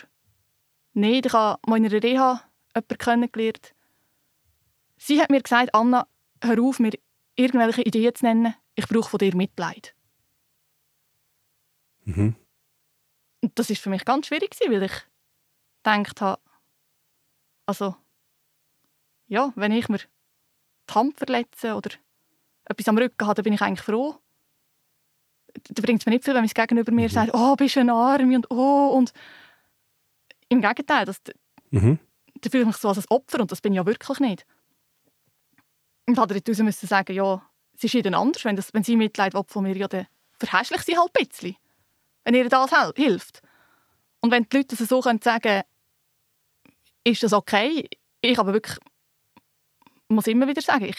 nicht. 0.92 1.26
Ich 1.26 1.32
habe 1.32 1.58
mal 1.66 1.78
in 1.78 1.86
einer 1.86 2.02
Reha 2.02 2.42
jemanden 2.74 2.98
kennengelernt. 2.98 3.74
Sie 4.96 5.20
hat 5.20 5.30
mir 5.30 5.42
gesagt, 5.42 5.74
Anna, 5.74 6.06
hör 6.42 6.62
auf, 6.62 6.78
mir 6.78 6.92
irgendwelche 7.34 7.82
Ideen 7.82 8.14
zu 8.14 8.24
nennen. 8.24 8.54
Ich 8.74 8.86
brauche 8.86 9.10
von 9.10 9.18
dir 9.18 9.34
Mitleid. 9.34 9.94
Mhm. 12.04 12.36
Und 13.40 13.58
das 13.58 13.70
ist 13.70 13.80
für 13.80 13.90
mich 13.90 14.04
ganz 14.04 14.28
schwierig, 14.28 14.54
weil 14.68 14.84
ich 14.84 14.92
gedacht 15.82 16.20
habe, 16.20 16.40
also, 17.66 17.96
ja, 19.26 19.52
wenn 19.56 19.72
ich 19.72 19.88
mir 19.88 20.00
die 20.88 20.94
Hand 20.94 21.16
verletze 21.16 21.74
oder 21.74 21.90
etwas 22.64 22.88
am 22.88 22.98
Rücken 22.98 23.26
habe, 23.26 23.34
dann 23.34 23.44
bin 23.44 23.52
ich 23.52 23.62
eigentlich 23.62 23.84
froh. 23.84 24.16
Da 25.70 25.82
bringt 25.82 26.00
es 26.00 26.06
mir 26.06 26.12
nicht 26.12 26.24
viel, 26.24 26.34
wenn 26.34 26.42
mein 26.42 26.50
Gegenüber 26.50 26.92
mir 26.92 27.08
mhm. 27.08 27.12
sagt, 27.12 27.30
oh, 27.34 27.54
bist 27.56 27.76
du 27.76 27.80
ein 27.80 27.90
Arme 27.90 28.36
und 28.36 28.50
oh, 28.50 28.88
und 28.96 29.12
im 30.48 30.60
Gegenteil, 30.60 31.04
das, 31.04 31.20
mhm. 31.70 31.98
da 32.40 32.50
fühle 32.50 32.62
ich 32.62 32.66
mich 32.66 32.76
so 32.76 32.88
als 32.88 32.98
ein 32.98 33.04
Opfer 33.08 33.40
und 33.40 33.52
das 33.52 33.60
bin 33.60 33.72
ich 33.72 33.76
ja 33.76 33.86
wirklich 33.86 34.18
nicht. 34.20 34.46
Und 36.06 36.18
hat 36.18 36.30
daraus 36.30 36.58
müssen 36.58 36.86
sagen, 36.86 37.14
ja, 37.14 37.42
es 37.76 37.84
ist 37.84 37.94
ihnen 37.94 38.14
anders, 38.14 38.44
wenn, 38.44 38.56
das, 38.56 38.74
wenn 38.74 38.84
sie 38.84 38.96
Mitleid 38.96 39.34
von 39.46 39.62
mir, 39.62 39.76
ja, 39.76 39.88
dann 39.88 40.06
verhäschlich 40.38 40.82
sie 40.82 40.98
halt 40.98 41.10
ein 41.18 41.26
bisschen 41.26 41.56
wenn 42.24 42.34
ihr 42.34 42.48
das 42.48 42.70
hilft. 42.96 43.42
Und 44.20 44.30
wenn 44.30 44.48
die 44.48 44.56
Leute 44.56 44.76
so 44.76 45.00
können 45.00 45.20
sagen 45.22 45.62
ist 47.06 47.22
das 47.22 47.34
okay? 47.34 47.88
Ich 48.22 48.38
aber 48.38 48.54
wirklich 48.54 48.78
muss 50.08 50.26
immer 50.26 50.46
wieder 50.46 50.62
sagen, 50.62 50.84
ich, 50.84 50.98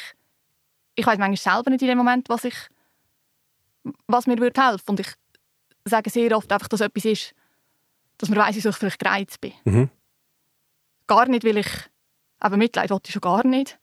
ich 0.96 1.06
weiß 1.06 1.18
manchmal 1.18 1.56
selber 1.56 1.70
nicht 1.70 1.82
in 1.82 1.89
dem 1.89 1.98
Moment, 1.98 2.30
was, 2.30 2.44
ich, 2.44 2.56
was 4.08 4.28
mir 4.28 4.38
würde 4.38 4.62
helfen. 4.62 4.91
Und 4.91 5.00
ich 5.00 5.13
sage 5.86 6.10
sehr 6.10 6.36
oft 6.36 6.52
einfach, 6.52 6.68
dass 6.68 6.82
etwas 6.82 7.06
ist, 7.06 7.36
dass 8.18 8.30
man 8.30 8.39
weiß, 8.39 8.56
dass 8.56 8.66
ich 8.66 8.76
vielleicht 8.76 8.99
gereizt 8.99 9.41
bin. 9.41 9.53
Mhm. 9.66 9.89
Gar 11.08 11.28
nicht, 11.28 11.43
weil 11.43 11.58
ich 11.58 11.68
eben 12.43 12.58
Mitleid 12.58 12.89
wollte 12.89 13.10
ich 13.10 13.14
schon 13.14 13.22
gar 13.22 13.45
nicht. 13.45 13.78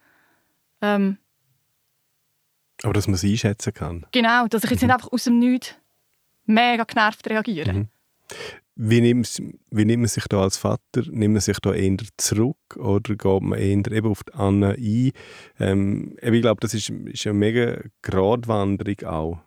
Ähm, 0.81 1.19
aber 2.83 2.93
dass 2.95 3.07
man 3.07 3.15
es 3.15 3.25
einschätzen 3.25 3.73
kann. 3.73 4.07
Genau, 4.13 4.47
dass 4.49 4.65
ich 4.65 4.71
jetzt 4.71 4.83
mhm. 4.83 4.89
nicht 4.89 4.95
einfach 4.95 5.13
aus 5.13 5.25
dem 5.25 5.39
Nichts 5.39 5.77
mega 6.47 6.85
genervt 6.85 7.29
reagieren. 7.29 7.77
Mhm. 7.77 7.89
Wie 8.75 9.03
nimmt, 9.03 9.43
wie 9.71 9.85
nimmt 9.85 10.01
man 10.01 10.09
sich 10.09 10.25
da 10.29 10.43
als 10.43 10.57
Vater? 10.57 11.03
Nimmt 11.11 11.35
man 11.35 11.41
sich 11.41 11.59
da 11.61 11.75
eher 11.75 11.97
zurück 12.17 12.57
oder 12.77 13.15
geht 13.17 13.43
man 13.43 13.59
eher 13.59 13.93
eben 13.93 14.09
auf 14.09 14.25
die 14.25 14.33
Anna 14.33 14.71
ein? 14.71 15.13
Ähm, 15.59 16.17
ich 16.21 16.41
glaube, 16.41 16.61
das 16.61 16.73
ist, 16.73 16.89
ist 16.89 17.27
eine 17.27 17.39
mega 17.39 17.83
Gratwanderung 18.01 19.01
auch. 19.05 19.39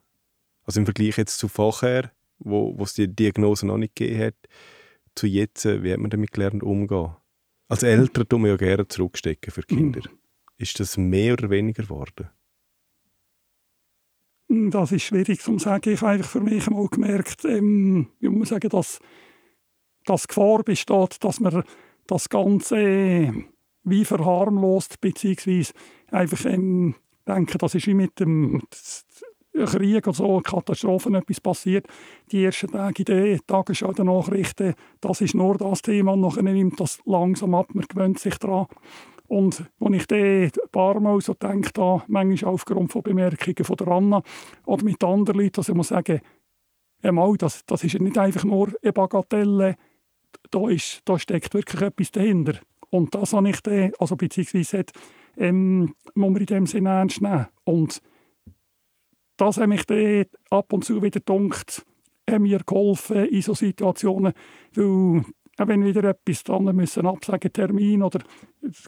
Also 0.63 0.79
im 0.79 0.85
Vergleich 0.85 1.17
jetzt 1.17 1.39
zu 1.39 1.47
vorher, 1.47 2.11
wo, 2.37 2.77
wo 2.77 2.83
es 2.83 2.93
die 2.93 3.07
Diagnose 3.07 3.65
noch 3.65 3.77
nicht 3.77 3.95
gegeben 3.95 4.25
hat, 4.25 4.35
zu 5.15 5.27
jetzt, 5.27 5.65
wie 5.65 5.91
hat 5.91 5.99
man 5.99 6.11
damit 6.11 6.31
gelernt 6.31 6.61
umzugehen? 6.61 7.15
Als 7.67 7.81
Eltern 7.83 8.29
tun 8.29 8.43
wir 8.43 8.49
ja 8.49 8.57
gerne 8.57 8.87
zurückstecken 8.87 9.51
für 9.51 9.63
Kinder. 9.63 10.01
Mhm. 10.01 10.17
Ist 10.57 10.79
das 10.79 10.97
mehr 10.97 11.33
oder 11.33 11.49
weniger 11.49 11.83
geworden? 11.83 12.29
Das 14.47 14.91
ist 14.91 15.03
schwierig 15.03 15.41
zu 15.41 15.57
sagen. 15.57 15.93
Ich 15.93 16.01
habe 16.01 16.23
für 16.23 16.39
mich 16.39 16.69
mal 16.69 16.87
gemerkt, 16.87 17.45
ähm, 17.45 18.07
ich 18.19 18.29
muss 18.29 18.49
sagen, 18.49 18.69
dass, 18.69 18.99
dass 20.05 20.27
Gefahr 20.27 20.63
besteht, 20.63 21.23
dass 21.23 21.39
man 21.39 21.63
das 22.05 22.29
Ganze 22.29 23.33
wie 23.83 24.05
verharmlost, 24.05 25.01
beziehungsweise 25.01 25.73
einfach 26.11 26.45
ähm, 26.45 26.95
denken, 27.27 27.57
das 27.57 27.75
ist 27.75 27.87
wie 27.87 27.93
mit 27.95 28.19
dem 28.19 28.61
Krieg 29.65 30.05
oder 30.05 30.13
so, 30.13 30.41
Katastrophen 30.41 31.15
etwas 31.15 31.39
passiert. 31.39 31.87
Die 32.31 32.43
ersten 32.43 32.71
Tage 32.71 33.05
den 33.05 33.39
Tagesschau 33.47 33.93
der 33.93 34.05
Nachrichten, 34.05 34.75
das 35.01 35.21
ist 35.21 35.33
nur 35.33 35.57
das 35.57 35.81
Thema 35.81 36.13
und 36.13 36.21
nachher 36.21 36.43
nimmt 36.43 36.79
das 36.79 36.99
langsam 37.05 37.55
ab, 37.55 37.67
man 37.73 37.85
gewöhnt 37.87 38.19
sich 38.19 38.37
daran. 38.37 38.67
Und 39.27 39.65
wenn 39.79 39.93
ich 39.93 40.07
dann 40.07 40.19
ein 40.19 40.51
paar 40.71 40.99
Mal 40.99 41.19
so 41.21 41.33
denke, 41.33 41.71
da, 41.73 42.03
manchmal 42.07 42.53
aufgrund 42.53 42.91
von 42.91 43.01
Bemerkungen 43.01 43.63
von 43.63 43.75
der 43.77 43.87
Anna 43.87 44.21
oder 44.65 44.83
mit 44.83 45.03
anderen 45.03 45.39
Leuten, 45.39 45.53
dass 45.53 45.69
ich 45.69 45.75
muss 45.75 45.87
sagen, 45.89 46.21
einmal, 47.01 47.35
das, 47.37 47.65
das 47.65 47.83
ist 47.83 47.99
nicht 47.99 48.17
einfach 48.17 48.43
nur 48.43 48.71
eine 48.81 48.93
Bagatelle, 48.93 49.75
da, 50.51 50.69
ist, 50.69 51.01
da 51.05 51.17
steckt 51.17 51.53
wirklich 51.53 51.81
etwas 51.81 52.11
dahinter. 52.11 52.59
Und 52.89 53.15
das 53.15 53.33
habe 53.33 53.49
ich 53.49 53.61
dann, 53.61 53.91
also 53.99 54.15
beziehungsweise 54.15 54.79
hat, 54.79 54.91
ähm, 55.37 55.95
muss 56.13 56.31
man 56.31 56.37
in 56.37 56.45
dem 56.45 56.65
Sinne 56.65 56.89
ernst 56.89 57.21
nehmen. 57.21 57.47
Und 57.63 58.01
das 59.37 59.57
hat 59.57 59.67
mich 59.67 59.85
dann 59.85 60.25
ab 60.49 60.71
und 60.71 60.85
zu 60.85 61.01
wieder 61.01 61.19
gedacht, 61.19 61.85
haben 62.29 62.43
mir 62.43 62.61
geholfen 62.65 63.25
in 63.25 63.41
solchen 63.41 63.67
Situationen, 63.67 64.33
weil 64.73 65.25
wenn 65.57 65.85
wieder 65.85 66.03
etwas 66.03 66.43
dran 66.43 66.63
müssen 66.75 67.05
absagen, 67.05 67.53
Termin 67.53 68.03
oder 68.03 68.19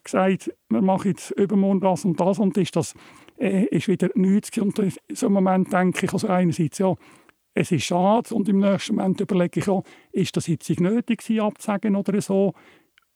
gesagt, 0.04 0.54
wir 0.70 0.82
machen 0.82 1.12
jetzt 1.12 1.32
übermorgen 1.32 1.82
das 1.82 2.06
und 2.06 2.20
das 2.20 2.40
und 2.40 2.58
ist 2.58 2.76
das 2.76 2.94
äh, 3.40 3.66
ist 3.66 3.88
wieder 3.88 4.10
nichts. 4.16 4.58
Und 4.58 4.78
in 4.80 4.92
so 5.14 5.28
einem 5.28 5.36
Moment 5.36 5.72
denke 5.72 6.06
ich 6.06 6.14
also 6.14 6.28
einerseits, 6.28 6.78
ja, 6.80 6.94
es 7.54 7.72
ist 7.72 7.86
schade 7.86 8.36
und 8.36 8.50
im 8.50 8.60
nächsten 8.60 8.96
Moment 8.96 9.20
überlege 9.22 9.60
ich 9.60 9.70
auch, 9.70 9.84
ist 10.12 10.36
das 10.38 10.48
jetzt 10.48 10.70
nötig 10.80 11.20
gewesen, 11.24 11.42
abzusagen 11.42 11.96
oder 11.96 12.22
so. 12.22 12.54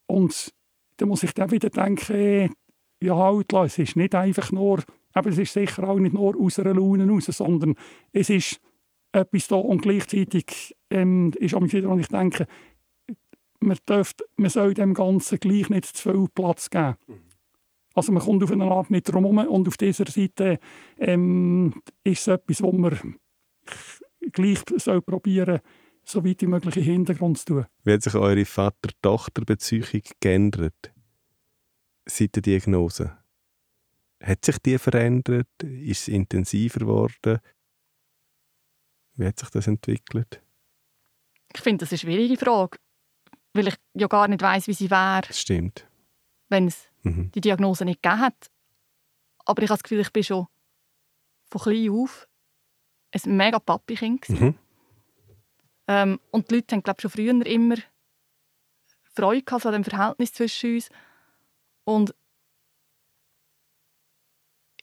Und 0.07 0.53
dann 0.97 1.09
muss 1.09 1.23
ich 1.23 1.33
dann 1.33 1.51
wieder 1.51 1.69
denken, 1.69 2.15
äh, 2.15 2.49
ja 3.01 3.15
halt, 3.15 3.53
es 3.53 3.77
ist 3.77 3.95
nicht 3.95 4.15
einfach 4.15 4.51
nur, 4.51 4.83
aber 5.13 5.29
es 5.29 5.37
ist 5.37 5.53
sicher 5.53 5.87
auch 5.87 5.99
nicht 5.99 6.13
nur 6.13 6.39
aus 6.39 6.59
einer 6.59 6.73
Laune 6.73 7.07
raus, 7.07 7.25
sondern 7.25 7.75
es 8.13 8.29
ist 8.29 8.61
etwas 9.11 9.47
da 9.47 9.55
und 9.55 9.81
gleichzeitig 9.81 10.75
ähm, 10.89 11.33
ist 11.37 11.53
auch 11.53 11.61
wieder, 11.61 11.89
wenn 11.89 11.99
ich 11.99 12.07
denke, 12.07 12.47
man, 13.61 13.77
dürft, 13.87 14.23
man 14.35 14.49
soll 14.49 14.73
dem 14.73 14.93
Ganzen 14.93 15.39
gleich 15.39 15.69
nicht 15.69 15.85
zu 15.85 16.11
viel 16.11 16.27
Platz 16.33 16.69
geben. 16.69 16.95
Also 17.93 18.11
man 18.11 18.23
kommt 18.23 18.43
auf 18.43 18.51
eine 18.51 18.65
Art 18.65 18.89
nicht 18.89 19.03
drum 19.03 19.25
herum 19.25 19.47
und 19.49 19.67
auf 19.67 19.77
dieser 19.77 20.05
Seite 20.05 20.59
ähm, 20.97 21.81
ist 22.03 22.21
es 22.21 22.27
etwas, 22.27 22.61
wo 22.61 22.71
man 22.71 23.15
gleich 24.31 24.59
soll 24.77 25.01
probieren 25.01 25.59
so 26.03 26.25
weit 26.25 26.41
wie 26.41 26.47
möglich 26.47 26.77
im 26.77 26.83
Hintergrund 26.83 27.37
zu 27.37 27.45
tun. 27.45 27.65
Wie 27.83 27.93
hat 27.93 28.01
sich 28.01 28.15
eure 28.15 28.45
Vater-Tochter-Beziehung 28.45 30.01
geändert 30.19 30.93
seit 32.05 32.35
der 32.35 32.41
Diagnose? 32.41 33.17
Hat 34.21 34.43
sich 34.43 34.57
die 34.59 34.77
verändert? 34.77 35.47
Ist 35.61 36.01
es 36.01 36.07
intensiver 36.07 36.79
geworden? 36.79 37.39
Wie 39.15 39.25
hat 39.25 39.39
sich 39.39 39.49
das 39.49 39.67
entwickelt? 39.67 40.41
Ich 41.53 41.61
finde, 41.61 41.85
das 41.85 41.91
ist 41.91 42.03
eine 42.03 42.13
schwierige 42.13 42.37
Frage 42.37 42.77
weil 43.53 43.67
ich 43.67 43.75
ja 43.93 44.07
gar 44.07 44.27
nicht 44.27 44.41
weiß, 44.41 44.67
wie 44.67 44.73
sie 44.73 44.89
wäre. 44.89 45.31
Stimmt. 45.31 45.87
Wenn 46.49 46.67
es 46.67 46.89
mhm. 47.03 47.31
die 47.31 47.41
Diagnose 47.41 47.85
nicht 47.85 48.01
gegeben 48.01 48.21
hat. 48.21 48.51
Aber 49.45 49.61
ich 49.63 49.69
habe 49.69 49.77
das 49.77 49.83
Gefühl, 49.83 49.99
ich 49.99 50.11
bin 50.11 50.23
schon 50.23 50.47
von 51.49 51.61
klein 51.61 51.89
auf 51.89 52.27
ein 53.13 53.37
mega 53.37 53.59
Papi-Kind. 53.59 54.29
Mhm. 54.29 54.55
Ähm, 55.87 56.19
und 56.31 56.49
die 56.49 56.55
Leute 56.55 56.75
haben, 56.75 56.83
glaube 56.83 57.01
schon 57.01 57.11
früher 57.11 57.45
immer 57.45 57.75
Freude 59.13 59.43
gehabt 59.43 59.65
an 59.65 59.73
dem 59.73 59.83
Verhältnis 59.83 60.31
zwischen 60.31 60.75
uns. 60.75 60.89
Und 61.83 62.15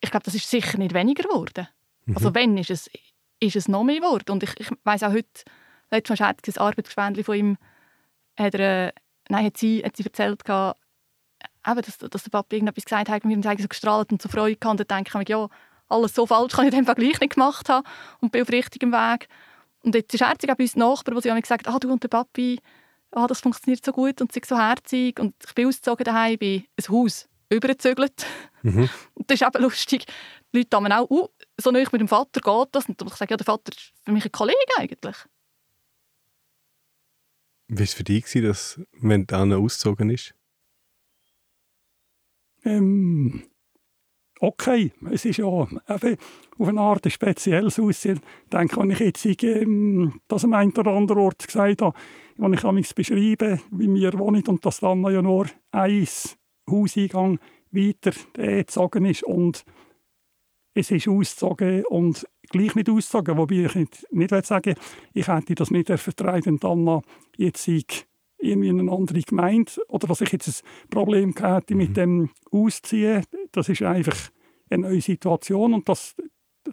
ich 0.01 0.11
glaube, 0.11 0.23
das 0.23 0.35
ist 0.35 0.49
sicher 0.49 0.77
nicht 0.77 0.93
weniger 0.93 1.23
geworden. 1.23 1.67
Mhm. 2.05 2.15
Also 2.15 2.33
wenn, 2.35 2.57
ist 2.57 2.69
es, 2.69 2.89
ist 3.39 3.55
es 3.55 3.67
noch 3.67 3.83
mehr 3.83 3.99
geworden. 3.99 4.31
Und 4.31 4.43
ich, 4.43 4.59
ich 4.59 4.69
weiß 4.83 5.03
auch 5.03 5.11
heute, 5.13 5.43
letztes 5.89 6.19
Mal 6.19 6.27
hat 6.27 6.47
ein 6.47 6.57
Arbeitsgespendli 6.57 7.23
von 7.23 7.35
ihm 7.35 7.57
hat, 8.45 8.55
er, 8.55 8.93
nein, 9.29 9.45
hat, 9.45 9.57
sie, 9.57 9.83
hat 9.83 9.95
sie 9.95 10.03
erzählt, 10.03 10.41
eben, 10.47 11.81
dass, 11.81 11.97
dass 11.97 12.23
der 12.23 12.29
Papa 12.31 12.55
irgendetwas 12.55 12.85
gesagt 12.85 13.09
hat, 13.09 13.23
und 13.23 13.29
wir 13.29 13.49
haben 13.49 13.61
so 13.61 13.67
gestrahlt 13.67 14.11
und 14.11 14.21
so 14.21 14.29
Freude 14.29 14.55
gehabt. 14.55 14.79
Und 14.79 14.89
dann 14.89 14.97
denke 14.97 15.09
ich 15.09 15.29
mir, 15.29 15.35
ja, 15.35 15.47
alles 15.87 16.13
so 16.13 16.25
falsch 16.25 16.53
kann 16.53 16.67
ich 16.67 16.73
in 16.73 16.85
dem 16.85 16.95
gleich 16.95 17.19
nicht 17.19 17.33
gemacht 17.33 17.67
haben 17.69 17.85
und 18.21 18.31
bin 18.31 18.41
auf 18.41 18.49
richtigem 18.49 18.91
Weg. 18.91 19.27
Und 19.83 19.95
jetzt 19.95 20.13
ist 20.13 20.21
herzig 20.21 20.51
auch 20.51 20.55
bei 20.55 20.63
uns 20.63 20.75
Nachbarn, 20.75 21.15
die 21.15 21.29
sie 21.29 21.41
gesagt 21.41 21.67
haben, 21.67 21.75
ah, 21.75 21.79
du 21.79 21.91
und 21.91 22.03
der 22.03 22.09
Papi, 22.09 22.59
ah, 23.11 23.27
das 23.27 23.41
funktioniert 23.41 23.83
so 23.83 23.91
gut 23.91 24.21
und 24.21 24.31
sie 24.31 24.41
so 24.45 24.57
herzig. 24.57 25.19
Und 25.19 25.35
ich 25.45 25.55
bin 25.55 25.67
ausgezogen 25.67 26.03
daheim, 26.03 26.37
bin 26.37 26.65
ein 26.77 26.93
Haus 26.93 27.27
übergezügelt. 27.49 28.25
Mhm. 28.61 28.89
Und 29.15 29.29
das 29.29 29.41
ist 29.41 29.47
eben 29.47 29.63
lustig. 29.63 30.05
Die 30.53 30.59
Leute 30.59 30.77
haben 30.77 30.91
auch, 30.91 31.09
uh, 31.09 31.27
so 31.57 31.71
nah 31.71 31.79
mit 31.79 31.93
dem 31.93 32.07
Vater 32.07 32.41
geht 32.41 32.67
das. 32.73 32.85
Und 32.87 33.01
ich 33.01 33.15
sage, 33.15 33.33
ja, 33.33 33.37
der 33.37 33.45
Vater 33.45 33.71
ist 33.71 33.91
für 34.03 34.11
mich 34.11 34.23
ein 34.23 34.31
Kollege 34.31 34.57
eigentlich. 34.77 35.15
Wie 37.69 37.77
war 37.77 37.83
es 37.83 37.93
für 37.93 38.03
dich, 38.03 38.25
dass, 38.25 38.81
wenn 38.93 39.29
Anna 39.29 39.57
ausgezogen 39.57 40.09
ist? 40.09 40.33
Ähm, 42.65 43.43
okay, 44.39 44.91
es 45.11 45.23
ist 45.23 45.37
ja 45.37 45.45
eben 45.45 46.17
auf 46.57 46.67
eine 46.67 46.81
Art 46.81 47.05
ein 47.05 47.11
spezielles 47.11 47.79
Aussehen. 47.79 48.21
Ich 48.45 48.49
denke, 48.49 48.77
wenn 48.77 48.89
ich 48.89 48.99
jetzt 48.99 49.43
ähm, 49.43 50.19
das 50.27 50.45
am 50.45 50.53
einen 50.53 50.75
oder 50.75 50.91
anderen 50.93 51.21
Ort 51.21 51.45
gesagt 51.45 51.83
habe, 51.83 51.97
wenn 52.37 52.53
ich 52.53 52.63
mich 52.63 52.95
beschreiben 52.95 53.61
wie 53.69 53.93
wir 53.93 54.17
wohnen 54.17 54.43
und 54.47 54.65
dass 54.65 54.79
dann 54.79 55.03
ja 55.03 55.21
nur 55.21 55.45
ein 55.69 56.07
Hauseingang 56.69 57.37
weiter 57.69 58.13
gezogen 58.33 59.05
ist 59.05 59.23
und 59.23 59.63
es 60.73 60.91
ist 60.91 61.07
ausgezogen 61.07 61.85
und 61.85 62.27
gleich 62.49 62.75
nicht 62.75 62.89
ausgezogen, 62.89 63.37
wobei 63.37 63.65
ich 63.65 63.75
nicht, 63.75 64.07
nicht 64.11 64.45
sagen 64.45 64.75
ich 65.13 65.27
hätte 65.27 65.55
das 65.55 65.71
nicht 65.71 65.89
vertreiben, 65.89 66.59
dann 66.59 67.01
jetzt 67.37 67.67
ich 67.67 68.05
irgendwie 68.39 68.69
in 68.69 68.79
eine 68.79 68.91
andere 68.91 69.21
Gemeinde 69.21 69.71
oder 69.89 70.07
dass 70.07 70.21
ich 70.21 70.31
jetzt 70.31 70.47
ein 70.47 70.89
Problem 70.89 71.33
hätte 71.37 71.75
mit 71.75 71.89
mhm. 71.89 71.93
dem 71.93 72.29
Ausziehen, 72.51 73.23
das 73.51 73.69
ist 73.69 73.81
einfach 73.81 74.31
eine 74.69 74.87
neue 74.87 75.01
Situation 75.01 75.73
und 75.73 75.89
das, 75.89 76.15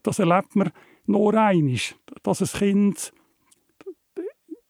das 0.02 0.18
erlebt 0.18 0.54
man 0.54 0.70
nur 1.06 1.34
einmal, 1.34 1.78
dass 2.22 2.42
ein 2.42 2.58
Kind 2.58 3.12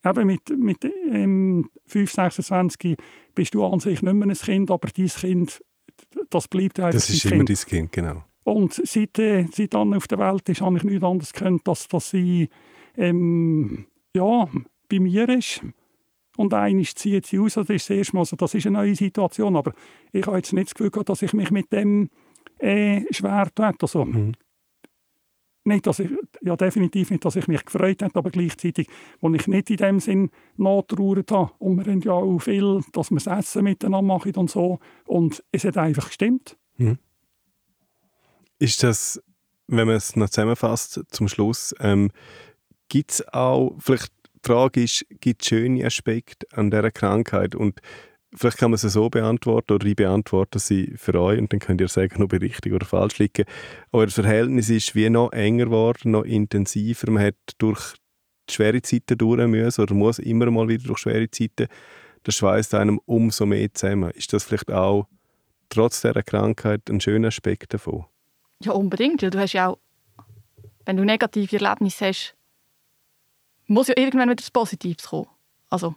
eben 0.04 0.26
mit, 0.26 0.48
mit 0.56 0.84
ähm, 0.84 1.70
5, 1.86 2.12
26 2.12 2.96
bist 3.34 3.54
du 3.54 3.64
an 3.64 3.80
sich 3.80 4.02
nicht 4.02 4.14
mehr 4.14 4.28
ein 4.28 4.34
Kind, 4.34 4.70
aber 4.70 4.88
dein 4.88 5.08
Kind, 5.08 5.62
das 6.30 6.48
bleibt 6.48 6.78
einfach 6.80 6.92
Das 6.92 7.10
ist 7.10 7.24
immer 7.24 7.44
kind. 7.44 7.50
dein 7.50 7.68
Kind, 7.68 7.92
genau. 7.92 8.24
Und 8.46 8.74
seit, 8.74 9.18
äh, 9.18 9.48
seit 9.50 9.74
Anna 9.74 9.96
auf 9.96 10.06
der 10.06 10.20
Welt 10.20 10.48
ist, 10.48 10.60
habe 10.60 10.76
ich 10.76 10.84
nichts 10.84 11.02
anderes 11.02 11.32
gekannt, 11.32 11.68
als 11.68 11.88
dass 11.88 12.10
sie 12.10 12.48
ähm, 12.96 13.86
ja, 14.14 14.48
bei 14.88 15.00
mir 15.00 15.28
ist. 15.28 15.62
Und 16.36 16.54
eines 16.54 16.94
zieht 16.94 17.26
sie 17.26 17.40
aus, 17.40 17.54
das 17.54 17.68
ist 17.70 17.90
das 17.90 17.96
erste 17.96 18.14
Mal, 18.14 18.20
also 18.20 18.36
das 18.36 18.54
ist 18.54 18.64
eine 18.68 18.78
neue 18.78 18.94
Situation. 18.94 19.56
Aber 19.56 19.72
ich 20.12 20.24
habe 20.28 20.36
jetzt 20.36 20.52
nicht 20.52 20.68
das 20.68 20.74
Gefühl 20.74 20.92
gehabt, 20.92 21.08
dass 21.08 21.22
ich 21.22 21.32
mich 21.32 21.50
mit 21.50 21.72
dem 21.72 22.08
äh, 22.60 23.02
schwer 23.12 23.48
tue. 23.52 23.74
Also, 23.82 24.04
mhm. 24.04 24.34
nicht, 25.64 25.84
dass 25.84 25.98
ich, 25.98 26.10
ja, 26.40 26.54
definitiv 26.54 27.10
nicht, 27.10 27.24
dass 27.24 27.34
ich 27.34 27.48
mich 27.48 27.64
gefreut 27.64 28.00
habe, 28.02 28.16
aber 28.16 28.30
gleichzeitig, 28.30 28.86
wo 29.18 29.28
ich 29.34 29.48
nicht 29.48 29.70
in 29.70 29.78
dem 29.78 29.98
Sinn 29.98 30.30
nachtrauert 30.56 31.32
habe. 31.32 31.50
Und 31.58 31.84
wir 31.84 31.92
haben 31.92 32.00
ja 32.00 32.12
auch 32.12 32.38
viel, 32.38 32.80
dass 32.92 33.10
wir 33.10 33.18
das 33.18 33.26
Essen 33.26 33.64
miteinander 33.64 34.02
machen 34.02 34.36
und 34.36 34.50
so. 34.50 34.78
Und 35.04 35.42
es 35.50 35.64
hat 35.64 35.78
einfach 35.78 36.06
gestimmt. 36.06 36.56
Mhm. 36.76 36.98
Ist 38.58 38.82
das, 38.82 39.22
wenn 39.66 39.86
man 39.86 39.96
es 39.96 40.16
noch 40.16 40.30
zusammenfasst, 40.30 41.00
zum 41.10 41.28
Schluss, 41.28 41.74
ähm, 41.80 42.10
gibt 42.88 43.12
es 43.12 43.28
auch, 43.28 43.76
vielleicht 43.78 44.12
die 44.44 44.52
Frage 44.52 44.82
ist, 44.82 45.04
gibt 45.20 45.42
es 45.42 45.48
schöne 45.48 45.84
Aspekte 45.84 46.46
an 46.52 46.70
dieser 46.70 46.90
Krankheit 46.90 47.54
und 47.54 47.80
vielleicht 48.34 48.58
kann 48.58 48.70
man 48.70 48.78
sie 48.78 48.90
so 48.90 49.08
beantworten 49.10 49.72
oder 49.72 49.86
ich 49.86 49.96
beantworte 49.96 50.58
sie 50.58 50.92
für 50.96 51.20
euch 51.20 51.38
und 51.38 51.52
dann 51.52 51.60
könnt 51.60 51.80
ihr 51.80 51.88
sagen, 51.88 52.22
ob 52.22 52.32
ich 52.32 52.40
richtig 52.40 52.72
oder 52.72 52.86
falsch 52.86 53.18
liege. 53.18 53.44
Euer 53.92 54.08
Verhältnis 54.08 54.68
ist 54.68 54.94
wie 54.94 55.10
noch 55.10 55.32
enger 55.32 55.66
geworden, 55.66 56.12
noch 56.12 56.24
intensiver. 56.24 57.10
Man 57.10 57.24
hat 57.24 57.36
durch 57.58 57.94
schwere 58.50 58.82
Zeiten 58.82 59.18
durch 59.18 59.46
müssen 59.46 59.80
oder 59.80 59.94
muss 59.94 60.18
immer 60.18 60.50
mal 60.50 60.68
wieder 60.68 60.84
durch 60.84 61.00
schwere 61.00 61.30
Zeiten. 61.30 61.68
Das 62.22 62.36
schweißt 62.36 62.74
einem 62.74 63.00
umso 63.06 63.46
mehr 63.46 63.72
zusammen. 63.72 64.10
Ist 64.10 64.32
das 64.32 64.44
vielleicht 64.44 64.70
auch 64.70 65.08
trotz 65.68 66.02
dieser 66.02 66.22
Krankheit 66.22 66.88
ein 66.90 67.00
schöner 67.00 67.28
Aspekt 67.28 67.74
davon? 67.74 68.06
Ja, 68.62 68.72
unbedingt. 68.72 69.22
du 69.22 69.38
hast 69.38 69.52
ja 69.52 69.68
auch, 69.68 69.78
wenn 70.84 70.96
du 70.96 71.04
negative 71.04 71.56
Erlebnisse 71.56 72.06
hast, 72.06 72.34
muss 73.66 73.88
ja 73.88 73.94
irgendwann 73.96 74.28
wieder 74.28 74.36
das 74.36 74.50
Positives 74.50 75.08
kommen. 75.08 75.28
Also, 75.68 75.94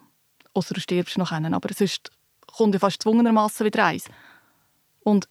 außer 0.53 0.74
du 0.74 0.82
stirbst 0.82 1.18
noch 1.18 1.32
einen, 1.32 1.53
aber 1.53 1.70
sonst 1.74 2.12
kommt 2.47 2.74
ja 2.74 2.80
fast 2.80 3.01
zwungenermassen 3.03 3.66
wieder 3.66 3.86
eins. 3.86 4.05
Und 5.01 5.30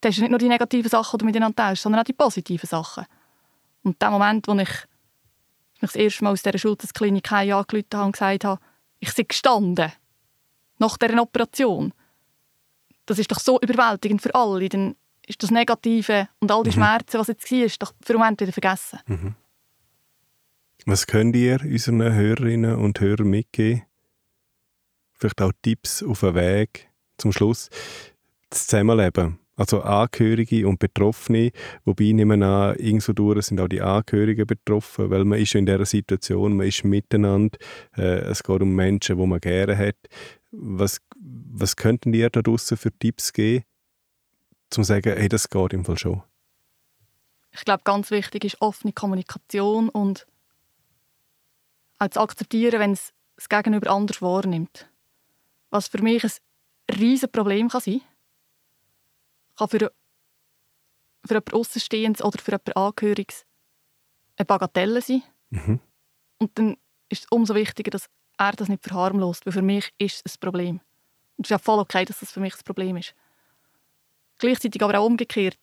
das 0.00 0.16
ist 0.16 0.20
nicht 0.20 0.30
nur 0.30 0.38
die 0.38 0.48
negativen 0.48 0.90
Sachen, 0.90 1.18
die 1.18 1.22
du 1.22 1.26
miteinander 1.26 1.56
teilst, 1.56 1.82
sondern 1.82 2.00
auch 2.00 2.04
die 2.04 2.12
positiven 2.12 2.66
Sachen. 2.66 3.06
Und 3.82 4.00
der 4.02 4.10
Moment, 4.10 4.46
wo 4.48 4.52
ich 4.52 4.58
mich 4.58 4.70
das 5.80 5.94
erste 5.94 6.24
Mal 6.24 6.32
aus 6.32 6.42
dieser 6.42 6.58
Schultersklinik 6.58 7.30
angerufen 7.32 7.84
habe 7.94 8.04
und 8.04 8.12
gesagt 8.12 8.44
habe, 8.44 8.60
ich 8.98 9.12
sei 9.12 9.22
gestanden, 9.22 9.92
nach 10.78 10.96
dieser 10.96 11.22
Operation, 11.22 11.92
das 13.06 13.18
ist 13.18 13.30
doch 13.30 13.38
so 13.38 13.60
überwältigend 13.60 14.20
für 14.20 14.34
alle. 14.34 14.68
Dann 14.68 14.96
ist 15.26 15.42
das 15.42 15.50
Negative 15.50 16.28
und 16.40 16.50
all 16.50 16.62
die 16.62 16.70
mhm. 16.70 16.74
Schmerzen, 16.74 17.18
was 17.18 17.28
jetzt 17.28 17.50
war, 17.50 17.64
ist 17.64 17.82
doch 17.82 17.92
für 18.02 18.12
den 18.12 18.18
Moment 18.18 18.40
wieder 18.40 18.52
vergessen. 18.52 19.00
Mhm. 19.06 19.34
Was 20.86 21.06
könnt 21.06 21.34
ihr 21.34 21.60
unseren 21.62 22.00
Hörerinnen 22.00 22.76
und 22.76 23.00
Hörern 23.00 23.28
mitgeben? 23.28 23.82
Vielleicht 25.14 25.42
auch 25.42 25.52
Tipps 25.62 26.02
auf 26.02 26.20
den 26.20 26.34
Weg 26.34 26.88
zum 27.18 27.32
Schluss. 27.32 27.70
Das 28.50 28.66
Zusammenleben. 28.66 29.40
Also 29.56 29.80
Angehörige 29.80 30.68
und 30.68 30.78
Betroffene, 30.78 31.50
wobei 31.86 32.12
nehmen 32.12 32.42
an, 32.42 32.76
irgendwo 32.76 33.14
durch 33.14 33.46
sind 33.46 33.58
auch 33.58 33.68
die 33.68 33.80
Angehörigen 33.80 34.46
betroffen, 34.46 35.08
weil 35.08 35.24
man 35.24 35.40
ist 35.40 35.54
in 35.54 35.64
dieser 35.64 35.86
Situation, 35.86 36.56
man 36.56 36.66
ist 36.66 36.84
miteinander, 36.84 37.56
äh, 37.96 38.18
es 38.18 38.42
geht 38.42 38.60
um 38.60 38.74
Menschen, 38.74 39.18
die 39.18 39.26
man 39.26 39.40
gerne 39.40 39.76
hat. 39.78 39.96
Was, 40.50 40.98
was 41.18 41.74
könnten 41.74 42.12
ihr 42.12 42.28
da 42.28 42.42
draussen 42.42 42.76
für 42.76 42.92
Tipps 42.92 43.32
geben, 43.32 43.64
zu 44.70 44.82
sagen, 44.82 45.16
hey, 45.16 45.28
das 45.28 45.48
geht 45.48 45.72
im 45.72 45.84
Fall 45.84 45.98
schon? 45.98 46.22
Ich 47.52 47.64
glaube, 47.64 47.82
ganz 47.84 48.10
wichtig 48.10 48.44
ist 48.44 48.60
offene 48.60 48.92
Kommunikation 48.92 49.88
und 49.88 50.26
auch 51.98 52.08
zu 52.08 52.20
akzeptieren, 52.20 52.80
wenn 52.80 52.92
es 52.92 53.12
das 53.36 53.48
Gegenüber 53.48 53.90
anders 53.90 54.20
wahrnimmt. 54.20 54.88
Was 55.70 55.88
für 55.88 56.02
mich 56.02 56.24
ein 56.24 56.30
riesiges 56.98 57.30
Problem 57.30 57.68
kann 57.68 57.80
sein 57.80 58.02
kann 59.56 59.68
für, 59.68 59.78
für 61.26 61.34
jemanden 61.34 61.54
Außenstehendes 61.54 62.22
oder 62.22 62.38
für 62.38 62.52
jemanden 62.52 62.72
Angehöriges 62.72 63.46
eine 64.36 64.46
Bagatelle 64.46 65.00
sein. 65.00 65.22
Mhm. 65.50 65.80
Und 66.38 66.58
dann 66.58 66.76
ist 67.08 67.24
es 67.24 67.26
umso 67.30 67.54
wichtiger, 67.54 67.90
dass 67.90 68.08
er 68.38 68.52
das 68.52 68.68
nicht 68.68 68.82
verharmlost, 68.82 69.46
weil 69.46 69.52
für 69.52 69.62
mich 69.62 69.92
ist 69.98 70.22
es 70.24 70.36
ein 70.36 70.40
Problem. 70.40 70.80
Und 71.36 71.46
es 71.46 71.50
ist 71.50 71.50
ja 71.50 71.58
voll 71.58 71.78
okay, 71.78 72.04
dass 72.04 72.20
das 72.20 72.32
für 72.32 72.40
mich 72.40 72.54
ein 72.54 72.64
Problem 72.64 72.96
ist. 72.96 73.14
Gleichzeitig 74.38 74.82
aber 74.82 74.98
auch 74.98 75.06
umgekehrt. 75.06 75.58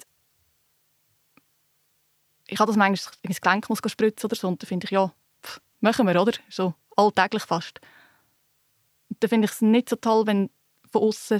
Ich 2.47 2.59
habe 2.59 2.69
das 2.69 2.78
manchmal 2.78 3.13
ins 3.21 3.41
Gelenk 3.41 3.69
muss 3.69 3.80
spritzen 3.86 4.28
oder 4.28 4.36
so 4.36 4.47
und 4.47 4.61
dann 4.61 4.67
finde 4.67 4.86
ich, 4.86 4.91
ja, 4.91 5.13
pff, 5.43 5.61
machen 5.80 6.07
wir, 6.07 6.21
oder? 6.21 6.34
So 6.49 6.74
alltäglich 6.95 7.43
fast. 7.43 7.80
Und 9.09 9.24
dann 9.24 9.30
finde 9.30 9.45
ich 9.45 9.51
es 9.51 9.61
nicht 9.61 9.89
so 9.89 9.95
toll, 9.95 10.28
wenn 10.28 10.49
von 10.91 11.03
außen 11.03 11.39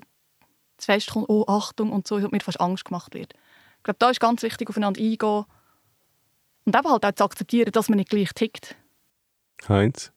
zu 0.77 0.86
fest 0.86 1.11
kommt, 1.11 1.29
oh, 1.29 1.45
Achtung 1.47 1.91
und 1.91 2.07
so, 2.07 2.15
und 2.15 2.31
mir 2.31 2.39
fast 2.39 2.61
Angst 2.61 2.86
gemacht 2.86 3.13
wird. 3.13 3.34
Ich 3.77 3.84
glaube, 3.84 3.99
da 3.99 4.09
ist 4.09 4.19
ganz 4.19 4.41
wichtig, 4.43 4.69
aufeinander 4.69 5.01
eingehen 5.01 5.45
und 6.65 6.75
eben 6.75 6.89
halt 6.89 7.05
auch 7.05 7.11
zu 7.11 7.23
akzeptieren, 7.23 7.71
dass 7.71 7.89
man 7.89 7.97
nicht 7.97 8.09
gleich 8.09 8.34
tickt. 8.34 8.75
Heinz? 9.67 10.11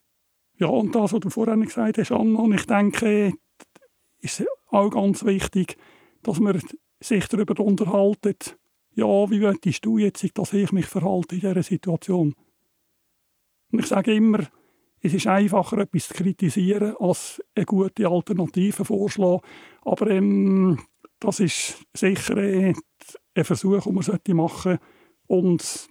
Ja, 0.58 0.68
und 0.68 0.94
das, 0.94 1.12
was 1.12 1.20
du 1.20 1.30
vorhin 1.30 1.64
gesagt 1.64 1.98
hast, 1.98 2.12
Anna, 2.12 2.38
und 2.38 2.54
ich 2.54 2.66
denke, 2.66 3.32
ist 4.20 4.44
auch 4.68 4.90
ganz 4.90 5.24
wichtig, 5.24 5.76
dass 6.22 6.40
man 6.40 6.60
sich 7.01 7.26
darüber 7.28 7.62
unterhalten, 7.62 8.36
ja, 8.94 9.30
wie 9.30 9.40
möchtest 9.40 9.84
du 9.84 9.99
jetzt, 9.99 10.26
dass 10.38 10.53
ich 10.55 10.72
mich 10.72 10.86
verhalte 10.86 11.34
in 11.34 11.42
dieser 11.42 11.62
Situation? 11.62 12.34
Und 13.70 13.78
ich 13.78 13.86
sage 13.86 14.14
immer, 14.14 14.47
es 15.01 15.14
ist 15.14 15.26
einfacher, 15.26 15.78
etwas 15.78 16.09
zu 16.09 16.14
kritisieren, 16.14 16.97
als 16.99 17.42
eine 17.55 17.66
gute 17.66 18.09
Alternative 18.09 18.84
vorzuschlagen. 18.84 19.42
Aber 19.82 20.11
ähm, 20.11 20.80
das 21.20 21.40
ist 21.40 21.84
sicher 21.94 22.36
ein 22.36 22.74
Versuch, 23.44 23.84
den 23.84 23.94
man 23.94 24.36
machen 24.36 24.78
sollte. 24.78 24.80
Und 25.26 25.88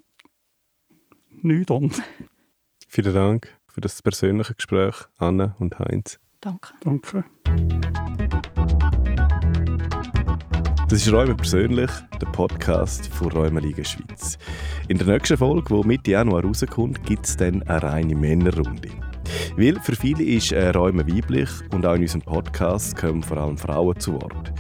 nichts 1.42 1.72
anderes. 1.72 2.02
Vielen 2.88 3.14
Dank 3.14 3.60
für 3.68 3.82
das 3.82 4.02
persönliche 4.02 4.56
Gespräch, 4.56 4.96
Anna 5.18 5.56
und 5.60 5.78
Heinz. 5.80 6.20
Danke. 6.42 6.74
Danke. 6.82 7.26
Das 10.96 11.06
ist 11.06 11.12
Räume 11.12 11.36
persönlich, 11.36 11.92
der 12.22 12.28
Podcast 12.28 13.08
von 13.08 13.30
Räumeliga 13.30 13.84
Schweiz. 13.84 14.38
In 14.88 14.98
der 14.98 15.08
nächsten 15.08 15.36
Folge, 15.36 15.82
die 15.82 15.86
Mitte 15.86 16.12
Januar 16.12 16.46
rauskommt, 16.46 17.04
gibt 17.04 17.26
es 17.26 17.36
dann 17.36 17.62
eine 17.64 17.84
reine 17.84 18.16
Männerrunde. 18.16 18.88
Weil 19.58 19.78
für 19.82 19.94
viele 19.94 20.24
ist 20.24 20.54
äh, 20.54 20.70
Räume 20.70 21.06
weiblich 21.06 21.50
und 21.74 21.86
auch 21.86 21.96
in 21.96 22.04
unserem 22.04 22.22
Podcast 22.22 22.96
kommen 22.96 23.22
vor 23.22 23.36
allem 23.36 23.58
Frauen 23.58 24.00
zu 24.00 24.14
Wort. 24.14 24.54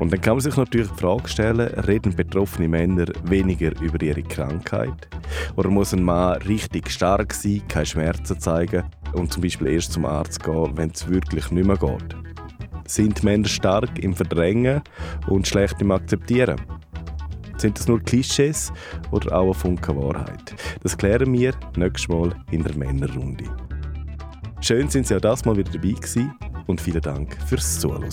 Und 0.00 0.12
dann 0.12 0.20
kann 0.20 0.34
man 0.34 0.42
sich 0.42 0.54
natürlich 0.54 0.90
die 0.90 1.00
Frage 1.00 1.26
stellen, 1.26 1.72
reden 1.86 2.14
betroffene 2.14 2.68
Männer 2.68 3.06
weniger 3.24 3.72
über 3.80 4.02
ihre 4.02 4.22
Krankheit? 4.22 5.08
Oder 5.56 5.70
muss 5.70 5.94
ein 5.94 6.04
Mann 6.04 6.42
richtig 6.42 6.90
stark 6.90 7.32
sein, 7.32 7.62
keine 7.68 7.86
Schmerzen 7.86 8.38
zeigen 8.38 8.84
und 9.14 9.32
zum 9.32 9.42
Beispiel 9.42 9.68
erst 9.68 9.94
zum 9.94 10.04
Arzt 10.04 10.44
gehen, 10.44 10.76
wenn 10.76 10.90
es 10.90 11.08
wirklich 11.08 11.50
nicht 11.50 11.66
mehr 11.66 11.78
geht? 11.78 12.29
Sind 12.90 13.22
Männer 13.22 13.46
stark 13.46 14.00
im 14.00 14.16
Verdrängen 14.16 14.82
und 15.28 15.46
schlecht 15.46 15.80
im 15.80 15.92
Akzeptieren? 15.92 16.60
Sind 17.56 17.78
das 17.78 17.86
nur 17.86 18.00
Klischees 18.00 18.72
oder 19.12 19.36
auch 19.36 19.44
eine 19.44 19.54
Funke 19.54 19.94
Wahrheit? 19.94 20.56
Das 20.82 20.98
klären 20.98 21.32
wir 21.32 21.54
nächstes 21.76 22.08
Mal 22.08 22.34
in 22.50 22.64
der 22.64 22.74
Männerrunde. 22.74 23.44
Schön 24.60 24.88
sind 24.88 25.06
Sie 25.06 25.14
auch 25.14 25.20
das 25.20 25.44
Mal 25.44 25.56
wieder 25.56 25.70
dabei 25.70 25.92
gewesen 25.92 26.34
und 26.66 26.80
vielen 26.80 27.00
Dank 27.00 27.36
fürs 27.46 27.78
Zuhören. 27.78 28.10